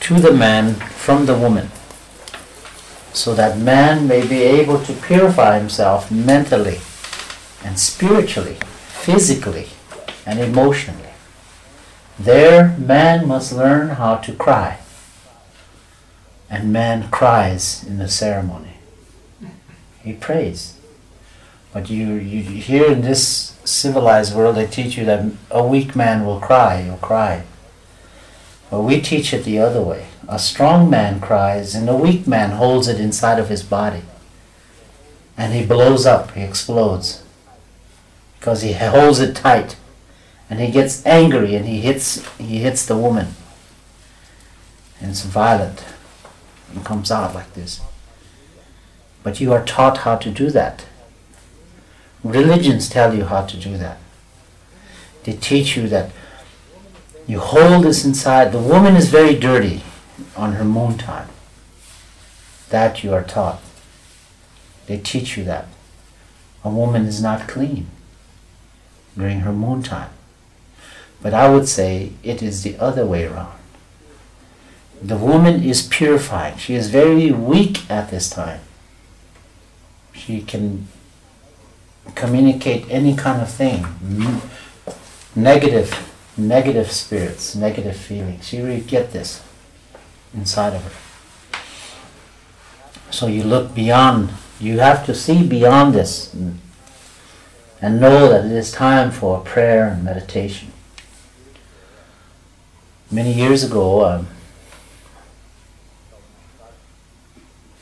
to 0.00 0.14
the 0.14 0.32
man 0.32 0.74
from 0.74 1.26
the 1.26 1.36
woman 1.36 1.70
so 3.12 3.34
that 3.34 3.58
man 3.58 4.08
may 4.08 4.26
be 4.26 4.42
able 4.42 4.82
to 4.82 4.92
purify 4.92 5.58
himself 5.58 6.10
mentally 6.10 6.80
and 7.64 7.78
spiritually, 7.78 8.56
physically, 8.88 9.68
and 10.26 10.40
emotionally. 10.40 11.14
There, 12.18 12.76
man 12.78 13.28
must 13.28 13.52
learn 13.52 13.90
how 13.90 14.16
to 14.16 14.32
cry 14.32 14.80
and 16.50 16.72
man 16.72 17.10
cries 17.10 17.84
in 17.84 17.98
the 17.98 18.08
ceremony. 18.08 18.74
He 20.02 20.12
prays. 20.12 20.73
But 21.74 21.90
you, 21.90 22.14
you 22.14 22.42
here 22.42 22.86
in 22.86 23.02
this 23.02 23.58
civilized 23.64 24.34
world, 24.34 24.54
they 24.54 24.66
teach 24.66 24.96
you 24.96 25.04
that 25.06 25.32
a 25.50 25.66
weak 25.66 25.96
man 25.96 26.24
will 26.24 26.38
cry, 26.38 26.82
he'll 26.82 26.96
cry. 26.98 27.42
But 28.70 28.82
we 28.82 29.00
teach 29.00 29.34
it 29.34 29.44
the 29.44 29.58
other 29.58 29.82
way. 29.82 30.06
A 30.28 30.38
strong 30.38 30.88
man 30.88 31.20
cries, 31.20 31.74
and 31.74 31.88
a 31.88 31.96
weak 31.96 32.28
man 32.28 32.52
holds 32.52 32.86
it 32.86 33.00
inside 33.00 33.40
of 33.40 33.48
his 33.48 33.64
body. 33.64 34.02
And 35.36 35.52
he 35.52 35.66
blows 35.66 36.06
up, 36.06 36.30
he 36.32 36.42
explodes. 36.42 37.24
Because 38.38 38.62
he 38.62 38.74
holds 38.74 39.18
it 39.18 39.34
tight. 39.34 39.76
And 40.48 40.60
he 40.60 40.70
gets 40.70 41.04
angry 41.04 41.56
and 41.56 41.66
he 41.66 41.80
hits 41.80 42.24
he 42.36 42.58
hits 42.58 42.86
the 42.86 42.96
woman. 42.96 43.34
And 45.00 45.10
it's 45.10 45.22
violent. 45.22 45.82
And 46.70 46.84
comes 46.84 47.10
out 47.10 47.34
like 47.34 47.52
this. 47.54 47.80
But 49.24 49.40
you 49.40 49.52
are 49.52 49.64
taught 49.64 49.98
how 49.98 50.16
to 50.16 50.30
do 50.30 50.50
that. 50.50 50.84
Religions 52.24 52.88
tell 52.88 53.14
you 53.14 53.26
how 53.26 53.44
to 53.44 53.56
do 53.58 53.76
that. 53.76 53.98
They 55.24 55.34
teach 55.34 55.76
you 55.76 55.86
that 55.88 56.10
you 57.26 57.38
hold 57.38 57.84
this 57.84 58.04
inside. 58.04 58.50
The 58.50 58.58
woman 58.58 58.96
is 58.96 59.10
very 59.10 59.34
dirty 59.38 59.82
on 60.34 60.54
her 60.54 60.64
moon 60.64 60.96
time. 60.96 61.28
That 62.70 63.04
you 63.04 63.12
are 63.12 63.22
taught. 63.22 63.60
They 64.86 64.98
teach 64.98 65.36
you 65.36 65.44
that. 65.44 65.66
A 66.64 66.70
woman 66.70 67.04
is 67.04 67.22
not 67.22 67.46
clean 67.46 67.88
during 69.16 69.40
her 69.40 69.52
moon 69.52 69.82
time. 69.82 70.10
But 71.20 71.34
I 71.34 71.48
would 71.48 71.68
say 71.68 72.12
it 72.22 72.42
is 72.42 72.62
the 72.62 72.76
other 72.78 73.04
way 73.04 73.24
around. 73.24 73.58
The 75.02 75.16
woman 75.16 75.62
is 75.62 75.82
purifying. 75.82 76.56
She 76.56 76.74
is 76.74 76.88
very 76.88 77.30
weak 77.30 77.88
at 77.90 78.10
this 78.10 78.30
time. 78.30 78.60
She 80.14 80.40
can 80.40 80.88
communicate 82.14 82.86
any 82.90 83.14
kind 83.16 83.40
of 83.40 83.50
thing. 83.50 83.86
Negative, 85.34 86.12
negative 86.36 86.90
spirits, 86.90 87.54
negative 87.54 87.96
feelings. 87.96 88.52
You 88.52 88.64
really 88.64 88.80
get 88.80 89.12
this 89.12 89.42
inside 90.32 90.74
of 90.74 90.82
her. 90.82 90.92
So 93.10 93.26
you 93.26 93.44
look 93.44 93.74
beyond, 93.74 94.30
you 94.58 94.80
have 94.80 95.06
to 95.06 95.14
see 95.14 95.46
beyond 95.46 95.94
this 95.94 96.34
and, 96.34 96.60
know 97.82 98.28
that 98.28 98.46
it 98.46 98.50
is 98.50 98.72
time 98.72 99.10
for 99.10 99.40
prayer 99.40 99.88
and 99.88 100.02
meditation. 100.02 100.72
Many 103.10 103.32
years 103.32 103.62
ago, 103.62 104.04
um, 104.06 104.28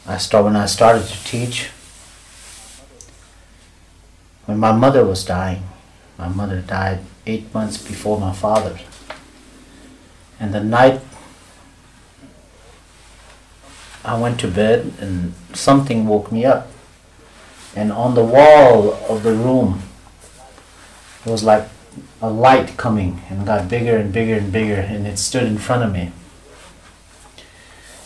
I 0.05 0.19
start, 0.19 0.45
when 0.45 0.57
I 0.57 0.67
started 0.67 1.07
to 1.07 1.25
teach, 1.25 1.71
when 4.47 4.59
my 4.59 4.73
mother 4.73 5.05
was 5.05 5.25
dying, 5.25 5.63
my 6.19 6.29
mother 6.29 6.61
died 6.61 7.01
eight 7.27 7.53
months 7.55 7.79
before 7.79 8.19
my 8.19 8.33
father. 8.33 8.79
And 10.41 10.53
the 10.53 10.63
night 10.63 11.01
I 14.05 14.19
went 14.19 14.41
to 14.41 14.49
bed 14.49 14.93
and 14.99 15.35
something 15.53 16.07
woke 16.07 16.33
me 16.33 16.45
up. 16.45 16.69
And 17.77 17.93
on 17.93 18.15
the 18.15 18.25
wall 18.25 18.95
of 19.09 19.23
the 19.23 19.33
room 19.33 19.83
there 21.25 21.33
was 21.33 21.45
like 21.45 21.69
a 22.21 22.29
light 22.29 22.77
coming 22.77 23.23
and 23.31 23.47
got 23.47 23.69
bigger 23.69 23.97
and 23.97 24.13
bigger 24.13 24.35
and 24.35 24.53
bigger 24.53 24.75
and 24.75 25.07
it 25.07 25.19
stood 25.19 25.45
in 25.45 25.59
front 25.59 25.85
of 25.85 25.93
me. 25.93 26.11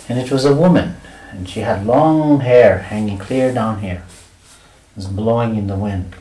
And 0.09 0.19
it 0.19 0.31
was 0.31 0.45
a 0.45 0.55
woman 0.55 0.97
and 1.31 1.49
she 1.49 1.61
had 1.61 1.87
long 1.87 2.41
hair 2.41 2.79
hanging 2.79 3.19
clear 3.19 3.53
down 3.53 3.81
here. 3.81 4.05
It 4.93 4.97
was 4.97 5.07
blowing 5.07 5.57
in 5.57 5.67
the 5.67 5.77
wind. 5.77 6.15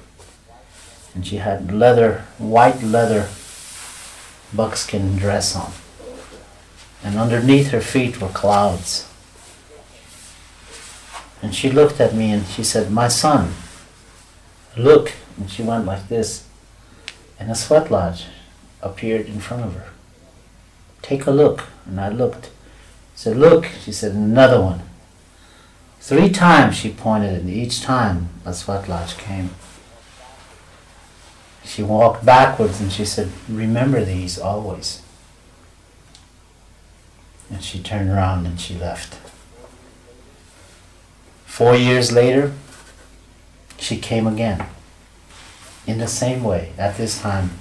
And 1.16 1.26
she 1.26 1.38
had 1.38 1.72
leather, 1.72 2.26
white 2.38 2.84
leather 2.84 3.30
buckskin 4.54 5.16
dress 5.16 5.56
on. 5.56 5.72
And 7.04 7.18
underneath 7.18 7.72
her 7.72 7.82
feet 7.82 8.20
were 8.22 8.30
clouds. 8.30 9.10
And 11.42 11.56
she 11.56 11.70
looked 11.70 12.00
at 12.00 12.16
me 12.16 12.32
and 12.32 12.46
she 12.46 12.64
said, 12.64 12.92
My 12.92 13.08
son, 13.08 13.54
look. 14.76 15.14
And 15.38 15.50
she 15.50 15.64
went 15.64 15.86
like 15.86 16.08
this. 16.10 16.48
And 17.40 17.52
a 17.52 17.56
sweat 17.56 17.92
lodge 17.92 18.26
appeared 18.82 19.28
in 19.28 19.40
front 19.40 19.64
of 19.64 19.74
her. 19.74 19.90
Take 21.02 21.28
a 21.28 21.32
look. 21.32 21.66
And 21.86 22.00
I 22.00 22.10
looked. 22.10 22.48
I 22.48 22.50
said, 23.16 23.38
Look. 23.38 23.66
She 23.84 23.92
said, 23.92 24.14
Another 24.14 24.62
one. 24.62 24.82
Three 26.00 26.30
times 26.30 26.76
she 26.76 26.92
pointed, 26.92 27.34
and 27.34 27.50
each 27.50 27.82
time 27.82 28.30
a 28.46 28.54
sweat 28.54 28.88
lodge 28.88 29.18
came. 29.18 29.52
She 31.66 31.84
walked 31.84 32.24
backwards 32.24 32.80
and 32.80 32.92
she 32.92 33.06
said, 33.06 33.32
Remember 33.50 34.06
these 34.06 34.40
always. 34.40 35.02
And 37.52 37.64
she 37.64 37.80
turned 37.80 38.10
around 38.10 38.46
and 38.46 38.60
she 38.60 38.76
left. 38.76 39.18
Four 41.46 41.76
years 41.76 42.12
later, 42.12 42.54
she 43.78 43.98
came 43.98 44.28
again. 44.28 44.66
In 45.88 46.00
the 46.00 46.08
same 46.08 46.44
way, 46.44 46.72
at 46.78 46.98
this 46.98 47.22
time, 47.22 47.52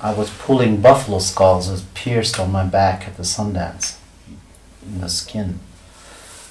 I 0.00 0.12
was 0.12 0.30
pulling 0.30 0.80
buffalo 0.80 1.18
skulls 1.18 1.70
was 1.70 1.82
pierced 1.94 2.38
on 2.38 2.52
my 2.52 2.64
back 2.64 3.08
at 3.08 3.16
the 3.16 3.22
Sundance, 3.22 3.96
in 4.82 5.00
the 5.00 5.08
skin. 5.08 5.58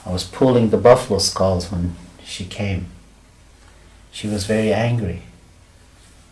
I 0.05 0.11
was 0.11 0.24
pulling 0.24 0.70
the 0.70 0.78
buffalo 0.78 1.20
skulls 1.20 1.72
when 1.72 1.95
she 2.24 2.45
came. 2.45 2.88
She 4.11 4.28
was 4.28 4.45
very 4.45 4.74
angry. 4.74 5.22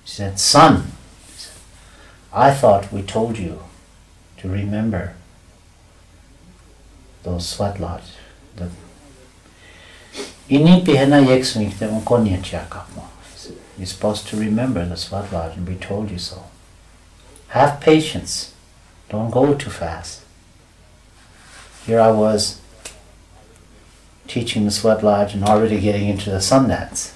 She 0.05 0.15
said, 0.15 0.39
Son, 0.39 0.91
I 2.33 2.53
thought 2.53 2.91
we 2.91 3.01
told 3.01 3.37
you 3.37 3.63
to 4.37 4.49
remember 4.49 5.15
those 7.23 7.47
sweat 7.47 7.79
lodge, 7.79 8.11
the 8.55 8.69
Ini 10.49 10.83
pihena 10.83 11.23
yeksmik 11.25 11.79
te 11.79 11.85
unkonya. 11.85 12.43
You're 13.77 13.85
supposed 13.85 14.27
to 14.27 14.35
remember 14.37 14.85
the 14.85 14.97
sweat 14.97 15.31
lodge, 15.31 15.55
and 15.57 15.67
we 15.67 15.75
told 15.75 16.11
you 16.11 16.19
so. 16.19 16.43
Have 17.49 17.79
patience. 17.79 18.53
Don't 19.09 19.31
go 19.31 19.53
too 19.55 19.69
fast. 19.69 20.21
Here 21.85 21.99
I 21.99 22.11
was 22.11 22.59
teaching 24.27 24.65
the 24.65 24.71
sweat 24.71 25.03
lodge 25.03 25.33
and 25.33 25.43
already 25.43 25.79
getting 25.79 26.09
into 26.09 26.29
the 26.29 26.41
sun 26.41 26.67
dance. 26.69 27.13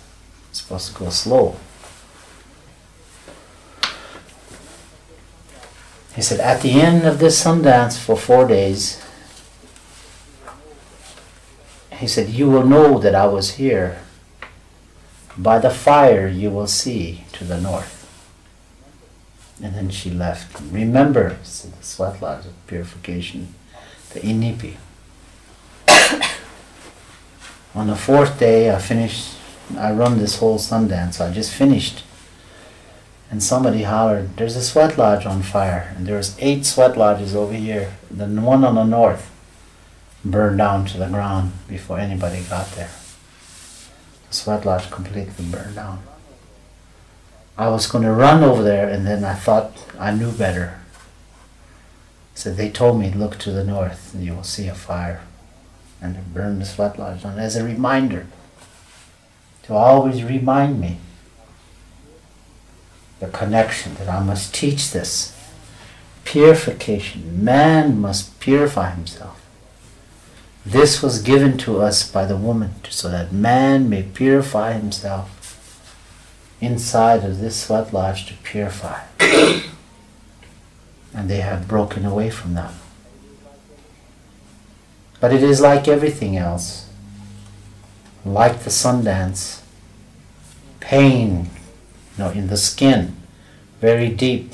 It's 0.50 0.62
supposed 0.62 0.94
to 0.94 1.00
go 1.00 1.10
slow. 1.10 1.58
He 6.18 6.24
said, 6.24 6.40
at 6.40 6.64
the 6.64 6.82
end 6.82 7.06
of 7.06 7.20
this 7.20 7.38
sun 7.38 7.62
dance 7.62 8.00
for 8.00 8.18
four 8.18 8.48
days, 8.48 9.00
he 11.92 12.08
said, 12.08 12.30
You 12.30 12.50
will 12.50 12.66
know 12.66 12.98
that 12.98 13.14
I 13.14 13.28
was 13.28 13.52
here. 13.52 14.00
By 15.38 15.60
the 15.60 15.70
fire 15.70 16.28
you 16.28 16.50
will 16.50 16.66
see 16.66 17.26
to 17.34 17.44
the 17.44 17.62
north. 17.62 17.94
And 19.62 19.76
then 19.76 19.92
she 19.92 20.10
left. 20.10 20.60
Remember, 20.72 21.38
said 21.44 21.74
the 21.74 21.84
sweat 21.84 22.20
lodge 22.20 22.48
of 22.48 22.66
purification, 22.66 23.54
the 24.16 24.22
inipi. 24.22 24.78
On 27.76 27.86
the 27.86 27.96
fourth 27.96 28.40
day, 28.40 28.74
I 28.74 28.80
finished, 28.80 29.36
I 29.78 29.92
run 29.92 30.18
this 30.18 30.40
whole 30.40 30.58
sun 30.58 30.88
dance. 30.88 31.22
I 31.22 31.32
just 31.32 31.54
finished. 31.54 32.02
And 33.30 33.44
somebody 33.44 33.84
hollered, 33.84 34.38
There's 34.38 34.56
a 34.56 34.64
sweat 34.64 34.98
lodge 34.98 35.26
on 35.26 35.42
fire. 35.42 35.94
And 35.98 36.08
there 36.08 36.18
was 36.18 36.38
eight 36.40 36.66
sweat 36.66 36.98
lodges 36.98 37.36
over 37.36 37.54
here. 37.54 37.94
The 38.10 38.28
one 38.28 38.64
on 38.64 38.76
the 38.76 38.84
north 38.84 39.32
burned 40.24 40.58
down 40.58 40.86
to 40.86 40.98
the 40.98 41.08
ground 41.08 41.52
before 41.68 42.00
anybody 42.00 42.44
got 42.44 42.72
there. 42.72 42.92
The 44.30 44.34
sweat 44.34 44.66
lodge 44.66 44.90
completely 44.90 45.46
burned 45.46 45.76
down. 45.76 46.04
I 47.58 47.70
was 47.70 47.88
going 47.88 48.04
to 48.04 48.12
run 48.12 48.44
over 48.44 48.62
there, 48.62 48.88
and 48.88 49.06
then 49.06 49.24
I 49.24 49.34
thought 49.34 49.84
I 50.00 50.12
knew 50.12 50.32
better. 50.32 50.80
So 52.36 52.54
they 52.54 52.70
told 52.70 53.00
me, 53.00 53.12
look 53.12 53.40
to 53.40 53.52
the 53.52 53.64
north, 53.64 54.14
and 54.14 54.24
you 54.24 54.36
will 54.36 54.44
see 54.44 54.68
a 54.68 54.76
fire. 54.76 55.24
And 56.00 56.16
they 56.16 56.20
burned 56.34 56.62
the 56.62 56.66
sweat 56.66 57.00
lodge 57.00 57.24
down 57.24 57.40
as 57.40 57.56
a 57.56 57.64
reminder 57.64 58.28
to 59.64 59.74
always 59.74 60.24
remind 60.24 60.80
me 60.80 61.00
the 63.20 63.28
connection 63.28 63.96
that 63.96 64.10
I 64.10 64.24
must 64.24 64.54
teach 64.54 64.92
this. 64.92 65.34
Purification. 66.24 67.44
Man 67.44 68.00
must 68.00 68.40
purify 68.40 68.92
himself. 68.92 69.44
This 70.66 71.02
was 71.02 71.22
given 71.22 71.58
to 71.60 71.82
us 71.82 72.10
by 72.10 72.26
the 72.26 72.36
woman 72.36 72.76
so 72.90 73.10
that 73.10 73.32
man 73.32 73.90
may 73.90 74.04
purify 74.04 74.74
himself 74.74 75.34
inside 76.60 77.24
of 77.24 77.40
this 77.40 77.64
sweat 77.64 77.94
lodge 77.94 78.26
to 78.26 78.34
purify. 78.44 79.04
and 81.14 81.30
they 81.30 81.40
have 81.40 81.68
broken 81.68 82.06
away 82.06 82.30
from 82.30 82.54
that. 82.56 82.74
But 85.20 85.34
it 85.34 85.42
is 85.42 85.62
like 85.62 85.88
everything 85.88 86.38
else, 86.38 86.90
like 88.26 88.60
the 88.64 88.70
sun 88.70 89.04
dance, 89.04 89.64
pain 90.80 91.50
know, 92.18 92.30
in 92.30 92.48
the 92.48 92.58
skin, 92.58 93.16
very 93.80 94.10
deep, 94.10 94.52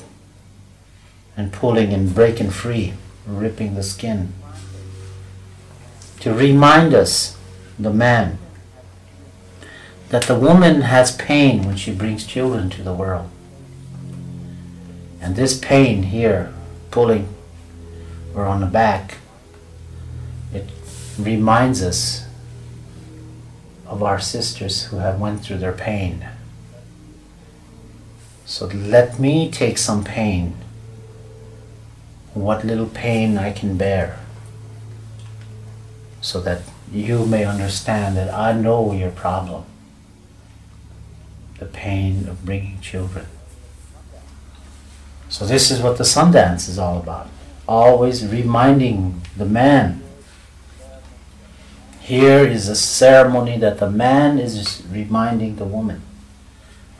and 1.36 1.52
pulling 1.52 1.92
and 1.92 2.14
breaking 2.14 2.50
free, 2.50 2.94
ripping 3.26 3.74
the 3.74 3.82
skin. 3.82 4.32
To 6.20 6.32
remind 6.32 6.94
us, 6.94 7.36
the 7.78 7.92
man, 7.92 8.38
that 10.10 10.24
the 10.24 10.38
woman 10.38 10.82
has 10.82 11.16
pain 11.16 11.64
when 11.64 11.76
she 11.76 11.92
brings 11.92 12.26
children 12.26 12.70
to 12.70 12.82
the 12.82 12.94
world. 12.94 13.28
And 15.20 15.34
this 15.34 15.58
pain 15.58 16.04
here, 16.04 16.52
pulling 16.90 17.28
or 18.34 18.44
on 18.44 18.60
the 18.60 18.66
back, 18.66 19.18
it 20.52 20.68
reminds 21.18 21.82
us 21.82 22.26
of 23.86 24.02
our 24.02 24.20
sisters 24.20 24.84
who 24.84 24.98
have 24.98 25.18
went 25.20 25.42
through 25.42 25.58
their 25.58 25.72
pain. 25.72 26.26
So 28.46 28.66
let 28.66 29.18
me 29.18 29.50
take 29.50 29.78
some 29.78 30.04
pain, 30.04 30.54
what 32.34 32.64
little 32.64 32.86
pain 32.86 33.38
I 33.38 33.52
can 33.52 33.76
bear, 33.76 34.18
so 36.20 36.40
that 36.40 36.62
you 36.92 37.24
may 37.24 37.44
understand 37.44 38.16
that 38.16 38.32
I 38.32 38.52
know 38.52 38.92
your 38.92 39.10
problem, 39.10 39.64
the 41.58 41.66
pain 41.66 42.28
of 42.28 42.44
bringing 42.44 42.80
children. 42.80 43.26
So 45.30 45.46
this 45.46 45.70
is 45.70 45.80
what 45.80 45.96
the 45.96 46.04
sun 46.04 46.32
dance 46.32 46.68
is 46.68 46.78
all 46.78 46.98
about. 46.98 47.28
Always 47.66 48.26
reminding 48.26 49.22
the 49.36 49.46
man. 49.46 50.02
Here 52.00 52.46
is 52.46 52.68
a 52.68 52.76
ceremony 52.76 53.56
that 53.58 53.78
the 53.78 53.90
man 53.90 54.38
is 54.38 54.82
reminding 54.90 55.56
the 55.56 55.64
woman. 55.64 56.02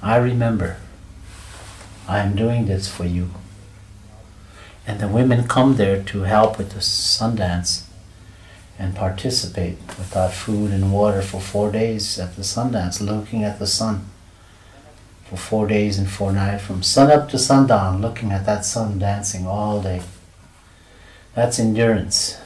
I 0.02 0.16
remember. 0.16 0.78
I 2.06 2.18
am 2.18 2.36
doing 2.36 2.66
this 2.66 2.88
for 2.88 3.04
you. 3.04 3.30
And 4.86 5.00
the 5.00 5.08
women 5.08 5.48
come 5.48 5.76
there 5.76 6.02
to 6.02 6.22
help 6.22 6.58
with 6.58 6.72
the 6.72 6.80
sun 6.82 7.36
dance 7.36 7.88
and 8.78 8.94
participate 8.94 9.78
without 9.98 10.32
food 10.32 10.70
and 10.70 10.92
water 10.92 11.22
for 11.22 11.40
four 11.40 11.70
days 11.70 12.18
at 12.18 12.36
the 12.36 12.44
sun 12.44 12.72
dance, 12.72 13.00
looking 13.00 13.44
at 13.44 13.58
the 13.58 13.66
sun 13.66 14.06
for 15.24 15.36
four 15.36 15.66
days 15.66 15.98
and 15.98 16.08
four 16.10 16.32
nights, 16.32 16.64
from 16.64 16.82
sun 16.82 17.10
up 17.10 17.28
to 17.30 17.38
sundown, 17.38 18.00
looking 18.00 18.30
at 18.30 18.44
that 18.46 18.64
sun 18.64 18.98
dancing 18.98 19.46
all 19.46 19.80
day. 19.80 20.02
That's 21.34 21.58
endurance. 21.58 22.38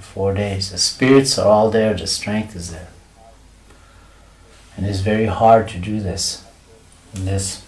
Four 0.00 0.34
days. 0.34 0.70
The 0.70 0.78
spirits 0.78 1.38
are 1.38 1.48
all 1.48 1.70
there, 1.70 1.94
the 1.94 2.06
strength 2.06 2.54
is 2.54 2.70
there. 2.70 2.88
And 4.76 4.84
it's 4.84 5.00
very 5.00 5.26
hard 5.26 5.68
to 5.68 5.78
do 5.78 6.00
this. 6.00 6.44
And 7.14 7.26
this, 7.26 7.63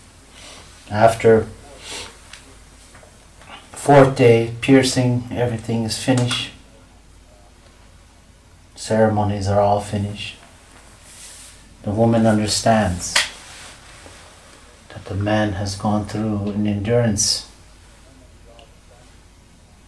after 0.91 1.47
fourth 3.73 4.17
day, 4.17 4.55
piercing, 4.61 5.29
everything 5.31 5.85
is 5.85 6.03
finished. 6.03 6.51
Ceremonies 8.75 9.49
are 9.49 9.61
all 9.61 9.81
finished. 9.81 10.37
The 11.83 11.91
woman 11.91 12.27
understands 12.27 13.15
that 14.89 15.05
the 15.05 15.15
man 15.15 15.53
has 15.53 15.77
gone 15.77 16.07
through 16.07 16.51
an 16.51 16.67
endurance. 16.67 17.49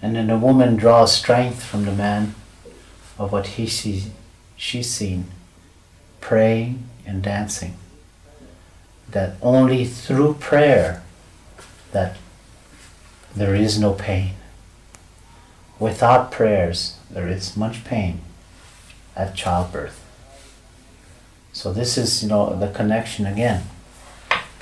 And 0.01 0.15
then 0.15 0.29
the 0.29 0.39
woman 0.39 0.77
draws 0.77 1.17
strength 1.17 1.65
from 1.65 1.85
the 1.85 1.93
man 1.93 2.35
of 3.19 3.33
what 3.33 3.47
he 3.49 3.67
sees, 3.67 4.11
she's 4.57 4.89
seen, 4.91 5.27
praying 6.21 6.85
and 7.05 7.21
dancing. 7.23 7.75
That 9.11 9.37
only 9.43 9.85
through 9.85 10.35
prayer 10.35 11.03
that 11.93 12.17
there 13.35 13.55
is 13.55 13.79
no 13.79 13.93
pain. 13.93 14.35
Without 15.79 16.31
prayers, 16.31 16.99
there 17.11 17.29
is 17.29 17.57
much 17.57 17.85
pain 17.85 18.21
at 19.17 19.35
childbirth. 19.35 20.05
So 21.53 21.73
this 21.73 21.97
is, 21.97 22.23
you 22.23 22.29
know, 22.29 22.55
the 22.55 22.69
connection 22.69 23.27
again 23.27 23.65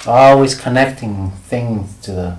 always 0.06 0.54
connecting 0.54 1.30
things 1.30 1.96
to 2.02 2.12
the 2.12 2.36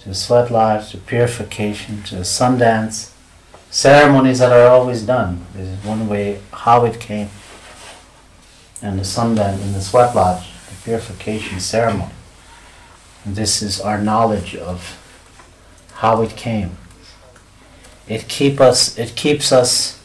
to 0.00 0.10
the 0.10 0.14
sweat 0.14 0.50
lodge, 0.52 0.90
to 0.90 0.98
purification, 0.98 2.02
to 2.04 2.16
the 2.16 2.24
sun 2.24 2.58
dance, 2.58 3.12
ceremonies 3.70 4.38
that 4.38 4.52
are 4.52 4.68
always 4.68 5.02
done. 5.02 5.44
This 5.52 5.66
is 5.66 5.84
one 5.84 6.08
way 6.08 6.40
how 6.52 6.84
it 6.84 7.00
came. 7.00 7.28
And 8.82 8.98
the 8.98 9.04
sun 9.04 9.34
dance 9.34 9.62
in 9.62 9.72
the 9.72 9.80
sweat 9.80 10.14
lodge, 10.14 10.50
the 10.68 10.74
purification 10.84 11.60
ceremony. 11.60 12.12
And 13.24 13.34
this 13.34 13.62
is 13.62 13.80
our 13.80 14.00
knowledge 14.00 14.54
of 14.54 15.02
how 15.94 16.22
it 16.22 16.36
came. 16.36 16.76
It 18.06 18.28
keep 18.28 18.60
us 18.60 18.96
it 18.98 19.16
keeps 19.16 19.50
us 19.50 20.00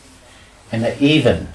in 0.71 0.83
an 0.83 0.97
even 0.99 1.49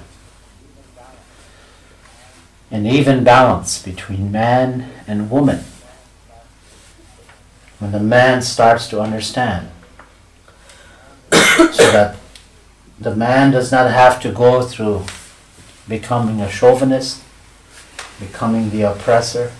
an 2.71 2.87
even 2.87 3.25
balance 3.25 3.83
between 3.83 4.31
man 4.31 4.91
and 5.07 5.31
woman. 5.31 5.64
When 7.79 7.93
the 7.93 8.01
man 8.01 8.43
starts 8.43 8.89
to 8.89 9.01
understand, 9.01 9.69
so 11.33 11.91
that 11.93 12.17
the 12.99 13.14
man 13.14 13.51
does 13.51 13.71
not 13.71 13.91
have 13.91 14.21
to 14.23 14.33
go 14.33 14.62
through 14.62 15.05
becoming 15.89 16.41
a 16.41 16.51
chauvinist, 16.51 17.22
becoming 18.18 18.70
the 18.70 18.82
oppressor, 18.82 19.53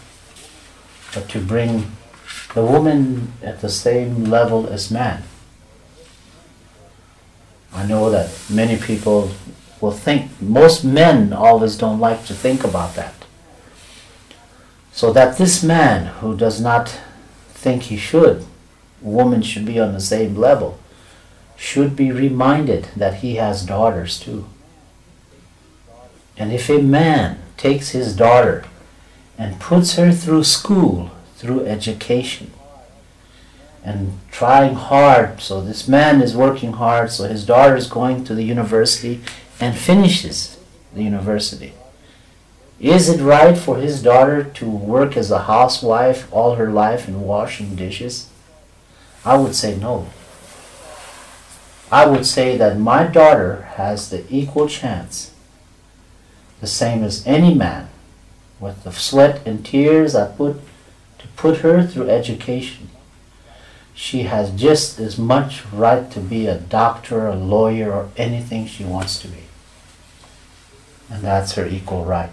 but 1.14 1.29
to 1.29 1.41
bring 1.41 1.93
the 2.55 2.64
woman 2.64 3.33
at 3.43 3.61
the 3.61 3.68
same 3.68 4.24
level 4.24 4.66
as 4.66 4.91
man. 4.91 5.22
I 7.72 7.87
know 7.87 8.11
that 8.11 8.31
many 8.49 8.77
people 8.77 9.31
will 9.81 9.93
think. 9.93 10.31
Most 10.41 10.85
men 10.85 11.33
always 11.33 11.77
don't 11.77 12.01
like 12.01 12.24
to 12.27 12.35
think 12.35 12.64
about 12.64 12.95
that. 12.95 13.14
So 14.93 15.12
that 15.12 15.37
this 15.37 15.62
man 15.62 16.07
who 16.20 16.37
does 16.37 16.61
not 16.61 16.99
think 17.51 17.85
he 17.85 17.99
should, 17.99 18.47
woman 19.03 19.43
should 19.43 19.66
be 19.66 19.79
on 19.79 19.93
the 19.93 20.01
same 20.01 20.37
level, 20.37 20.79
should 21.57 21.95
be 21.95 22.11
reminded 22.11 22.89
that 22.97 23.16
he 23.16 23.35
has 23.35 23.66
daughters 23.66 24.18
too. 24.18 24.47
And 26.37 26.53
if 26.53 26.68
a 26.68 26.82
man 26.82 27.39
takes 27.57 27.91
his 27.91 28.14
daughter 28.14 28.64
and 29.39 29.61
puts 29.61 29.97
her 29.97 30.12
through 30.12 30.45
school, 30.45 31.11
through 31.37 31.66
education, 31.66 32.51
and 33.84 34.18
trying 34.30 34.74
hard, 34.74 35.41
so 35.41 35.61
this 35.61 35.87
man 35.87 36.20
is 36.20 36.37
working 36.37 36.72
hard, 36.72 37.11
so 37.12 37.28
his 37.28 37.47
daughter 37.47 37.76
is 37.76 37.87
going 37.87 38.24
to 38.24 38.34
the 38.34 38.43
university 38.43 39.20
and 39.61 39.76
finishes 39.76 40.59
the 40.93 41.03
university. 41.03 41.72
Is 42.80 43.09
it 43.09 43.22
right 43.22 43.57
for 43.57 43.76
his 43.78 44.03
daughter 44.03 44.45
to 44.45 44.68
work 44.68 45.16
as 45.16 45.30
a 45.30 45.45
housewife 45.45 46.30
all 46.32 46.57
her 46.57 46.70
life 46.70 47.09
and 47.09 47.22
washing 47.22 47.74
dishes? 47.74 48.28
I 49.24 49.37
would 49.37 49.55
say 49.55 49.76
no. 49.78 50.09
I 51.91 52.07
would 52.07 52.26
say 52.26 52.57
that 52.57 52.78
my 52.78 53.05
daughter 53.05 53.62
has 53.76 54.11
the 54.11 54.24
equal 54.28 54.68
chance, 54.68 55.32
the 56.61 56.67
same 56.67 57.03
as 57.03 57.27
any 57.27 57.55
man, 57.55 57.89
with 58.59 58.85
the 58.85 58.93
sweat 58.93 59.47
and 59.47 59.65
tears 59.65 60.15
I 60.15 60.29
put 60.29 60.57
to 61.19 61.29
put 61.37 61.59
her 61.59 61.87
through 61.87 62.09
education. 62.09 62.91
She 63.95 64.25
has 64.25 64.51
just 64.51 64.99
as 64.99 65.19
much 65.19 65.65
right 65.73 66.11
to 66.11 66.21
be 66.21 66.47
a 66.47 66.59
doctor, 66.59 67.27
a 67.27 67.35
lawyer, 67.35 67.93
or 67.93 68.11
anything 68.17 68.67
she 68.67 68.85
wants 68.85 69.19
to 69.21 69.29
be. 69.29 69.45
And 71.11 71.23
that's 71.23 71.55
her 71.55 71.67
equal 71.67 72.05
right. 72.05 72.31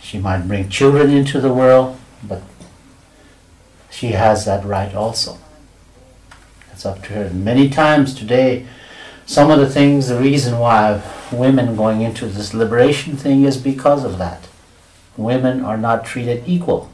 She 0.00 0.18
might 0.18 0.46
bring 0.46 0.68
children 0.68 1.10
into 1.10 1.40
the 1.40 1.52
world, 1.52 1.98
but 2.22 2.42
she 3.90 4.08
has 4.08 4.44
that 4.44 4.64
right 4.64 4.94
also. 4.94 5.38
It's 6.72 6.84
up 6.84 7.02
to 7.04 7.12
her. 7.14 7.30
Many 7.30 7.68
times 7.68 8.14
today, 8.14 8.66
some 9.26 9.50
of 9.50 9.58
the 9.58 9.68
things, 9.68 10.08
the 10.08 10.20
reason 10.20 10.58
why 10.58 11.02
women 11.32 11.76
going 11.76 12.02
into 12.02 12.26
this 12.26 12.54
liberation 12.54 13.16
thing 13.16 13.44
is 13.44 13.56
because 13.56 14.04
of 14.04 14.18
that. 14.18 14.48
Women 15.16 15.64
are 15.64 15.78
not 15.78 16.04
treated 16.04 16.44
equal. 16.46 16.90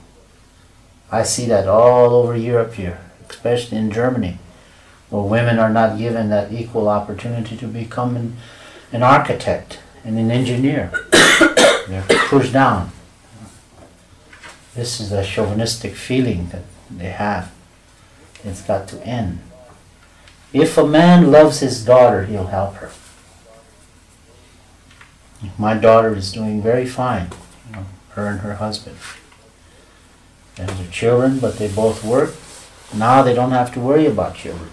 I 1.10 1.22
see 1.22 1.46
that 1.46 1.66
all 1.66 2.14
over 2.14 2.36
Europe 2.36 2.74
here, 2.74 3.00
especially 3.28 3.78
in 3.78 3.90
Germany, 3.90 4.38
where 5.08 5.22
women 5.22 5.58
are 5.58 5.70
not 5.70 5.98
given 5.98 6.30
that 6.30 6.52
equal 6.52 6.88
opportunity 6.88 7.56
to 7.56 7.66
become 7.66 8.16
an 8.16 8.36
an 8.92 9.02
architect 9.02 9.78
and 10.04 10.18
an 10.18 10.30
engineer. 10.30 10.90
They're 11.88 12.04
pushed 12.28 12.52
down. 12.52 12.90
This 14.74 15.00
is 15.00 15.12
a 15.12 15.24
chauvinistic 15.24 15.94
feeling 15.94 16.48
that 16.50 16.62
they 16.90 17.10
have. 17.10 17.52
It's 18.44 18.62
got 18.62 18.88
to 18.88 19.06
end. 19.06 19.40
If 20.52 20.76
a 20.76 20.86
man 20.86 21.30
loves 21.30 21.60
his 21.60 21.84
daughter, 21.84 22.24
he'll 22.24 22.46
help 22.46 22.74
her. 22.76 22.90
My 25.58 25.74
daughter 25.74 26.14
is 26.14 26.32
doing 26.32 26.60
very 26.60 26.86
fine, 26.86 27.30
you 27.68 27.76
know, 27.76 27.86
her 28.10 28.26
and 28.26 28.40
her 28.40 28.56
husband. 28.56 28.96
And 30.58 30.68
their 30.68 30.90
children, 30.90 31.38
but 31.38 31.56
they 31.56 31.68
both 31.68 32.04
work. 32.04 32.34
Now 32.94 33.22
they 33.22 33.34
don't 33.34 33.52
have 33.52 33.72
to 33.74 33.80
worry 33.80 34.06
about 34.06 34.34
children. 34.34 34.70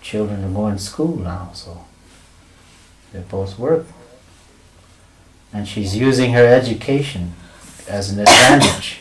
Children 0.00 0.44
are 0.44 0.50
going 0.50 0.76
to 0.76 0.82
school 0.82 1.16
now, 1.16 1.50
so 1.54 1.84
they 3.12 3.20
both 3.20 3.58
work. 3.58 3.86
And 5.52 5.66
she's 5.66 5.96
using 5.96 6.32
her 6.32 6.46
education 6.46 7.34
as 7.88 8.10
an 8.10 8.20
advantage. 8.20 9.00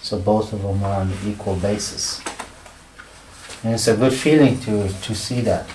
So 0.00 0.18
both 0.18 0.52
of 0.52 0.62
them 0.62 0.84
are 0.84 1.00
on 1.00 1.12
an 1.12 1.18
equal 1.26 1.56
basis. 1.56 2.22
And 3.66 3.74
it's 3.74 3.88
a 3.88 3.96
good 3.96 4.12
feeling 4.12 4.60
to, 4.60 4.88
to 4.88 5.12
see 5.12 5.40
that. 5.40 5.68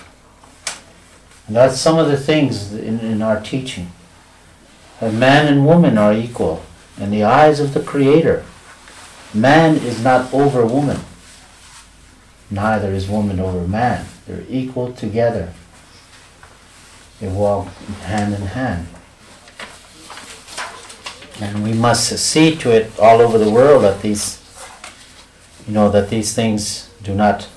And 1.46 1.54
that's 1.54 1.78
some 1.78 1.98
of 1.98 2.08
the 2.08 2.16
things 2.16 2.72
in, 2.72 2.98
in 3.00 3.20
our 3.20 3.38
teaching. 3.38 3.92
That 4.98 5.12
man 5.12 5.46
and 5.46 5.66
woman 5.66 5.98
are 5.98 6.14
equal 6.14 6.62
in 6.96 7.10
the 7.10 7.24
eyes 7.24 7.60
of 7.60 7.74
the 7.74 7.82
Creator. 7.82 8.46
Man 9.34 9.74
is 9.74 10.02
not 10.02 10.32
over 10.32 10.64
woman. 10.64 11.00
Neither 12.50 12.92
is 12.92 13.10
woman 13.10 13.38
over 13.38 13.68
man. 13.68 14.06
They're 14.26 14.44
equal 14.48 14.94
together. 14.94 15.52
They 17.20 17.28
walk 17.28 17.66
hand 18.04 18.32
in 18.32 18.40
hand. 18.40 18.86
And 21.42 21.62
we 21.62 21.74
must 21.74 22.08
see 22.18 22.56
to 22.56 22.70
it 22.70 22.98
all 22.98 23.20
over 23.20 23.36
the 23.36 23.50
world 23.50 23.84
that 23.84 24.00
these, 24.00 24.42
you 25.66 25.74
know, 25.74 25.90
that 25.90 26.08
these 26.08 26.32
things 26.32 26.88
do 27.02 27.14
not 27.14 27.48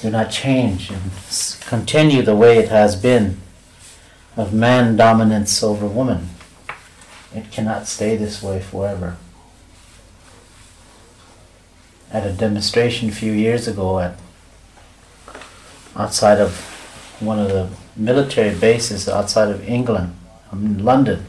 do 0.00 0.10
not 0.10 0.30
change 0.30 0.90
and 0.90 1.10
continue 1.66 2.22
the 2.22 2.34
way 2.34 2.58
it 2.58 2.68
has 2.68 2.96
been 2.96 3.36
of 4.36 4.54
man 4.54 4.96
dominance 4.96 5.62
over 5.62 5.86
woman. 5.86 6.30
It 7.34 7.50
cannot 7.50 7.86
stay 7.86 8.16
this 8.16 8.42
way 8.42 8.60
forever. 8.60 9.16
At 12.10 12.26
a 12.26 12.32
demonstration 12.32 13.10
a 13.10 13.12
few 13.12 13.32
years 13.32 13.68
ago 13.68 14.00
at 14.00 14.16
outside 15.94 16.38
of 16.38 16.56
one 17.20 17.38
of 17.38 17.48
the 17.48 17.68
military 17.94 18.58
bases 18.58 19.08
outside 19.08 19.50
of 19.50 19.68
England, 19.68 20.16
in 20.52 20.82
London, 20.84 21.26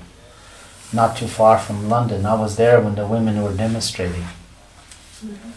not 0.93 1.17
too 1.17 1.27
far 1.27 1.59
from 1.59 1.89
London. 1.89 2.25
I 2.25 2.35
was 2.35 2.55
there 2.55 2.79
when 2.81 2.95
the 2.95 3.05
women 3.05 3.43
were 3.43 3.53
demonstrating. 3.53 4.23
Mm-hmm. 5.23 5.49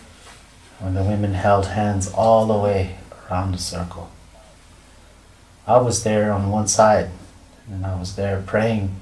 When 0.81 0.95
the 0.95 1.05
women 1.05 1.35
held 1.35 1.67
hands 1.67 2.12
all 2.12 2.47
the 2.47 2.59
way 2.59 2.97
around 3.35 3.53
the 3.53 3.59
circle. 3.59 4.11
I 5.66 5.78
was 5.78 6.05
there 6.05 6.32
on 6.32 6.51
one 6.51 6.68
side 6.68 7.11
and 7.68 7.85
I 7.85 7.99
was 7.99 8.14
there 8.14 8.41
praying. 8.47 8.95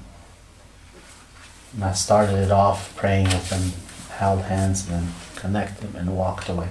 And 1.73 1.83
I 1.83 1.93
started 1.93 2.37
it 2.37 2.51
off 2.51 2.95
praying 2.95 3.25
with 3.25 3.49
them, 3.49 3.73
held 4.17 4.41
hands 4.41 4.89
and 4.89 5.07
then 5.07 5.13
connected 5.35 5.93
and 5.95 6.17
walked 6.17 6.49
away. 6.49 6.69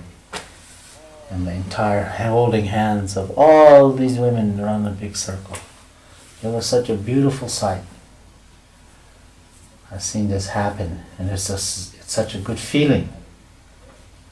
And 1.31 1.47
the 1.47 1.53
entire 1.53 2.05
holding 2.05 2.67
hands 2.67 3.17
of 3.17 3.31
all 3.39 3.93
these 3.93 4.19
women 4.19 4.59
around 4.59 4.85
the 4.85 4.91
big 4.91 5.17
circle. 5.17 5.57
It 6.43 6.49
was 6.49 6.67
such 6.67 6.91
a 6.91 6.95
beautiful 6.95 7.49
sight. 7.49 7.85
I've 9.91 10.03
seen 10.03 10.29
this 10.29 10.49
happen 10.49 11.03
and 11.17 11.31
it's, 11.31 11.47
just, 11.47 11.95
it's 11.95 12.13
such 12.13 12.35
a 12.35 12.39
good 12.39 12.59
feeling. 12.59 13.09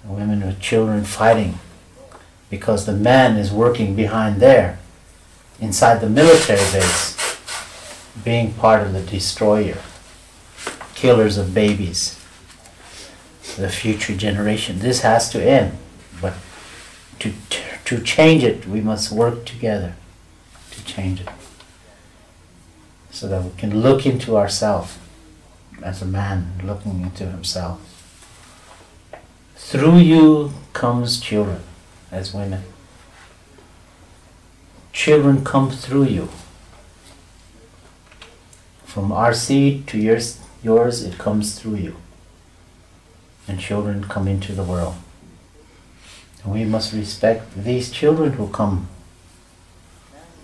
women 0.04 0.44
with 0.44 0.60
children 0.60 1.04
fighting 1.04 1.60
because 2.50 2.84
the 2.84 2.92
man 2.92 3.36
is 3.36 3.52
working 3.52 3.94
behind 3.94 4.40
there, 4.40 4.78
inside 5.60 6.00
the 6.00 6.10
military 6.10 6.58
base, 6.72 7.16
being 8.24 8.52
part 8.54 8.82
of 8.82 8.92
the 8.92 9.02
destroyer, 9.02 9.78
killers 10.94 11.38
of 11.38 11.54
babies, 11.54 12.16
the 13.56 13.68
future 13.68 14.16
generation. 14.16 14.80
This 14.80 15.02
has 15.02 15.30
to 15.30 15.42
end, 15.42 15.78
but 16.20 16.34
to, 17.20 17.32
to 17.84 18.02
change 18.02 18.42
it, 18.42 18.66
we 18.66 18.80
must 18.80 19.12
work 19.12 19.44
together 19.44 19.94
to 20.72 20.84
change 20.84 21.20
it. 21.20 21.28
So 23.12 23.28
that 23.28 23.44
we 23.44 23.50
can 23.56 23.80
look 23.80 24.06
into 24.06 24.36
ourselves 24.36 24.98
as 25.82 26.02
a 26.02 26.06
man 26.06 26.60
looking 26.64 27.00
into 27.00 27.26
himself. 27.26 27.80
Through 29.56 29.98
you 29.98 30.52
comes 30.72 31.20
children 31.20 31.62
as 32.10 32.34
women. 32.34 32.62
Children 34.92 35.44
come 35.44 35.70
through 35.70 36.04
you. 36.04 36.28
From 38.84 39.12
our 39.12 39.32
seed 39.32 39.86
to 39.88 39.98
yours, 39.98 40.40
yours, 40.62 41.04
it 41.04 41.16
comes 41.18 41.58
through 41.58 41.76
you. 41.76 41.96
And 43.46 43.60
children 43.60 44.04
come 44.04 44.26
into 44.26 44.52
the 44.52 44.64
world. 44.64 44.96
And 46.42 46.52
we 46.52 46.64
must 46.64 46.92
respect 46.92 47.54
these 47.64 47.90
children 47.90 48.32
who 48.32 48.48
come 48.48 48.88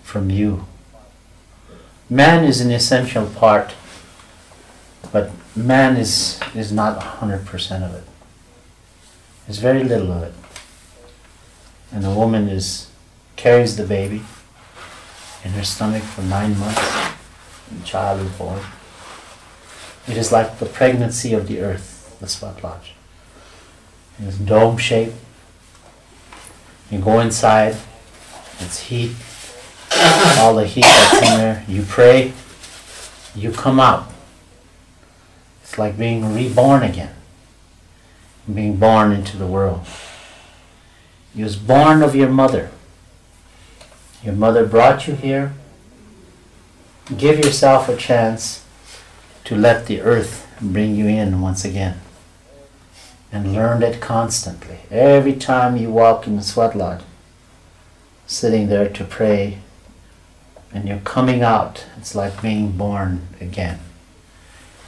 from 0.03 0.29
you. 0.29 0.65
Man 2.09 2.45
is 2.45 2.61
an 2.61 2.71
essential 2.71 3.25
part, 3.25 3.73
but 5.11 5.31
man 5.55 5.97
is, 5.97 6.39
is 6.55 6.71
not 6.71 7.01
100% 7.01 7.83
of 7.83 7.93
it. 7.93 8.03
There's 9.45 9.59
very 9.59 9.83
little 9.83 10.11
of 10.11 10.23
it 10.23 10.33
and 11.91 12.03
the 12.03 12.09
woman 12.09 12.49
is 12.49 12.89
carries 13.35 13.77
the 13.77 13.85
baby 13.85 14.21
in 15.43 15.51
her 15.51 15.63
stomach 15.63 16.03
for 16.03 16.21
nine 16.23 16.57
months, 16.59 16.81
and 17.69 17.81
the 17.81 17.85
child 17.85 18.19
is 18.21 18.31
born. 18.33 18.59
It 20.07 20.17
is 20.17 20.31
like 20.31 20.59
the 20.59 20.65
pregnancy 20.65 21.33
of 21.33 21.47
the 21.47 21.61
earth, 21.61 22.17
the 22.19 22.61
Lodge. 22.63 22.93
It 24.19 24.25
is 24.25 24.37
dome 24.37 24.77
shaped. 24.77 25.15
You 26.89 26.99
go 26.99 27.19
inside, 27.19 27.75
it's 28.59 28.79
heat, 28.79 29.11
all 30.37 30.55
the 30.55 30.65
heat 30.65 30.85
that's 30.85 31.13
in 31.15 31.37
there. 31.37 31.65
You 31.67 31.83
pray, 31.83 32.33
you 33.35 33.51
come 33.51 33.79
out. 33.79 34.09
It's 35.63 35.77
like 35.77 35.97
being 35.97 36.33
reborn 36.33 36.83
again, 36.83 37.13
being 38.51 38.77
born 38.77 39.11
into 39.11 39.35
the 39.35 39.45
world. 39.45 39.85
You 41.35 41.43
was 41.43 41.55
born 41.55 42.01
of 42.01 42.15
your 42.15 42.29
mother. 42.29 42.71
Your 44.23 44.33
mother 44.33 44.65
brought 44.65 45.07
you 45.07 45.15
here. 45.15 45.53
Give 47.15 47.37
yourself 47.39 47.87
a 47.87 47.95
chance 47.95 48.65
to 49.45 49.55
let 49.55 49.85
the 49.85 50.01
earth 50.01 50.47
bring 50.59 50.95
you 50.95 51.07
in 51.07 51.41
once 51.41 51.63
again. 51.63 51.99
And 53.31 53.53
learn 53.53 53.83
it 53.83 54.01
constantly. 54.01 54.79
Every 54.89 55.33
time 55.33 55.77
you 55.77 55.91
walk 55.91 56.27
in 56.27 56.37
the 56.37 56.41
Sweat 56.43 56.75
Lodge, 56.75 57.03
sitting 58.25 58.67
there 58.67 58.89
to 58.89 59.03
pray, 59.03 59.59
and 60.73 60.87
you're 60.87 60.99
coming 60.99 61.43
out, 61.43 61.85
it's 61.97 62.15
like 62.15 62.41
being 62.41 62.71
born 62.71 63.27
again. 63.39 63.79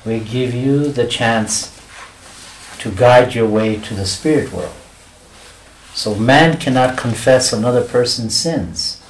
We 0.06 0.20
give 0.20 0.54
you 0.54 0.92
the 0.92 1.08
chance 1.08 1.76
to 2.80 2.92
guide 2.92 3.36
your 3.36 3.48
way 3.48 3.78
to 3.78 3.94
the 3.94 4.06
spirit 4.06 4.52
world. 4.52 4.76
So 6.00 6.16
man 6.16 6.58
cannot 6.58 6.98
confess 6.98 7.52
another 7.52 7.84
person's 7.84 8.34
sins. 8.34 9.04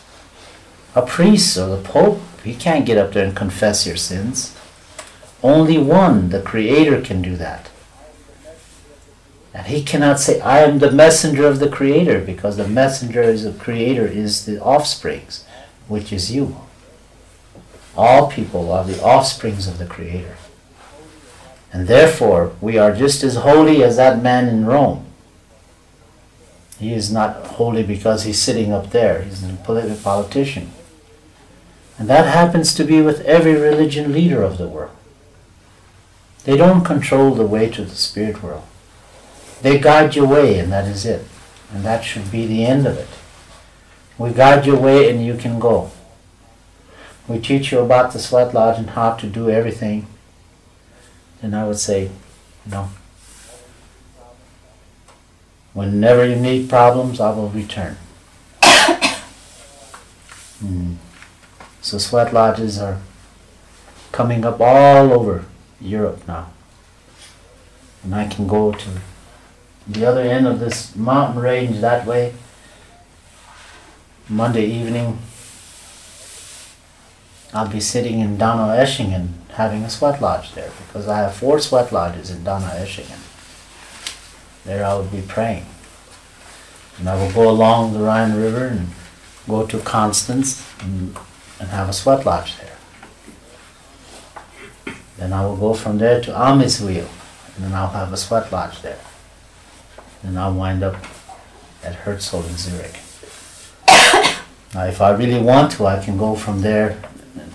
A 0.96 1.04
priest 1.06 1.56
or 1.56 1.68
the 1.68 1.84
pope, 1.84 2.20
he 2.44 2.56
can't 2.56 2.84
get 2.84 2.98
up 2.98 3.14
there 3.14 3.28
and 3.28 3.36
confess 3.36 3.86
your 3.86 3.96
sins. 3.96 4.58
Only 5.44 5.78
one, 5.78 6.30
the 6.30 6.42
Creator, 6.42 7.02
can 7.02 7.22
do 7.22 7.36
that. 7.36 7.70
And 9.54 9.68
he 9.68 9.84
cannot 9.84 10.20
say, 10.20 10.42
I 10.42 10.62
am 10.62 10.80
the 10.80 10.90
messenger 10.90 11.46
of 11.46 11.60
the 11.60 11.70
Creator, 11.70 12.22
because 12.22 12.58
the 12.58 12.68
messenger 12.68 13.22
of 13.22 13.44
the 13.44 13.54
Creator 13.54 14.08
is 14.08 14.48
the 14.48 14.60
offsprings, 14.60 15.46
which 15.88 16.12
is 16.12 16.32
you. 16.34 16.60
All 17.96 18.32
people 18.32 18.72
are 18.72 18.84
the 18.84 19.00
offsprings 19.00 19.68
of 19.68 19.78
the 19.78 19.86
Creator. 19.86 20.38
And 21.72 21.88
therefore, 21.88 22.54
we 22.60 22.80
are 22.80 22.96
just 22.96 23.24
as 23.24 23.36
holy 23.36 23.84
as 23.84 23.98
that 23.98 24.24
man 24.24 24.48
in 24.48 24.66
Rome. 24.66 25.06
He 26.80 26.94
is 26.94 27.12
not 27.12 27.46
holy 27.46 27.84
because 27.84 28.24
he's 28.24 28.42
sitting 28.42 28.72
up 28.72 28.92
there. 28.92 29.22
He's 29.22 29.44
a 29.44 30.00
politician. 30.02 30.72
And 31.98 32.10
that 32.10 32.34
happens 32.34 32.74
to 32.76 32.86
be 32.86 33.02
with 33.02 33.20
every 33.22 33.54
religion 33.54 34.14
leader 34.14 34.42
of 34.42 34.58
the 34.58 34.68
world. 34.68 34.96
They 36.46 36.56
don't 36.56 36.86
control 36.86 37.36
the 37.36 37.46
way 37.46 37.70
to 37.70 37.84
the 37.84 37.96
spirit 37.96 38.42
world. 38.42 38.64
They 39.62 39.78
guide 39.78 40.16
your 40.16 40.26
way, 40.26 40.58
and 40.58 40.72
that 40.72 40.88
is 40.88 41.06
it. 41.06 41.26
And 41.74 41.84
that 41.84 42.06
should 42.06 42.32
be 42.32 42.48
the 42.48 42.66
end 42.66 42.88
of 42.88 42.98
it. 42.98 43.10
We 44.18 44.32
guide 44.32 44.66
your 44.66 44.80
way, 44.80 45.10
and 45.12 45.26
you 45.26 45.36
can 45.36 45.60
go. 45.60 45.92
We 47.28 47.40
teach 47.40 47.74
you 47.74 47.80
about 47.80 48.14
the 48.14 48.20
Sweat 48.20 48.54
Lodge 48.54 48.80
and 48.80 48.92
how 48.92 49.14
to 49.16 49.28
do 49.28 49.50
everything. 49.50 50.08
And 51.42 51.56
I 51.56 51.68
would 51.68 51.80
say, 51.80 52.10
no. 52.66 52.90
Whenever 55.74 56.28
you 56.28 56.36
need 56.36 56.70
problems, 56.70 57.20
I 57.20 57.32
will 57.32 57.50
return. 57.50 57.98
Mm. 60.62 60.98
So 61.82 61.98
sweat 61.98 62.34
lodges 62.34 62.78
are 62.80 63.00
coming 64.12 64.44
up 64.44 64.60
all 64.60 65.14
over 65.14 65.46
Europe 65.80 66.28
now. 66.28 66.52
And 68.04 68.14
I 68.14 68.28
can 68.28 68.46
go 68.46 68.74
to 68.74 68.90
the 69.88 70.06
other 70.06 70.22
end 70.22 70.48
of 70.48 70.60
this 70.60 70.96
mountain 70.98 71.42
range 71.42 71.80
that 71.80 72.06
way 72.06 72.34
Monday 74.28 74.66
evening. 74.66 75.20
I'll 77.54 77.70
be 77.70 77.80
sitting 77.80 78.20
in 78.20 78.38
Donaueschingen 78.38 79.30
having 79.54 79.84
a 79.84 79.90
sweat 79.90 80.22
lodge 80.22 80.54
there 80.54 80.72
because 80.86 81.08
I 81.08 81.18
have 81.20 81.34
four 81.34 81.60
sweat 81.60 81.92
lodges 81.92 82.30
in 82.30 82.44
Donaueschingen. 82.44 83.29
There 84.70 84.86
I 84.86 84.94
will 84.94 85.06
be 85.06 85.24
praying. 85.24 85.66
And 87.00 87.10
I 87.10 87.16
will 87.16 87.32
go 87.32 87.50
along 87.50 87.94
the 87.94 88.02
Rhine 88.02 88.36
River 88.36 88.68
and 88.68 88.90
go 89.48 89.66
to 89.66 89.80
Constance 89.80 90.64
and, 90.82 91.18
and 91.60 91.70
have 91.70 91.90
a 91.90 91.94
sweat 91.94 92.24
lodge 92.24 92.56
there. 92.60 92.78
Then 95.18 95.34
I 95.34 95.44
will 95.44 95.58
go 95.58 95.74
from 95.74 95.98
there 95.98 96.22
to 96.22 96.32
Amriswil 96.32 97.08
and 97.56 97.66
then 97.66 97.74
I'll 97.74 97.90
have 97.90 98.14
a 98.14 98.18
sweat 98.18 98.52
lodge 98.52 98.84
there. 98.84 99.00
And 100.22 100.38
I'll 100.38 100.54
wind 100.54 100.84
up 100.84 100.98
at 101.84 101.96
Herzl 102.06 102.48
in 102.48 102.56
Zurich. 102.56 103.00
now, 104.76 104.86
if 104.86 105.02
I 105.02 105.10
really 105.18 105.42
want 105.42 105.72
to, 105.74 105.88
I 105.88 106.00
can 106.00 106.16
go 106.16 106.36
from 106.36 106.62
there 106.62 107.02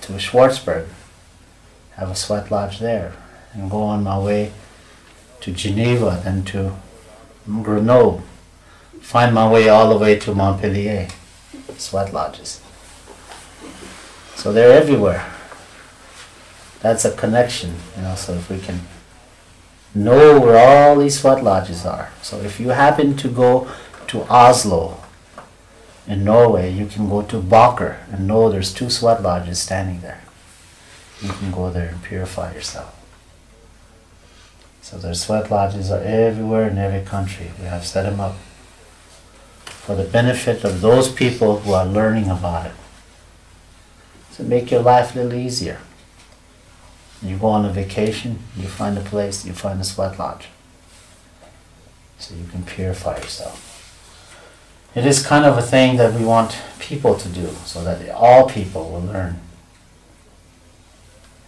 to 0.01 0.15
Schwarzburg, 0.15 0.89
have 1.93 2.11
a 2.11 2.17
sweat 2.17 2.51
lodge 2.51 2.81
there, 2.81 3.15
and 3.53 3.71
go 3.71 3.83
on 3.83 4.03
my 4.03 4.19
way 4.19 4.51
to 5.43 5.53
Geneva, 5.53 6.21
then 6.25 6.45
to 6.47 6.75
Grenoble, 7.47 8.23
find 9.01 9.35
my 9.35 9.51
way 9.51 9.69
all 9.69 9.91
the 9.91 9.99
way 9.99 10.19
to 10.19 10.35
Montpellier, 10.35 11.09
sweat 11.77 12.13
lodges. 12.13 12.61
So 14.35 14.53
they're 14.53 14.73
everywhere. 14.73 15.31
That's 16.81 17.05
a 17.05 17.15
connection, 17.15 17.75
you 17.97 18.03
know, 18.03 18.15
so 18.15 18.35
if 18.35 18.51
we 18.51 18.59
can 18.59 18.81
know 19.95 20.41
where 20.41 20.59
all 20.59 20.97
these 20.97 21.21
sweat 21.21 21.45
lodges 21.45 21.87
are. 21.87 22.11
So 22.23 22.39
if 22.41 22.59
you 22.59 22.71
happen 22.71 23.17
to 23.19 23.29
go 23.29 23.71
to 24.09 24.23
Oslo 24.25 25.01
in 26.07 26.25
Norway, 26.25 26.73
you 26.73 26.87
can 26.87 27.09
go 27.09 27.23
to 27.23 27.41
Baker 27.41 27.99
and 28.11 28.27
know 28.27 28.51
there's 28.51 28.73
two 28.73 28.91
sweat 28.91 29.23
lodges 29.23 29.61
standing 29.61 30.01
there. 30.01 30.23
You 31.21 31.31
can 31.31 31.53
go 31.53 31.71
there 31.71 31.89
and 31.89 32.03
purify 32.03 32.55
yourself. 32.55 33.04
So 34.95 35.01
their 35.01 35.15
sweat 35.15 35.51
lodges 35.51 35.91
are 35.91 36.05
everywhere 36.05 36.69
in 36.69 36.79
every 36.79 37.05
country. 37.05 37.51
We 37.59 37.65
have 37.65 37.85
set 37.85 38.05
them 38.05 38.21
up 38.21 38.37
for 39.65 39.97
the 39.97 40.05
benefit 40.05 40.63
of 40.63 40.83
those 40.83 41.13
people 41.13 41.59
who 41.59 41.73
are 41.73 41.85
learning 41.85 42.31
about 42.31 42.67
it. 42.67 42.73
To 44.37 44.45
make 44.45 44.71
your 44.71 44.83
life 44.83 45.17
a 45.17 45.19
little 45.19 45.37
easier. 45.37 45.81
You 47.21 47.39
go 47.39 47.49
on 47.49 47.65
a 47.65 47.73
vacation, 47.73 48.39
you 48.57 48.69
find 48.69 48.97
a 48.97 49.01
place, 49.01 49.45
you 49.45 49.53
find 49.53 49.81
a 49.81 49.85
sweat 49.85 50.17
lodge. 50.17 50.47
So 52.21 52.37
you 52.37 52.47
can 52.47 52.63
purify 52.63 53.17
yourself. 53.17 53.73
It 54.95 55.05
is 55.05 55.27
kind 55.27 55.45
of 55.45 55.59
a 55.59 55.63
thing 55.63 55.97
that 55.97 56.15
we 56.15 56.25
want 56.25 56.57
people 56.79 57.17
to 57.17 57.29
do 57.29 57.49
so 57.65 57.83
that 57.83 58.09
all 58.11 58.49
people 58.49 58.91
will 58.91 59.03
learn. 59.03 59.41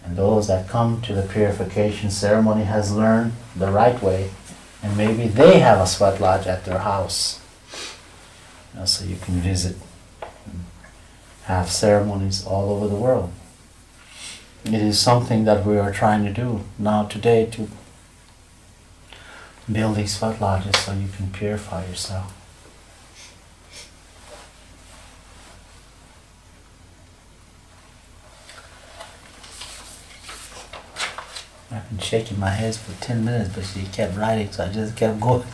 And 0.06 0.16
those 0.16 0.46
that 0.46 0.68
come 0.68 1.02
to 1.02 1.12
the 1.12 1.22
purification 1.22 2.10
ceremony 2.10 2.64
has 2.64 2.94
learned 2.94 3.32
the 3.56 3.70
right 3.70 4.00
way 4.00 4.30
and 4.82 4.96
maybe 4.96 5.26
they 5.26 5.58
have 5.58 5.80
a 5.80 5.86
sweat 5.86 6.20
lodge 6.20 6.46
at 6.46 6.64
their 6.64 6.78
house. 6.78 7.40
So 8.84 9.04
you 9.04 9.16
can 9.16 9.34
visit 9.40 9.76
have 11.44 11.70
ceremonies 11.70 12.44
all 12.44 12.70
over 12.70 12.88
the 12.88 12.94
world. 12.94 13.32
It 14.64 14.74
is 14.74 14.98
something 14.98 15.44
that 15.44 15.64
we 15.64 15.78
are 15.78 15.92
trying 15.92 16.24
to 16.24 16.32
do 16.32 16.60
now 16.78 17.04
today 17.04 17.46
to 17.52 17.68
build 19.70 19.96
these 19.96 20.16
sweat 20.16 20.40
lodges 20.40 20.76
so 20.78 20.92
you 20.92 21.08
can 21.08 21.30
purify 21.30 21.86
yourself. 21.86 22.35
I've 31.76 31.90
been 31.90 31.98
shaking 31.98 32.40
my 32.40 32.48
head 32.48 32.74
for 32.74 32.92
10 33.04 33.22
minutes, 33.22 33.50
but 33.54 33.62
she 33.62 33.82
kept 33.92 34.16
writing, 34.16 34.50
so 34.50 34.64
I 34.64 34.68
just 34.68 34.96
kept 34.96 35.20
going. 35.20 35.44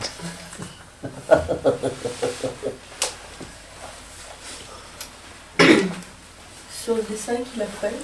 Sur 6.70 6.94
le 6.94 7.02
dessin 7.02 7.36
qu'il 7.42 7.62
a 7.62 7.66
fait, 7.66 7.94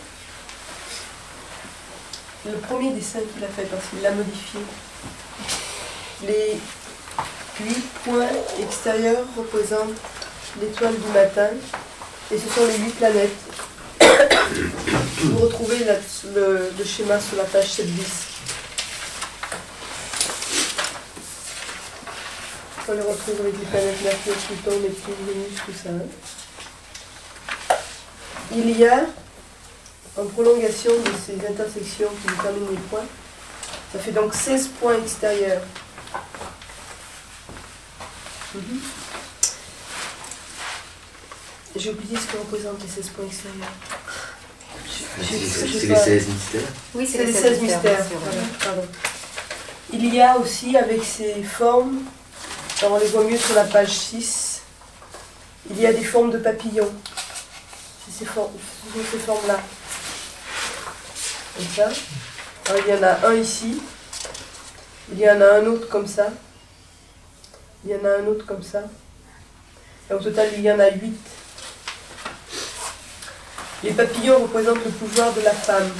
le 2.46 2.56
premier 2.58 2.92
dessin 2.92 3.20
qu'il 3.20 3.44
a 3.44 3.48
fait, 3.48 3.66
parce 3.70 3.86
qu'il 3.88 4.02
l'a 4.02 4.10
modifié, 4.10 4.60
les 6.26 6.58
huit 7.60 7.86
points 8.04 8.26
extérieurs 8.60 9.26
représentent 9.36 10.00
l'étoile 10.60 10.96
du 10.96 11.08
matin, 11.12 11.50
et 12.32 12.38
ce 12.38 12.48
sont 12.48 12.66
les 12.66 12.78
huit 12.78 12.96
planètes. 12.96 13.47
Vous 15.20 15.38
retrouvez 15.38 15.84
le, 16.32 16.84
schéma 16.84 17.20
sur 17.20 17.38
la 17.38 17.44
page 17.44 17.72
7 17.72 17.86
bis. 17.86 18.04
On 22.88 22.92
les 22.92 23.00
retrouve 23.00 23.40
avec 23.40 23.58
les 23.58 23.66
planètes 23.66 24.00
Mercure, 24.04 24.34
Pluton, 24.34 24.78
Neptune, 24.78 25.14
Vénus, 25.26 25.58
tout 25.66 25.72
ça. 25.72 25.90
Il 28.52 28.78
y 28.78 28.86
a, 28.86 29.06
en 30.16 30.24
prolongation 30.26 30.92
de 30.92 31.10
ces 31.26 31.44
intersections 31.44 32.10
qui 32.22 32.36
déterminent 32.36 32.70
les 32.70 32.76
points, 32.76 33.06
ça 33.92 33.98
fait 33.98 34.12
donc 34.12 34.32
16 34.32 34.68
points 34.80 34.98
extérieurs. 35.02 35.62
Mhm. 38.54 38.80
J'ai 41.74 41.90
oublié 41.90 42.16
ce 42.16 42.26
que 42.32 42.38
représentent 42.38 42.82
les 42.82 42.88
16 42.88 43.08
points 43.08 43.26
extérieurs. 43.26 43.97
C'est 45.22 45.66
les 45.66 45.94
pas. 45.94 46.00
16 46.00 46.28
mystères. 46.28 46.60
Oui, 46.94 47.08
C'est 47.10 47.24
les 47.24 47.32
16 47.32 47.60
mystères. 47.60 48.06
pardon. 48.64 48.86
Il 49.92 50.14
y 50.14 50.20
a 50.20 50.36
aussi 50.36 50.76
avec 50.76 51.02
ces 51.02 51.42
formes, 51.42 52.02
alors 52.80 52.94
on 52.94 52.98
les 52.98 53.06
voit 53.06 53.24
mieux 53.24 53.38
sur 53.38 53.54
la 53.54 53.64
page 53.64 53.90
6, 53.90 54.60
il 55.70 55.80
y 55.80 55.86
a 55.86 55.92
des 55.92 56.04
formes 56.04 56.30
de 56.30 56.38
papillons. 56.38 56.92
C'est 58.04 58.18
ces, 58.20 58.24
formes, 58.24 58.52
ce 58.86 58.98
sont 58.98 59.06
ces 59.10 59.18
formes-là. 59.18 59.60
Comme 61.56 61.66
ça. 61.74 61.88
Alors, 62.68 62.82
il 62.86 62.94
y 62.94 62.98
en 62.98 63.02
a 63.02 63.26
un 63.28 63.34
ici. 63.34 63.80
Il 65.12 65.18
y 65.18 65.28
en 65.28 65.40
a 65.40 65.54
un 65.54 65.66
autre 65.66 65.88
comme 65.88 66.06
ça. 66.06 66.28
Il 67.84 67.90
y 67.90 67.94
en 67.94 68.04
a 68.04 68.22
un 68.22 68.26
autre 68.26 68.46
comme 68.46 68.62
ça. 68.62 68.82
Et 70.10 70.14
au 70.14 70.18
total, 70.18 70.48
il 70.56 70.62
y 70.62 70.70
en 70.70 70.78
a 70.78 70.90
8. 70.90 71.16
Les 73.84 73.90
papillons 73.92 74.40
représentent 74.42 74.84
le 74.84 74.90
pouvoir 74.90 75.32
de 75.32 75.40
la 75.40 75.52
femme. 75.52 75.90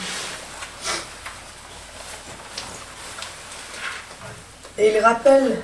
Et 4.79 4.95
ils 4.95 5.01
rappellent, 5.01 5.61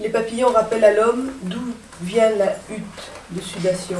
les 0.00 0.08
papillons 0.10 0.52
rappellent 0.52 0.84
à 0.84 0.92
l'homme 0.92 1.32
d'où 1.42 1.74
vient 2.02 2.30
la 2.30 2.52
hutte 2.70 2.84
de 3.30 3.40
sudation. 3.40 3.98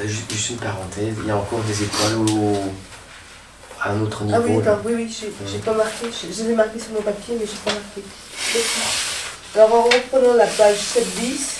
Euh, 0.00 0.06
ju- 0.06 0.24
Juste 0.30 0.50
une 0.50 0.56
parenthèse, 0.56 1.14
il 1.22 1.26
y 1.26 1.30
a 1.30 1.36
encore 1.36 1.60
des 1.60 1.82
étoiles 1.82 2.16
au... 2.16 2.56
à 3.80 3.90
un 3.90 4.00
autre 4.00 4.24
niveau. 4.24 4.36
Ah 4.36 4.44
oui, 4.44 4.58
attends, 4.62 4.80
oui, 4.84 4.92
oui, 4.96 5.16
j'ai 5.46 5.58
pas 5.58 5.74
marqué, 5.74 6.06
je, 6.10 6.32
je 6.32 6.42
les 6.44 6.50
ai 6.50 6.54
marqués 6.54 6.78
sur 6.80 6.90
mon 6.92 7.02
papier, 7.02 7.36
mais 7.38 7.46
j'ai 7.46 7.56
pas 7.64 7.72
marqué. 7.72 8.02
Alors 9.54 9.74
en 9.74 9.82
reprenant 9.84 10.34
la 10.34 10.46
page 10.46 10.78
7 10.78 11.06
bis, 11.20 11.56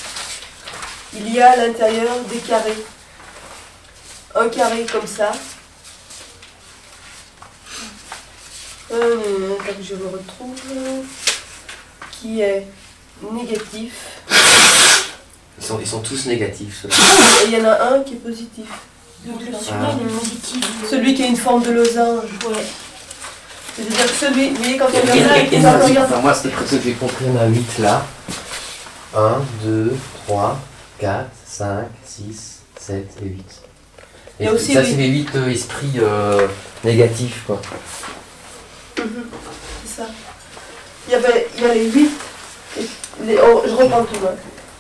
il 1.15 1.33
y 1.35 1.41
a 1.41 1.53
à 1.53 1.57
l'intérieur 1.57 2.17
des 2.31 2.39
carrés. 2.39 2.85
Un 4.35 4.49
carré 4.49 4.87
comme 4.91 5.07
ça. 5.07 5.33
Un, 8.93 8.95
attends 8.97 9.75
que 9.79 9.83
je 9.83 9.95
le 9.97 10.07
retrouve, 10.07 10.55
qui 12.13 12.41
est 12.41 12.67
négatif. 13.33 13.93
Ils, 15.61 15.65
sont, 15.67 15.79
ils 15.81 15.87
sont 15.87 16.01
tous 16.01 16.27
négatifs. 16.27 16.87
Et 17.43 17.47
il 17.49 17.53
y 17.59 17.61
en 17.61 17.65
a 17.67 17.93
un 17.95 18.01
qui 18.03 18.15
est 18.15 18.19
positif. 18.19 18.67
Le 19.27 19.33
Ah. 19.33 19.59
celui-là, 19.61 19.95
il 20.01 20.07
est 20.07 20.19
positif. 20.19 20.65
Celui 20.89 21.15
qui 21.15 21.25
a 21.25 21.27
une 21.27 21.37
forme 21.37 21.63
de 21.65 21.73
losange. 21.73 22.25
Ouais. 22.47 22.65
C'est-à-dire 23.77 24.07
que 24.07 24.13
celui, 24.13 24.51
vous 24.51 24.57
voyez, 24.57 24.77
quand 24.77 24.87
on 24.87 25.15
Il 25.15 25.21
y 25.63 25.67
en 25.67 25.69
a- 25.71 25.79
on 25.79 25.85
regarde 25.87 26.23
moi, 26.23 26.35
c'est 26.35 26.51
ce 26.51 26.77
que 26.77 26.83
j'ai 26.83 26.93
compris, 26.95 27.25
il 27.27 27.35
y 27.35 27.37
en 27.37 27.41
a 27.43 27.47
8 27.47 27.79
là. 27.81 28.07
1, 29.15 29.43
2, 29.65 29.97
3, 30.27 30.59
4, 30.99 31.29
5, 31.47 31.87
6, 32.05 32.61
7 32.79 33.11
et 33.23 33.27
8. 33.27 33.45
Il 34.41 34.47
y 34.47 34.49
a 34.49 34.53
Et 34.53 34.55
aussi 34.55 34.73
ça, 34.75 34.83
les- 34.83 34.91
c'est 34.91 34.97
les 34.97 35.09
8 35.09 35.29
esprits 35.51 35.93
euh, 35.99 36.47
négatifs, 36.85 37.43
quoi. 37.47 37.61
Mhm, 38.99 39.07
C'est 39.85 40.03
ça. 40.03 40.09
Il 41.09 41.13
y, 41.13 41.15
avait, 41.15 41.49
il 41.57 41.63
y 41.63 41.67
a 41.67 41.75
les 41.75 41.91
huit, 41.91 42.11
les- 43.25 43.39
oh, 43.39 43.63
je 43.67 43.73
reprends 43.73 44.05
tout. 44.05 44.21
hein. 44.27 44.35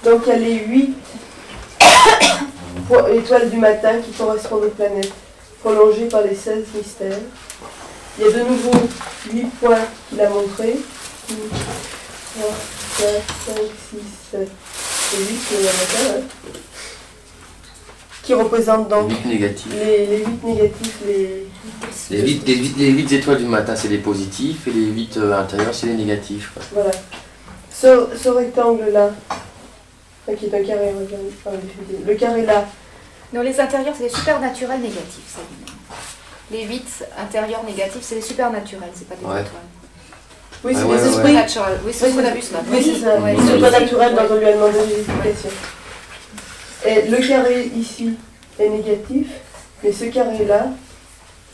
Donc 0.05 0.23
il 0.27 0.29
y 0.29 0.33
a 0.33 0.39
les 0.39 0.55
huit 0.67 0.95
po- 2.89 3.07
étoiles 3.15 3.51
du 3.51 3.57
matin 3.57 3.95
qui 4.05 4.13
correspondent 4.13 4.65
aux 4.65 4.69
planètes, 4.71 5.13
prolongées 5.63 6.07
par 6.07 6.23
les 6.23 6.35
16 6.37 6.65
mystères. 6.75 7.19
Il 8.19 8.25
y 8.25 8.29
a 8.29 8.33
de 8.33 8.41
nouveau 8.41 8.73
huit 9.33 9.47
points 9.61 9.79
qu'il 10.09 10.21
a 10.21 10.29
montrés. 10.29 10.77
3, 11.27 12.51
4, 12.99 13.11
5, 13.47 13.55
6, 13.91 13.99
7 14.31 14.41
et 15.15 15.17
8 15.19 15.41
le 15.53 15.63
matin, 15.65 16.19
hein. 16.19 16.23
Qui 18.29 18.35
représentent 18.35 18.89
donc 18.91 19.11
8 19.11 19.27
négatifs. 19.27 19.73
les, 19.73 20.05
les 20.07 20.19
8 20.19 20.45
négatifs, 20.45 20.99
les, 21.07 21.47
Les 22.11 22.21
8, 22.23 22.43
les, 22.47 22.55
huit- 22.57 22.75
les 22.77 22.89
huit 22.91 23.11
étoiles 23.13 23.39
du 23.39 23.47
matin, 23.47 23.75
c'est 23.75 23.89
les 23.89 23.97
positifs, 23.97 24.69
et 24.69 24.71
les 24.71 24.85
8 24.85 25.19
intérieurs, 25.35 25.73
c'est 25.75 25.87
les 25.87 25.95
négatifs. 25.95 26.51
quoi. 26.53 26.63
Voilà. 26.75 26.91
Ce, 27.73 28.07
ce 28.23 28.29
rectangle-là, 28.29 29.13
enfin, 29.31 30.37
qui 30.37 30.45
est 30.45 30.55
un 30.55 30.63
carré, 30.63 30.93
regarde, 30.93 31.61
le 32.07 32.15
carré 32.17 32.45
là, 32.45 32.67
Non, 33.33 33.41
les 33.41 33.59
intérieurs, 33.59 33.95
c'est 33.97 34.05
les 34.05 34.11
supernaturels 34.11 34.81
négatifs, 34.81 35.25
ça. 35.35 35.41
Les 36.53 36.65
8 36.65 36.85
intérieurs 37.19 37.65
négatifs, 37.65 38.03
c'est 38.03 38.17
les 38.17 38.21
supernaturels, 38.21 38.91
c'est 38.95 39.09
pas 39.09 39.15
des 39.17 39.25
Ouais. 39.25 39.41
étoiles. 39.41 39.69
oui, 40.65 40.73
c'est 40.77 40.83
Ouais, 40.83 40.97
des 40.97 41.03
ouais, 41.03 41.09
esprits. 41.09 41.63
Oui, 41.87 41.93
c'est 41.95 42.11
ce 42.11 42.15
qu'on 42.15 42.21
a 42.21 42.25
c'est- 42.25 42.35
vu 42.35 42.43
ce 42.43 42.53
matin. 42.53 42.67
Oui, 42.73 42.83
c'est 42.85 43.01
ça, 43.01 43.19
ouais. 43.21 43.35
dont 43.35 44.35
on 44.35 44.39
lui 44.39 44.45
a 44.45 44.53
demandé. 44.53 44.79
Et 46.87 47.03
le 47.09 47.27
carré 47.27 47.67
ici 47.77 48.15
est 48.59 48.69
négatif, 48.69 49.29
mais 49.83 49.93
ce 49.93 50.05
carré-là 50.05 50.69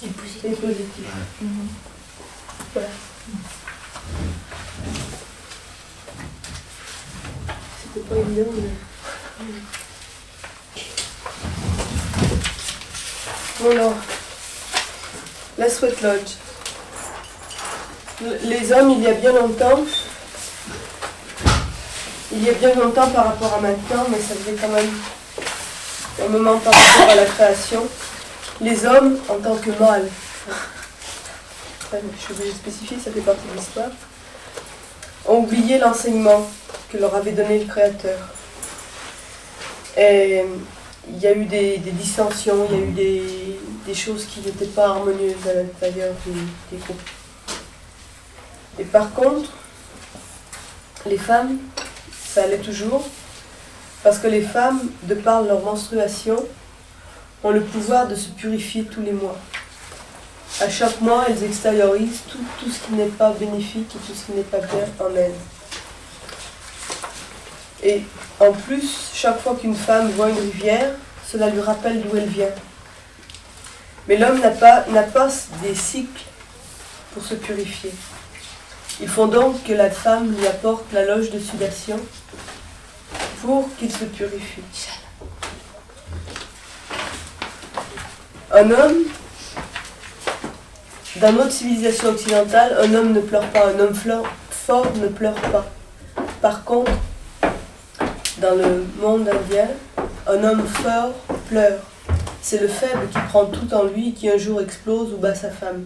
positif. 0.01 0.45
est 0.45 0.51
positif. 0.51 1.05
Voilà. 2.75 2.89
C'était 7.95 8.07
pas 8.09 8.17
évident, 8.17 8.51
mais... 8.57 9.45
Bon 13.61 13.71
alors, 13.71 13.95
la 15.59 15.71
Sweat 15.71 16.03
Lodge. 16.03 16.33
Le- 18.23 18.39
Les 18.49 18.73
hommes, 18.73 18.91
il 18.91 19.03
y 19.03 19.07
a 19.07 19.15
bien 19.15 19.33
longtemps, 19.33 19.85
il 22.35 22.43
y 22.45 22.51
a 22.51 22.55
bien 22.55 22.75
longtemps 22.75 23.09
par 23.11 23.27
rapport 23.27 23.55
à 23.55 23.61
maintenant, 23.61 24.07
mais 24.11 24.19
ça 24.19 24.35
faisait 24.35 24.57
quand 24.61 24.69
même 24.69 24.91
un 26.23 26.29
moment 26.29 26.59
par 26.59 26.73
rapport 26.73 27.11
à 27.11 27.15
la 27.15 27.27
création, 27.27 27.87
les 28.61 28.85
hommes 28.85 29.19
en 29.29 29.37
tant 29.39 29.57
que 29.57 29.71
mâles, 29.79 30.09
je 31.93 32.21
suis 32.21 32.33
obligée 32.33 32.53
de 32.53 32.57
spécifier, 32.57 32.97
ça 33.03 33.11
fait 33.13 33.21
partie 33.21 33.47
de 33.53 33.57
l'histoire, 33.57 33.91
ont 35.27 35.39
oublié 35.39 35.79
l'enseignement 35.79 36.49
que 36.91 36.99
leur 36.99 37.15
avait 37.15 37.33
donné 37.33 37.61
le 37.61 37.67
Créateur. 37.67 38.19
Et 39.97 40.45
il 41.09 41.19
y 41.19 41.27
a 41.27 41.35
eu 41.35 41.45
des, 41.45 41.79
dissensions, 41.79 42.67
il 42.69 42.77
y 42.77 42.81
a 42.81 42.85
eu 42.85 43.59
des, 43.87 43.95
choses 43.95 44.27
qui 44.27 44.41
n'étaient 44.41 44.67
pas 44.67 44.87
harmonieuses 44.87 45.47
à 45.49 45.55
l'intérieur 45.55 46.15
des 46.73 46.79
groupes. 46.79 47.11
Et 48.79 48.85
par 48.85 49.13
contre, 49.13 49.51
les 51.07 51.19
femmes, 51.19 51.59
ça 52.35 52.43
allait 52.43 52.59
toujours, 52.59 53.05
parce 54.03 54.19
que 54.19 54.27
les 54.27 54.43
femmes, 54.43 54.81
de 55.05 55.15
par 55.15 55.43
leur 55.43 55.63
menstruation, 55.63 56.45
ont 57.45 57.51
le 57.51 57.63
pouvoir 57.63 58.09
de 58.09 58.17
se 58.17 58.31
purifier 58.31 58.83
tous 58.85 59.03
les 59.03 59.13
mois. 59.13 59.39
À 60.61 60.69
chaque 60.69 61.01
mois, 61.01 61.27
elles 61.29 61.45
extériorisent 61.45 62.23
tout, 62.29 62.71
ce 62.71 62.81
qui 62.81 62.93
n'est 62.95 63.07
pas 63.07 63.31
bénéfique 63.31 63.89
et 63.95 63.99
tout 64.07 64.15
ce 64.15 64.27
qui 64.27 64.33
n'est 64.33 64.43
pas 64.43 64.59
bien 64.59 64.85
en 64.99 65.15
elles. 65.15 65.35
Et 67.85 68.03
en 68.41 68.51
plus, 68.51 69.11
chaque 69.15 69.41
fois 69.41 69.55
qu'une 69.55 69.77
femme 69.77 70.11
voit 70.11 70.31
une 70.31 70.39
rivière, 70.39 70.91
cela 71.31 71.51
lui 71.51 71.61
rappelle 71.61 72.03
d'où 72.03 72.17
elle 72.17 72.29
vient. 72.29 72.55
Mais 74.09 74.17
l'homme 74.17 74.41
n'a 74.41 74.51
pas, 74.51 74.85
n'a 74.89 75.05
pas 75.05 75.29
des 75.63 75.75
cycles 75.75 76.25
pour 77.13 77.25
se 77.25 77.35
purifier. 77.35 77.93
Il 79.01 79.09
faut 79.09 79.27
donc 79.27 79.65
que 79.65 79.73
la 79.73 79.91
femme 79.91 80.35
lui 80.37 80.47
apporte 80.47 80.85
la 80.93 81.05
loge 81.05 81.31
de 81.31 81.39
sudation 81.39 81.99
pour 83.43 83.69
qu'il 83.77 83.91
se 83.91 84.05
purifie. 84.05 84.63
Un 88.53 88.71
homme, 88.71 89.05
dans 91.17 91.33
notre 91.33 91.51
civilisation 91.51 92.11
occidentale, 92.11 92.77
un 92.81 92.95
homme 92.95 93.13
ne 93.13 93.21
pleure 93.21 93.49
pas, 93.51 93.67
un 93.67 93.81
homme 93.81 93.95
fort 94.51 94.93
ne 94.97 95.09
pleure 95.09 95.35
pas. 95.35 95.67
Par 96.41 96.63
contre, 96.63 96.93
dans 98.39 98.55
le 98.55 98.85
monde 99.01 99.29
indien, 99.29 99.69
un 100.27 100.45
homme 100.45 100.67
fort 100.67 101.15
pleure. 101.49 101.81
C'est 102.43 102.61
le 102.61 102.69
faible 102.69 103.09
qui 103.11 103.19
prend 103.29 103.47
tout 103.47 103.73
en 103.75 103.85
lui 103.85 104.11
et 104.11 104.13
qui 104.13 104.31
un 104.31 104.39
jour 104.39 104.61
explose 104.61 105.13
ou 105.13 105.17
bat 105.17 105.35
sa 105.35 105.51
femme. 105.51 105.85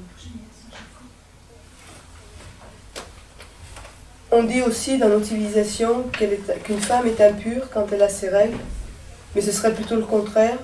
On 4.39 4.45
dit 4.45 4.63
aussi 4.63 4.99
dans 4.99 5.09
notre 5.09 5.27
civilisation 5.27 6.05
qu'une 6.13 6.81
femme 6.81 7.09
est 7.09 7.21
impure 7.21 7.69
quand 7.75 7.87
elle 7.91 8.03
a 8.03 8.09
ses 8.09 8.29
règles, 8.29 8.57
mais 9.35 9.41
ce 9.41 9.51
serait 9.51 9.75
plutôt 9.75 9.97
le 9.97 10.05
contraire. 10.05 10.57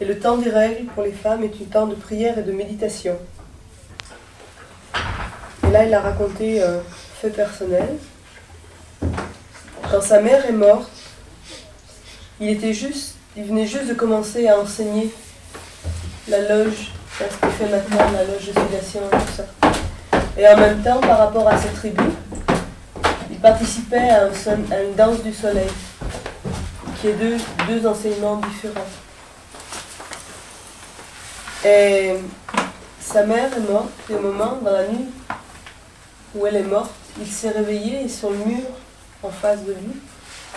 Et 0.00 0.04
le 0.04 0.16
temps 0.20 0.36
des 0.36 0.50
règles 0.50 0.86
pour 0.94 1.02
les 1.02 1.10
femmes 1.10 1.42
est 1.42 1.48
un 1.48 1.64
temps 1.64 1.88
de 1.88 1.96
prière 1.96 2.38
et 2.38 2.44
de 2.44 2.52
méditation. 2.52 3.18
Et 5.66 5.70
là, 5.72 5.84
il 5.84 5.92
a 5.92 6.00
raconté 6.00 6.62
un 6.62 6.80
fait 7.20 7.30
personnel. 7.30 7.88
Quand 9.90 10.00
sa 10.00 10.20
mère 10.20 10.46
est 10.46 10.52
morte, 10.52 10.92
il 12.38 12.56
venait 12.56 12.72
juste 13.66 13.88
de 13.88 13.94
commencer 13.94 14.46
à 14.46 14.60
enseigner 14.60 15.10
la 16.28 16.38
loge, 16.42 16.92
ce 17.18 17.36
qu'il 17.36 17.50
fait 17.50 17.68
maintenant, 17.68 18.12
la 18.12 18.22
loge 18.22 18.46
de 18.46 18.52
sudation 18.52 19.00
et 19.08 19.16
tout 19.16 19.32
ça. 19.38 19.46
Et 20.38 20.46
en 20.46 20.56
même 20.56 20.80
temps, 20.82 21.00
par 21.00 21.18
rapport 21.18 21.48
à 21.48 21.58
cette 21.58 21.74
tribu, 21.74 22.04
il 22.48 22.49
participait 23.40 24.10
à, 24.10 24.24
un 24.24 24.84
une 24.84 24.94
danse 24.96 25.22
du 25.22 25.32
soleil, 25.32 25.70
qui 27.00 27.08
est 27.08 27.14
deux, 27.14 27.36
deux 27.68 27.86
enseignements 27.86 28.36
différents. 28.36 28.86
Et 31.64 32.14
sa 33.00 33.24
mère 33.24 33.50
est 33.56 33.70
morte, 33.70 33.90
et 34.10 34.14
au 34.14 34.20
moment, 34.20 34.58
dans 34.62 34.72
la 34.72 34.86
nuit 34.86 35.06
où 36.34 36.46
elle 36.46 36.56
est 36.56 36.62
morte, 36.62 36.92
il 37.20 37.26
s'est 37.26 37.50
réveillé 37.50 38.04
et 38.04 38.08
sur 38.08 38.30
le 38.30 38.36
mur 38.36 38.64
en 39.22 39.30
face 39.30 39.64
de 39.64 39.72
lui, 39.72 39.96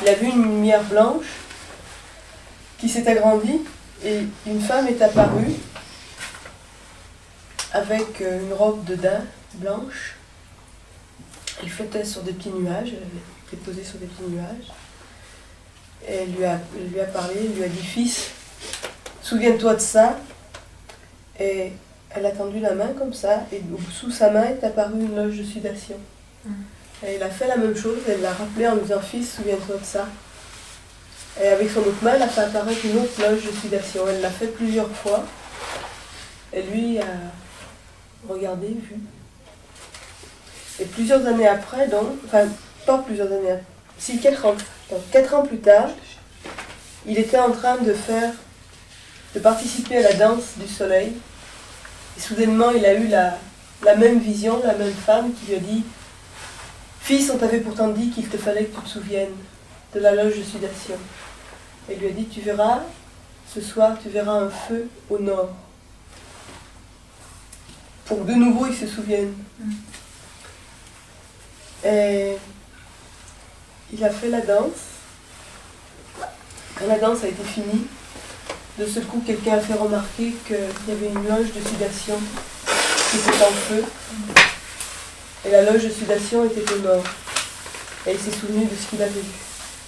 il 0.02 0.10
a 0.10 0.14
vu 0.14 0.28
une 0.28 0.44
lumière 0.44 0.84
blanche 0.84 1.26
qui 2.78 2.88
s'est 2.90 3.08
agrandie 3.08 3.62
et 4.04 4.22
une 4.46 4.62
femme 4.62 4.88
est 4.88 5.02
apparue 5.02 5.54
avec 7.74 8.20
une 8.20 8.54
robe 8.54 8.84
de 8.86 8.96
daim 8.96 9.22
blanche. 9.56 10.16
Elle 11.62 11.70
flottait 11.70 12.06
sur 12.06 12.22
des 12.24 12.34
petits 12.34 12.50
nuages, 12.50 12.90
elle 12.90 13.04
avait 13.04 13.48
été 13.48 13.58
posée 13.58 13.84
sur 13.84 14.00
des 14.00 14.06
petits 14.06 14.30
nuages. 14.30 14.72
Et 16.08 16.14
elle 16.16 16.32
lui 16.32 16.44
a, 16.44 16.60
elle 16.76 16.90
lui 16.92 17.00
a 17.00 17.06
parlé, 17.06 17.36
elle 17.38 17.54
lui 17.54 17.64
a 17.64 17.68
dit 17.68 17.84
Fils, 17.84 18.32
souviens-toi 19.22 19.76
de 19.76 19.80
ça. 19.82 20.18
Et 21.40 21.72
elle 22.10 22.26
a 22.26 22.32
tendu 22.32 22.60
la 22.60 22.74
main 22.74 22.94
comme 22.98 23.14
ça, 23.14 23.44
et 23.52 23.62
sous 23.92 24.12
sa 24.12 24.30
main 24.30 24.44
est 24.44 24.64
apparue 24.64 25.00
une 25.00 25.16
loge 25.16 25.38
de 25.38 25.44
sudation. 25.44 25.98
Et 27.06 27.14
elle 27.16 27.24
a 27.24 27.30
fait 27.30 27.48
la 27.48 27.58
même 27.58 27.76
chose, 27.76 28.00
elle 28.08 28.22
l'a 28.22 28.34
rappelé 28.34 28.68
en 28.68 28.76
lui 28.76 28.82
disant 28.82 29.02
Fils, 29.02 29.36
souviens-toi 29.36 29.78
de 29.78 29.86
ça. 29.86 30.08
Et 31.42 31.48
avec 31.48 31.70
son 31.70 31.80
autre 31.80 32.04
main, 32.04 32.14
elle 32.16 32.22
a 32.22 32.28
fait 32.28 32.42
apparaître 32.42 32.86
une 32.86 32.98
autre 32.98 33.20
loge 33.20 33.46
de 33.46 33.52
sudation. 33.52 34.04
Elle 34.08 34.22
l'a 34.22 34.30
fait 34.30 34.48
plusieurs 34.48 34.90
fois. 34.90 35.24
Et 36.54 36.62
lui 36.62 37.00
a 37.00 37.06
regardé, 38.30 38.68
vu. 38.68 39.00
Et 40.84 40.86
plusieurs 40.86 41.26
années 41.28 41.48
après, 41.48 41.88
donc, 41.88 42.10
enfin, 42.26 42.44
pas 42.86 42.98
plusieurs 42.98 43.28
années 43.28 43.52
après, 43.52 43.64
si, 43.98 44.20
quatre 44.20 44.46
ans, 44.46 44.56
quatre 45.14 45.34
ans 45.34 45.44
plus 45.44 45.60
tard, 45.60 45.88
il 47.06 47.18
était 47.18 47.40
en 47.40 47.52
train 47.52 47.78
de 47.78 47.94
faire, 47.94 48.34
de 49.34 49.40
participer 49.40 49.98
à 50.00 50.02
la 50.02 50.14
danse 50.14 50.58
du 50.58 50.68
soleil. 50.68 51.14
Et 52.18 52.20
soudainement, 52.20 52.72
il 52.72 52.86
a 52.86 52.96
eu 52.96 53.08
la, 53.08 53.38
même 53.96 54.20
vision, 54.20 54.62
la 54.62 54.76
même 54.76 54.92
femme 54.92 55.32
qui 55.34 55.52
lui 55.52 55.56
a 55.56 55.60
dit 55.60 55.86
Fils, 57.00 57.32
on 57.34 57.38
t'avait 57.38 57.62
pourtant 57.62 57.88
dit 57.88 58.10
qu'il 58.10 58.28
te 58.28 58.36
fallait 58.36 58.66
que 58.66 58.76
tu 58.76 58.82
te 58.82 58.90
souviennes 58.90 59.38
de 59.96 60.02
la 60.02 60.14
loge 60.14 60.38
de 60.38 60.44
sudation. 60.44 60.96
Et 61.90 61.96
lui 61.96 62.08
a 62.08 62.12
dit 62.12 62.26
Tu 62.26 62.42
verras, 62.42 62.82
ce 63.54 63.62
soir, 63.62 63.96
tu 64.04 64.10
verras 64.10 64.34
un 64.34 64.50
feu 64.50 64.90
au 65.10 65.18
nord. 65.18 65.54
Pour 68.04 68.26
que 68.26 68.34
de 68.34 68.36
nouveau 68.36 68.68
ils 68.68 68.76
se 68.76 68.86
souviennent. 68.86 69.34
Et 71.86 72.34
il 73.92 74.04
a 74.04 74.10
fait 74.10 74.30
la 74.30 74.42
danse. 74.42 74.72
Quand 76.76 76.88
la 76.88 76.98
danse 76.98 77.24
a 77.24 77.28
été 77.28 77.44
finie, 77.44 77.86
de 78.80 78.86
ce 78.86 79.00
coup, 79.02 79.22
quelqu'un 79.26 79.54
a 79.54 79.60
fait 79.60 79.74
remarquer 79.74 80.34
qu'il 80.48 80.58
y 80.88 80.92
avait 80.92 81.08
une 81.08 81.28
loge 81.28 81.54
de 81.54 81.68
sudation 81.68 82.18
qui 83.12 83.18
était 83.18 83.44
en 83.44 83.52
feu. 83.52 83.84
Et 85.46 85.52
la 85.52 85.62
loge 85.64 85.84
de 85.84 85.90
sudation 85.90 86.46
était 86.46 86.72
au 86.74 86.80
nord. 86.80 87.04
Et 88.08 88.14
il 88.14 88.20
s'est 88.20 88.32
souvenu 88.32 88.66
de 88.66 88.76
ce 88.76 88.90
qu'il 88.90 89.02
avait 89.02 89.12
vu. 89.12 89.40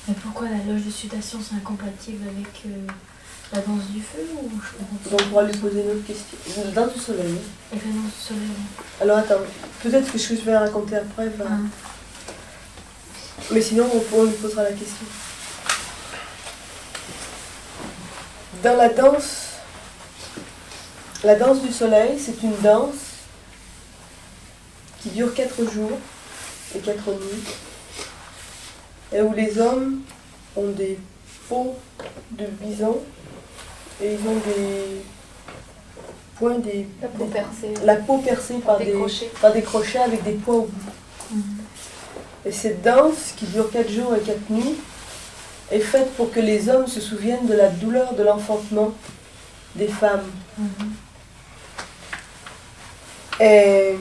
Mais 0.08 0.14
pourquoi 0.22 0.48
la 0.50 0.72
loge 0.72 0.86
de 0.86 0.92
sudation 0.92 1.40
c'est 1.42 1.56
incompatible 1.56 2.28
avec 2.28 2.62
euh, 2.68 2.88
la 3.54 3.62
danse 3.62 3.86
du 3.92 4.02
feu 4.02 4.28
ou 4.42 4.50
je 4.60 5.14
on 5.14 5.18
pourra 5.30 5.44
lui 5.44 5.58
poser 5.58 5.82
une 5.84 5.92
autre 5.92 6.06
question. 6.06 6.38
Du 6.94 7.00
soleil. 7.00 7.34
hein. 7.34 7.74
Et 7.74 7.76
la 7.76 7.94
danse 7.94 8.12
du 8.12 8.22
soleil 8.28 8.50
Alors 9.02 9.18
attends, 9.20 9.42
peut-être 9.84 10.12
que 10.12 10.18
ce 10.18 10.30
que 10.30 10.36
je 10.36 10.42
vais 10.42 10.58
raconter 10.58 10.96
après 10.98 11.30
va. 11.30 11.46
Hein. 11.46 11.70
Mais 13.52 13.62
sinon, 13.62 13.90
on, 13.94 14.18
on 14.18 14.24
lui 14.24 14.34
posera 14.34 14.64
la 14.64 14.72
question. 14.72 15.06
Dans 18.64 18.76
la 18.78 18.90
danse, 18.90 19.50
la 21.24 21.36
danse 21.36 21.62
du 21.62 21.72
soleil, 21.72 22.18
c'est 22.20 22.42
une 22.42 22.58
danse 22.62 22.96
qui 25.02 25.10
dure 25.10 25.34
quatre 25.36 25.64
jours 25.72 26.00
et 26.76 26.80
quatre 26.80 27.12
nuits, 27.12 27.44
et 29.14 29.22
où 29.22 29.34
les 29.34 29.60
hommes 29.60 30.02
ont 30.56 30.70
des 30.70 30.98
peaux 31.48 31.76
de 32.32 32.46
bison 32.48 33.02
et 34.02 34.14
ils 34.14 34.28
ont 34.28 34.36
des 34.36 35.02
points, 36.38 36.60
des, 36.60 36.88
La 37.02 37.08
peau 37.08 37.26
percée. 37.26 37.74
la 37.84 37.96
peau 37.96 38.18
percée 38.18 38.56
par 38.56 38.78
Des 38.78 38.86
des, 38.86 38.92
crochets. 38.94 39.32
par 39.42 39.54
des 39.54 39.62
crochets 39.62 40.00
avec 40.00 40.24
des 40.24 40.34
points 40.34 40.56
au 40.56 40.62
bout. 40.68 40.92
Mhm. 41.32 41.44
Et 42.46 42.52
cette 42.52 42.82
danse, 42.82 43.34
qui 43.38 43.46
dure 43.46 43.72
quatre 43.72 43.90
jours 43.92 44.14
et 44.16 44.20
quatre 44.20 44.50
nuits, 44.50 44.76
est 45.72 45.80
faite 45.80 46.12
pour 46.16 46.32
que 46.32 46.40
les 46.40 46.70
hommes 46.70 46.88
se 46.88 47.02
souviennent 47.02 47.48
de 47.48 47.56
la 47.56 47.70
douleur 47.70 48.14
de 48.14 48.24
l'enfantement 48.24 48.94
des 49.76 49.88
femmes. 49.88 50.30
Mhm. 50.58 50.92
Et 53.40 53.96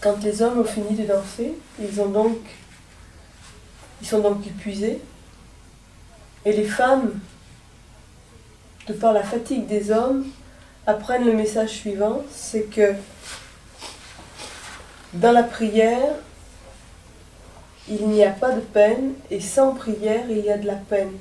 quand 0.00 0.22
les 0.22 0.42
hommes 0.42 0.60
ont 0.60 0.64
fini 0.64 0.96
de 0.96 1.04
danser, 1.06 1.54
ils 1.80 2.00
ont 2.00 2.08
donc 2.08 2.38
ils 4.00 4.06
sont 4.08 4.20
donc 4.20 4.46
épuisés. 4.46 4.98
Et 6.46 6.52
les 6.52 6.64
femmes, 6.64 7.20
par 8.92 9.12
la 9.12 9.22
fatigue 9.22 9.66
des 9.66 9.90
hommes, 9.90 10.26
apprennent 10.86 11.24
le 11.24 11.32
message 11.32 11.70
suivant, 11.70 12.22
c'est 12.30 12.64
que 12.64 12.94
dans 15.12 15.32
la 15.32 15.42
prière, 15.42 16.14
il 17.88 18.08
n'y 18.08 18.24
a 18.24 18.30
pas 18.30 18.52
de 18.52 18.60
peine 18.60 19.14
et 19.30 19.40
sans 19.40 19.74
prière, 19.74 20.24
il 20.28 20.38
y 20.38 20.50
a 20.50 20.58
de 20.58 20.66
la 20.66 20.74
peine. 20.74 21.16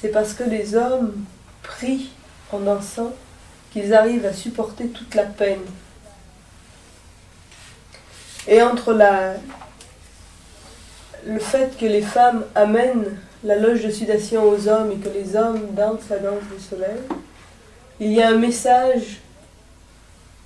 C'est 0.00 0.08
parce 0.08 0.32
que 0.32 0.44
les 0.44 0.74
hommes 0.74 1.24
prient 1.62 2.10
en 2.50 2.60
dansant 2.60 3.12
qu'ils 3.72 3.94
arrivent 3.94 4.26
à 4.26 4.32
supporter 4.32 4.88
toute 4.88 5.14
la 5.14 5.24
peine. 5.24 5.60
Et 8.48 8.62
entre 8.62 8.92
la, 8.92 9.34
le 11.26 11.38
fait 11.38 11.76
que 11.78 11.86
les 11.86 12.02
femmes 12.02 12.44
amènent 12.54 13.16
la 13.44 13.56
loge 13.56 13.82
de 13.82 13.90
sudation 13.90 14.44
aux 14.44 14.68
hommes 14.68 14.92
et 14.92 14.96
que 14.96 15.08
les 15.08 15.36
hommes 15.36 15.60
dansent 15.72 16.08
la 16.10 16.18
danse 16.18 16.42
du 16.54 16.62
soleil, 16.62 17.00
il 18.00 18.12
y 18.12 18.22
a 18.22 18.28
un 18.28 18.36
message 18.36 19.20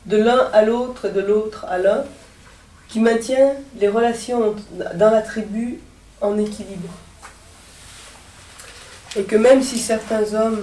de 0.07 0.17
l'un 0.17 0.49
à 0.53 0.63
l'autre 0.63 1.07
et 1.07 1.13
de 1.13 1.21
l'autre 1.21 1.67
à 1.69 1.79
l'un 1.79 2.05
qui 2.89 3.01
maintient 3.01 3.53
les 3.79 3.89
relations 3.89 4.55
dans 4.95 5.11
la 5.11 5.23
tribu 5.23 5.81
en 6.21 6.39
équilibre. 6.39 6.89
Et 9.17 9.25
que 9.25 9.37
même 9.37 9.63
si 9.63 9.79
certains 9.79 10.35
hommes 10.35 10.63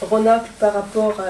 renâclent 0.00 0.52
par 0.58 0.74
rapport 0.74 1.20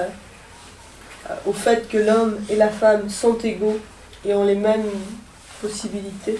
au 1.45 1.53
fait 1.53 1.87
que 1.89 1.97
l'homme 1.97 2.37
et 2.49 2.55
la 2.55 2.69
femme 2.69 3.09
sont 3.09 3.37
égaux 3.39 3.79
et 4.23 4.33
ont 4.33 4.45
les 4.45 4.55
mêmes 4.55 4.89
possibilités, 5.61 6.39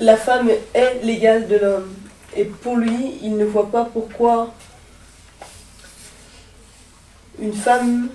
la 0.00 0.16
femme 0.16 0.50
est 0.74 1.00
l'égale 1.02 1.46
de 1.48 1.56
l'homme. 1.56 1.94
Et 2.36 2.44
pour 2.44 2.76
lui, 2.76 3.18
il 3.22 3.36
ne 3.36 3.44
voit 3.44 3.70
pas 3.70 3.84
pourquoi 3.84 4.52
une 7.38 7.52
femme 7.52 8.08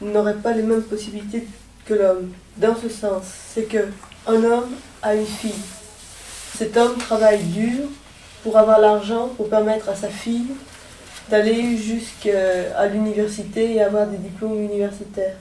n'aurait 0.00 0.36
pas 0.36 0.52
les 0.52 0.62
mêmes 0.62 0.82
possibilités 0.82 1.46
que 1.86 1.94
l'homme. 1.94 2.32
Dans 2.56 2.76
ce 2.76 2.88
sens, 2.88 3.24
c'est 3.54 3.64
que 3.64 3.88
un 4.26 4.44
homme 4.44 4.70
a 5.02 5.14
une 5.14 5.26
fille. 5.26 5.54
Cet 6.56 6.76
homme 6.76 6.98
travaille 6.98 7.42
dur 7.42 7.86
pour 8.42 8.58
avoir 8.58 8.80
l'argent 8.80 9.28
pour 9.36 9.48
permettre 9.48 9.88
à 9.88 9.94
sa 9.94 10.08
fille 10.08 10.46
d'aller 11.30 11.76
jusqu'à 11.76 12.86
l'université 12.86 13.74
et 13.74 13.82
avoir 13.82 14.06
des 14.06 14.16
diplômes 14.16 14.62
universitaires. 14.62 15.36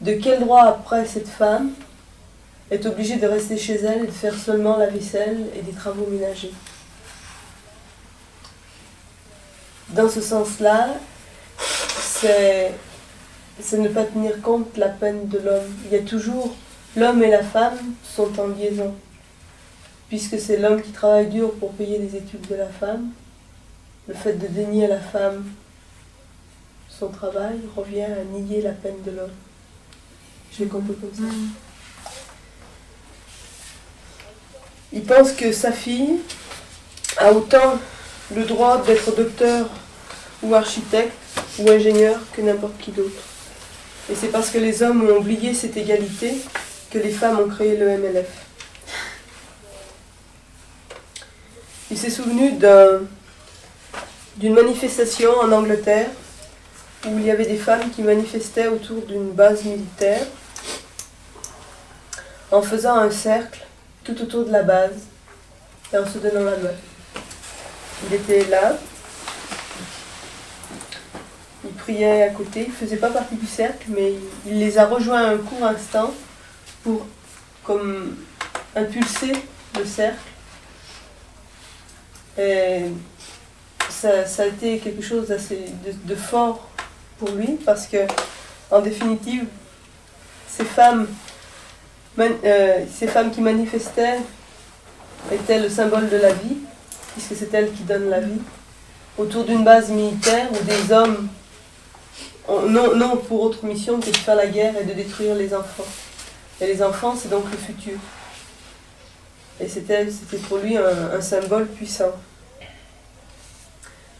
De 0.00 0.14
quel 0.14 0.40
droit 0.40 0.62
après 0.62 1.04
cette 1.04 1.28
femme 1.28 1.70
est 2.70 2.86
obligée 2.86 3.16
de 3.16 3.26
rester 3.26 3.56
chez 3.56 3.74
elle 3.76 4.04
et 4.04 4.06
de 4.06 4.12
faire 4.12 4.34
seulement 4.34 4.76
la 4.76 4.86
vaisselle 4.86 5.46
et 5.56 5.62
des 5.62 5.72
travaux 5.72 6.06
ménagers 6.06 6.52
Dans 9.90 10.08
ce 10.08 10.20
sens-là, 10.20 10.94
c'est 11.98 12.72
ne 13.72 13.88
pas 13.88 14.04
tenir 14.04 14.40
compte 14.40 14.74
de 14.74 14.80
la 14.80 14.88
peine 14.88 15.28
de 15.28 15.38
l'homme. 15.38 15.74
Il 15.86 15.92
y 15.92 16.00
a 16.00 16.04
toujours 16.04 16.54
l'homme 16.96 17.22
et 17.22 17.30
la 17.30 17.42
femme 17.42 17.78
sont 18.04 18.38
en 18.38 18.46
liaison, 18.48 18.94
puisque 20.08 20.38
c'est 20.38 20.58
l'homme 20.58 20.80
qui 20.80 20.92
travaille 20.92 21.28
dur 21.28 21.52
pour 21.54 21.72
payer 21.72 21.98
les 21.98 22.16
études 22.16 22.46
de 22.48 22.54
la 22.54 22.68
femme. 22.68 23.08
Le 24.06 24.14
fait 24.14 24.34
de 24.34 24.46
dénier 24.46 24.84
à 24.84 24.88
la 24.88 25.00
femme 25.00 25.44
son 27.00 27.08
travail 27.08 27.58
revient 27.74 28.02
à 28.02 28.24
nier 28.24 28.60
la 28.60 28.72
peine 28.72 29.02
de 29.06 29.10
l'homme. 29.10 29.30
Je 30.52 30.64
l'ai 30.64 30.68
compris 30.68 30.94
comme 30.96 31.14
ça. 31.14 31.22
Mhm. 31.22 31.69
Il 34.92 35.02
pense 35.04 35.32
que 35.32 35.52
sa 35.52 35.72
fille 35.72 36.18
a 37.18 37.32
autant 37.32 37.78
le 38.34 38.44
droit 38.44 38.82
d'être 38.82 39.14
docteur 39.14 39.66
ou 40.42 40.54
architecte 40.54 41.12
ou 41.58 41.70
ingénieur 41.70 42.18
que 42.34 42.40
n'importe 42.40 42.78
qui 42.78 42.90
d'autre. 42.90 43.22
Et 44.10 44.14
c'est 44.14 44.28
parce 44.28 44.50
que 44.50 44.58
les 44.58 44.82
hommes 44.82 45.08
ont 45.08 45.18
oublié 45.18 45.54
cette 45.54 45.76
égalité 45.76 46.34
que 46.90 46.98
les 46.98 47.10
femmes 47.10 47.38
ont 47.38 47.48
créé 47.48 47.76
le 47.76 47.88
MLF. 47.98 48.26
Il 51.90 51.98
s'est 51.98 52.10
souvenu 52.10 52.52
d'un- 52.52 53.00
d'une 54.36 54.54
manifestation 54.54 55.30
en 55.40 55.52
Angleterre 55.52 56.08
où 57.06 57.18
il 57.18 57.24
y 57.26 57.30
avait 57.30 57.46
des 57.46 57.56
femmes 57.56 57.90
qui 57.90 58.02
manifestaient 58.02 58.68
autour 58.68 59.02
d'une 59.02 59.30
base 59.30 59.64
militaire 59.64 60.26
en 62.50 62.62
faisant 62.62 62.96
un 62.96 63.10
cercle 63.10 63.60
tout 64.14 64.22
autour 64.22 64.44
de 64.44 64.52
la 64.52 64.62
base 64.62 65.06
et 65.92 65.98
en 65.98 66.06
se 66.06 66.18
donnant 66.18 66.44
la 66.44 66.56
main. 66.56 66.70
Il 68.06 68.14
était 68.14 68.44
là, 68.46 68.76
il 71.64 71.72
priait 71.72 72.22
à 72.22 72.30
côté, 72.30 72.64
il 72.66 72.72
faisait 72.72 72.96
pas 72.96 73.10
partie 73.10 73.36
du 73.36 73.46
cercle, 73.46 73.86
mais 73.88 74.14
il, 74.46 74.58
les 74.58 74.78
a 74.78 74.86
rejoints 74.86 75.30
un 75.30 75.38
court 75.38 75.64
instant 75.64 76.14
pour 76.82 77.06
comme 77.64 78.16
impulser 78.74 79.32
le 79.78 79.84
cercle. 79.84 80.18
Et 82.38 82.84
ça, 83.90 84.24
a 84.38 84.46
été 84.46 84.78
quelque 84.78 85.02
chose 85.02 85.28
de, 85.28 85.36
de 86.04 86.14
fort 86.14 86.68
pour 87.18 87.30
lui 87.32 87.58
parce 87.64 87.86
que 87.86 87.98
en 88.70 88.80
définitive, 88.80 89.46
ces 90.48 90.64
femmes 90.64 91.06
euh, 92.18 92.84
ces 92.92 93.06
femmes 93.06 93.30
qui 93.30 93.40
manifestaient 93.40 94.18
étaient 95.32 95.58
le 95.58 95.68
symbole 95.68 96.08
de 96.08 96.16
la 96.16 96.32
vie, 96.32 96.56
puisque 97.12 97.36
c'est 97.36 97.52
elles 97.54 97.72
qui 97.72 97.82
donnent 97.82 98.10
la 98.10 98.20
vie, 98.20 98.40
autour 99.18 99.44
d'une 99.44 99.64
base 99.64 99.90
militaire 99.90 100.48
où 100.50 100.64
des 100.64 100.92
hommes 100.92 101.28
ont 102.48 102.62
non, 102.62 103.16
pour 103.16 103.42
autre 103.42 103.64
mission 103.64 104.00
que 104.00 104.10
de 104.10 104.16
faire 104.16 104.36
la 104.36 104.46
guerre 104.46 104.74
et 104.80 104.84
de 104.84 104.92
détruire 104.92 105.34
les 105.34 105.54
enfants. 105.54 105.86
Et 106.60 106.66
les 106.66 106.82
enfants, 106.82 107.14
c'est 107.16 107.28
donc 107.28 107.44
le 107.50 107.56
futur. 107.56 107.98
Et 109.60 109.68
c'était 109.68 110.10
c'était 110.10 110.38
pour 110.38 110.58
lui 110.58 110.76
un, 110.76 111.12
un 111.16 111.20
symbole 111.20 111.66
puissant. 111.66 112.12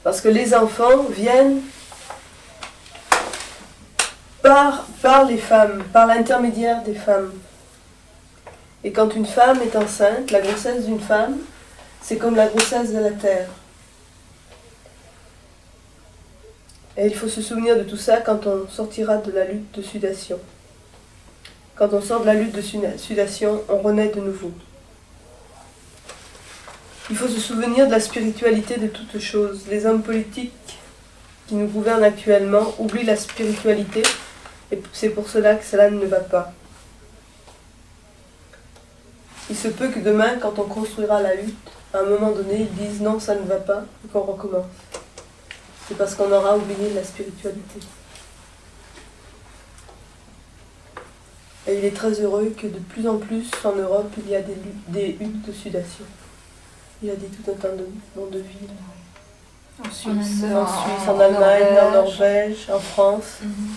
Parce 0.03 0.21
que 0.21 0.29
les 0.29 0.55
enfants 0.55 1.05
viennent 1.11 1.61
par, 4.43 4.87
par 5.03 5.25
les 5.25 5.37
femmes, 5.37 5.85
par 5.93 6.07
l'intermédiaire 6.07 6.83
des 6.83 6.95
femmes. 6.95 7.33
Et 8.83 8.93
quand 8.93 9.15
une 9.15 9.27
femme 9.27 9.61
est 9.63 9.77
enceinte, 9.77 10.31
la 10.31 10.41
grossesse 10.41 10.87
d'une 10.87 11.01
femme, 11.01 11.37
c'est 12.01 12.17
comme 12.17 12.37
la 12.37 12.47
grossesse 12.47 12.93
de 12.93 12.99
la 12.99 13.11
terre. 13.11 13.49
Et 16.97 17.07
il 17.07 17.15
faut 17.15 17.29
se 17.29 17.43
souvenir 17.43 17.77
de 17.77 17.83
tout 17.83 17.97
ça 17.97 18.19
quand 18.19 18.47
on 18.47 18.69
sortira 18.69 19.19
de 19.19 19.33
la 19.33 19.45
lutte 19.45 19.73
de 19.77 19.83
sudation. 19.83 20.39
Quand 21.77 21.93
on 21.93 22.01
sort 22.03 22.21
de 22.21 22.27
la 22.27 22.35
lutte 22.35 22.53
de 22.53 22.63
sudation, 22.99 23.63
on 23.69 23.79
renaît 23.79 24.09
de 24.09 24.21
nouveau. 24.21 24.53
Il 27.11 27.17
faut 27.17 27.29
se 27.29 27.41
souvenir 27.41 27.87
de 27.87 27.91
la 27.91 28.01
spiritualité 28.01 28.77
de 28.77 28.87
toutes 28.87 29.19
choses. 29.19 29.63
Les 29.69 29.85
hommes 29.87 30.03
politiques 30.03 30.79
qui 31.47 31.55
nous 31.55 31.67
gouvernent 31.67 32.05
actuellement 32.05 32.75
oublient 32.79 33.05
la 33.05 33.17
spiritualité 33.17 34.03
et 34.71 34.81
c'est 34.93 35.09
pour 35.11 35.29
cela 35.29 35.57
que 35.57 35.65
cela 35.65 35.91
ne 35.91 36.07
va 36.07 36.21
pas. 36.21 36.53
Il 39.51 39.57
se 39.57 39.69
peut 39.69 39.89
que 39.89 39.99
demain, 39.99 40.39
quand 40.41 40.59
on 40.59 40.65
construira 40.65 41.21
la 41.21 41.35
hutte, 41.35 41.59
à 41.93 41.99
un 41.99 42.05
moment 42.05 42.31
donné, 42.31 42.61
ils 42.61 42.75
disent 42.75 43.01
non, 43.01 43.19
ça 43.19 43.35
ne 43.35 43.43
va 43.43 43.57
pas, 43.57 43.85
et 44.05 44.09
qu'on 44.09 44.21
recommence. 44.21 44.67
C'est 45.89 45.99
parce 45.99 46.15
qu'on 46.15 46.31
aura 46.31 46.57
oublié 46.57 46.95
la 46.95 47.03
spiritualité. 47.03 47.81
Et 51.67 51.79
il 51.79 51.85
est 51.85 51.95
très 51.95 52.13
heureux 52.21 52.55
que 52.57 52.69
de 52.69 52.79
plus 52.79 53.09
en 53.09 53.19
plus 53.19 53.51
en 53.65 53.75
Europe, 53.75 54.13
il 54.19 54.31
y 54.31 54.37
a 54.37 54.41
des, 54.41 54.57
des 54.89 55.17
huttes 55.21 55.47
de 55.47 55.53
sudation. 55.53 56.05
Il 57.03 57.11
a 57.11 57.17
dit 57.17 57.27
tout 57.27 57.51
un 57.51 57.55
tas 57.55 57.69
de 57.71 57.87
noms 58.17 58.27
de 58.27 58.39
villes. 58.39 58.71
En 59.81 59.91
Suisse. 59.91 60.45
En 60.45 60.67
Suisse, 60.67 61.09
en 61.09 61.19
Allemagne, 61.19 61.79
en 61.83 61.91
Norvège, 61.91 62.69
en 62.73 62.79
France. 62.79 63.39
Mhm. 63.43 63.75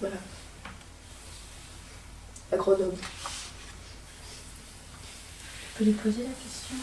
Voilà. 0.00 0.16
À 2.52 2.56
Grenoble. 2.56 2.96
Je 5.78 5.84
peux 5.84 5.90
lui 5.90 5.96
poser 5.98 6.22
la 6.22 6.28
question 6.30 6.74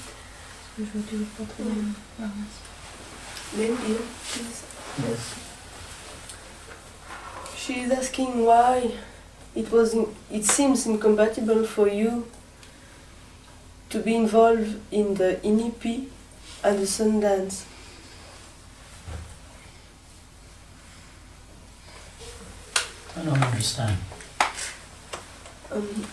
Parce 0.78 0.78
que 0.78 0.84
je 0.94 1.00
vois 1.00 1.10
toujours 1.10 1.28
pas 1.36 1.44
trop 1.52 1.64
bien. 1.64 1.84
Ah, 2.22 2.30
merci. 2.38 2.62
Lynn, 3.58 3.90
you, 3.90 3.98
please. 4.32 4.64
Yes. 5.10 5.20
She 7.58 7.74
is 7.82 7.92
asking 7.92 8.46
why 8.46 8.92
it 9.56 9.72
was 9.72 9.96
in, 9.96 10.06
it 10.32 10.46
seems 10.46 10.86
incompatible 10.86 11.64
for 11.66 11.88
you 11.88 12.28
to 13.90 14.00
be 14.00 14.16
involved 14.16 14.76
in 14.92 15.16
the 15.16 15.40
Inipi 15.44 16.08
and 16.64 16.78
the 16.80 16.86
Sundance. 16.86 17.64
I 23.16 23.24
don't 23.24 23.42
understand. 23.42 23.98
Um, 25.72 26.06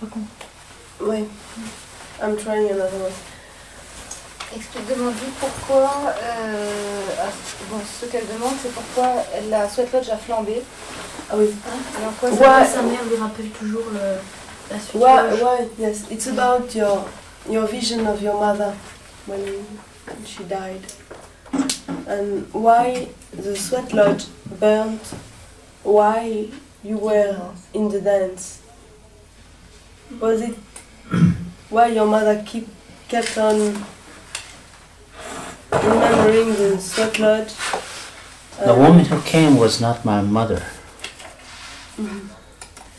Pas 0.00 0.06
con. 0.10 1.06
ouais. 1.06 1.24
I'm 2.22 2.36
trying 2.36 2.70
another 2.70 2.98
one. 2.98 3.12
Explique, 4.56 4.86
demande-lui 4.88 5.30
pourquoi. 5.40 5.90
euh, 6.22 7.00
bon, 7.70 7.78
ce 8.00 8.06
qu'elle 8.06 8.26
demande, 8.26 8.54
c'est 8.62 8.72
pourquoi 8.72 9.24
la 9.50 9.68
Sweat 9.68 9.92
Lodge 9.92 10.10
a 10.10 10.16
flambé. 10.16 10.62
Ah 11.30 11.34
oui. 11.36 11.46
Et 12.00 12.06
en 12.06 12.12
quoi 12.12 12.30
ça- 12.30 12.36
Ouais. 12.60 12.66
Sa 12.66 12.82
mère 12.82 13.02
lui 13.08 13.16
rappelle 13.16 13.48
toujours 13.50 13.84
le- 13.92 14.20
la 14.70 14.80
suite. 14.80 14.94
Why, 14.94 15.42
why? 15.42 15.68
Yes, 15.78 16.02
it's 16.10 16.28
about 16.28 16.72
your 16.74 17.04
your 17.50 17.66
vision 17.66 18.06
of 18.06 18.22
your 18.22 18.34
mother 18.38 18.72
when 19.26 19.40
she 20.24 20.44
died, 20.44 20.80
and 22.06 22.44
why 22.52 23.08
the 23.36 23.54
sweat 23.56 23.92
lodge 23.92 24.24
burnt. 24.60 25.02
Why 25.82 26.48
you 26.84 26.96
were 26.98 27.36
in 27.74 27.88
the 27.90 28.00
dance? 28.00 28.60
Was 30.20 30.40
it 30.42 30.56
why 31.70 31.88
your 31.88 32.06
mother 32.06 32.42
keep 32.46 32.68
kept 33.08 33.36
on 33.38 33.84
remembering 35.72 36.54
the 36.54 36.78
sweat 36.80 37.18
lodge? 37.18 37.52
The 38.64 38.74
woman 38.74 39.04
who 39.06 39.20
came 39.22 39.56
was 39.56 39.80
not 39.80 40.04
my 40.04 40.20
mother. 40.22 40.62
mhm. 41.96 42.28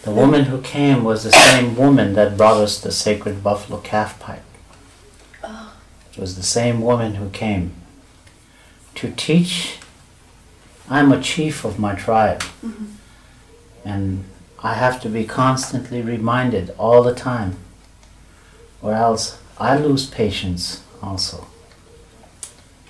The 0.03 0.11
woman 0.11 0.45
who 0.45 0.61
came 0.61 1.03
was 1.03 1.23
the 1.23 1.31
same 1.31 1.75
woman 1.75 2.13
that 2.13 2.37
brought 2.37 2.57
us 2.57 2.79
the 2.79 2.91
sacred 2.91 3.41
buffalo 3.43 3.79
calf 3.79 4.19
pipe. 4.19 4.43
Ah. 5.43 5.73
It 6.13 6.19
was 6.19 6.35
the 6.35 6.43
same 6.43 6.81
woman 6.81 7.15
who 7.15 7.29
came 7.29 7.71
to 8.95 9.11
teach. 9.11 9.77
I'm 10.89 11.11
a 11.11 11.19
chief 11.19 11.65
of 11.65 11.79
my 11.79 11.95
tribe, 11.95 12.43
Mhm. 12.63 12.87
and 13.83 14.23
I 14.65 14.73
have 14.73 14.99
to 15.01 15.09
be 15.09 15.25
constantly 15.25 16.01
reminded 16.01 16.73
all 16.79 17.03
the 17.03 17.13
time, 17.13 17.57
or 18.81 18.93
else 18.93 19.37
I 19.59 19.77
lose 19.77 20.09
patience 20.09 20.81
also. 21.03 21.45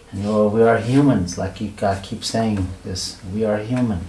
And 0.10 0.22
you 0.22 0.28
know, 0.30 0.48
we 0.48 0.62
are 0.62 0.78
humans, 0.78 1.38
like 1.38 1.62
I 1.84 2.00
keep 2.00 2.24
saying 2.24 2.70
this. 2.86 3.20
We 3.34 3.44
are 3.44 3.58
human. 3.58 4.08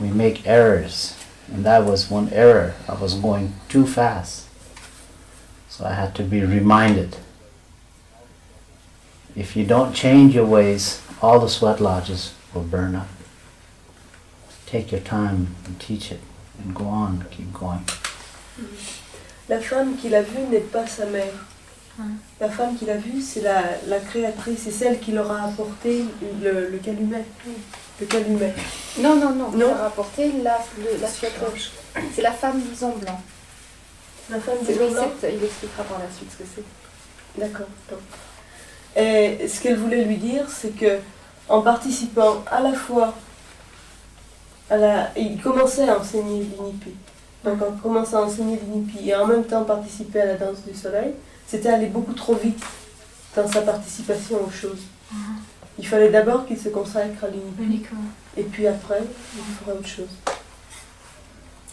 We 0.00 0.08
make 0.08 0.46
errors, 0.46 1.22
and 1.52 1.66
that 1.66 1.84
was 1.84 2.10
one 2.10 2.30
error. 2.32 2.74
I 2.88 2.94
was 2.94 3.12
going 3.12 3.52
too 3.68 3.86
fast, 3.86 4.48
so 5.68 5.84
I 5.84 5.92
had 5.92 6.14
to 6.14 6.22
be 6.22 6.40
reminded. 6.40 7.18
If 9.36 9.54
you 9.54 9.66
don't 9.66 9.92
change 9.92 10.34
your 10.34 10.46
ways, 10.46 11.02
all 11.20 11.40
the 11.40 11.50
sweat 11.50 11.78
lodges 11.78 12.32
will 12.54 12.62
burn 12.62 12.94
up. 12.94 13.08
Take 14.64 14.90
your 14.90 15.02
time 15.02 15.54
and 15.66 15.78
teach 15.78 16.10
it, 16.10 16.20
and 16.66 16.72
go 16.72 16.84
on, 16.84 17.18
keep 17.30 17.50
going. 17.52 17.80
La 19.48 19.60
femme 19.60 19.96
qu'il 19.96 20.14
a 20.14 20.22
vue 20.22 20.42
n'est 20.50 20.58
pas 20.60 20.86
sa 20.86 21.06
mère. 21.06 21.32
La 22.40 22.48
femme 22.48 22.76
qu'il 22.76 22.88
a 22.90 22.96
vue, 22.96 23.20
c'est 23.20 23.40
la, 23.40 23.62
la 23.88 23.98
créatrice, 23.98 24.60
c'est 24.64 24.70
celle 24.70 25.00
qui 25.00 25.10
leur 25.10 25.30
a 25.32 25.42
apporté 25.46 26.04
le, 26.42 26.68
le 26.68 26.78
calumet. 26.78 27.24
Le 28.00 28.06
calumet. 28.06 28.54
Non, 29.00 29.16
non, 29.16 29.30
non. 29.34 29.50
Non. 29.50 29.66
Il 29.70 29.72
a 29.72 29.82
rapporté 29.84 30.30
la, 30.44 30.58
le- 30.78 31.00
la. 31.00 31.08
C'est 32.14 32.22
la 32.22 32.30
femme 32.32 32.60
bison 32.60 32.94
blanc. 32.96 33.20
La 34.30 34.38
femme 34.38 34.58
Blancs. 34.62 35.08
c'est- 35.20 35.34
il 35.34 35.42
expliquera 35.42 35.82
par 35.84 35.98
la 35.98 36.04
suite 36.16 36.30
ce 36.30 36.42
que 36.42 36.48
c'est. 36.54 37.40
D'accord. 37.40 37.66
Et 38.96 39.48
ce 39.48 39.60
qu'elle 39.60 39.76
voulait 39.76 40.04
lui 40.04 40.16
dire, 40.18 40.44
c'est 40.48 40.76
que 40.76 40.98
en 41.48 41.62
participant 41.62 42.44
à 42.50 42.60
la 42.60 42.74
fois 42.74 43.14
la, 44.76 45.10
il 45.16 45.40
commençait 45.40 45.88
à 45.88 45.98
enseigner 45.98 46.40
l'inipi. 46.42 46.90
Donc 47.44 47.62
en 47.62 47.72
commençant 47.82 48.18
à 48.18 48.22
enseigner 48.26 48.58
l'inipi 48.62 49.08
et 49.08 49.14
en 49.14 49.26
même 49.26 49.44
temps 49.44 49.64
participer 49.64 50.20
à 50.20 50.26
la 50.26 50.34
danse 50.34 50.62
du 50.66 50.74
soleil, 50.74 51.14
c'était 51.46 51.70
aller 51.70 51.86
beaucoup 51.86 52.12
trop 52.12 52.34
vite 52.34 52.62
dans 53.36 53.48
sa 53.48 53.62
participation 53.62 54.38
aux 54.46 54.50
choses. 54.50 54.82
Il 55.78 55.86
fallait 55.86 56.10
d'abord 56.10 56.44
qu'il 56.46 56.58
se 56.58 56.68
consacre 56.68 57.24
à 57.24 57.28
l'inipi 57.28 57.62
Uniquement. 57.62 58.00
et 58.36 58.42
puis 58.42 58.66
après, 58.66 59.00
il 59.36 59.42
ferait 59.64 59.72
autre 59.78 59.86
chose. 59.88 60.08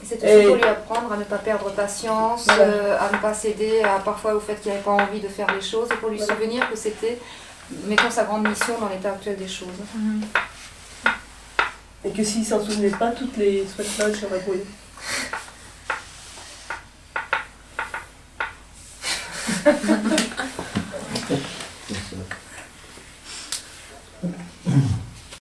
C'était 0.04 0.42
surtout 0.44 0.56
lui 0.58 0.64
apprendre 0.64 1.12
à 1.12 1.18
ne 1.18 1.24
pas 1.24 1.38
perdre 1.40 1.72
patience, 1.72 2.46
Voilà. 2.46 2.62
euh, 2.64 2.98
à 3.00 3.12
ne 3.12 3.18
pas 3.22 3.34
céder 3.34 3.82
à, 3.82 4.00
parfois 4.00 4.36
au 4.36 4.40
fait 4.40 4.56
qu'il 4.62 4.72
n'avait 4.72 4.84
pas 4.84 4.92
envie 4.92 5.20
de 5.20 5.28
faire 5.28 5.52
les 5.54 5.62
choses, 5.62 5.88
et 5.92 5.96
pour 5.96 6.10
lui 6.10 6.18
Voilà. 6.18 6.34
souvenir 6.36 6.70
que 6.70 6.76
c'était, 6.76 7.18
mettons, 7.88 8.12
sa 8.12 8.26
grande 8.26 8.48
mission 8.48 8.78
dans 8.80 8.90
l'état 8.90 9.10
actuel 9.14 9.38
des 9.38 9.48
choses. 9.48 9.68
Mhm. 9.96 10.22
Et 12.06 12.12
que 12.12 12.24
s'il 12.24 12.46
s'en 12.46 12.64
souvenait 12.64 12.90
pas, 12.90 13.12
toutes 13.12 13.36
les 13.38 13.66
sweat 13.68 13.98
lodges 13.98 14.20
seraient 14.20 14.40
brûlées. 14.40 14.66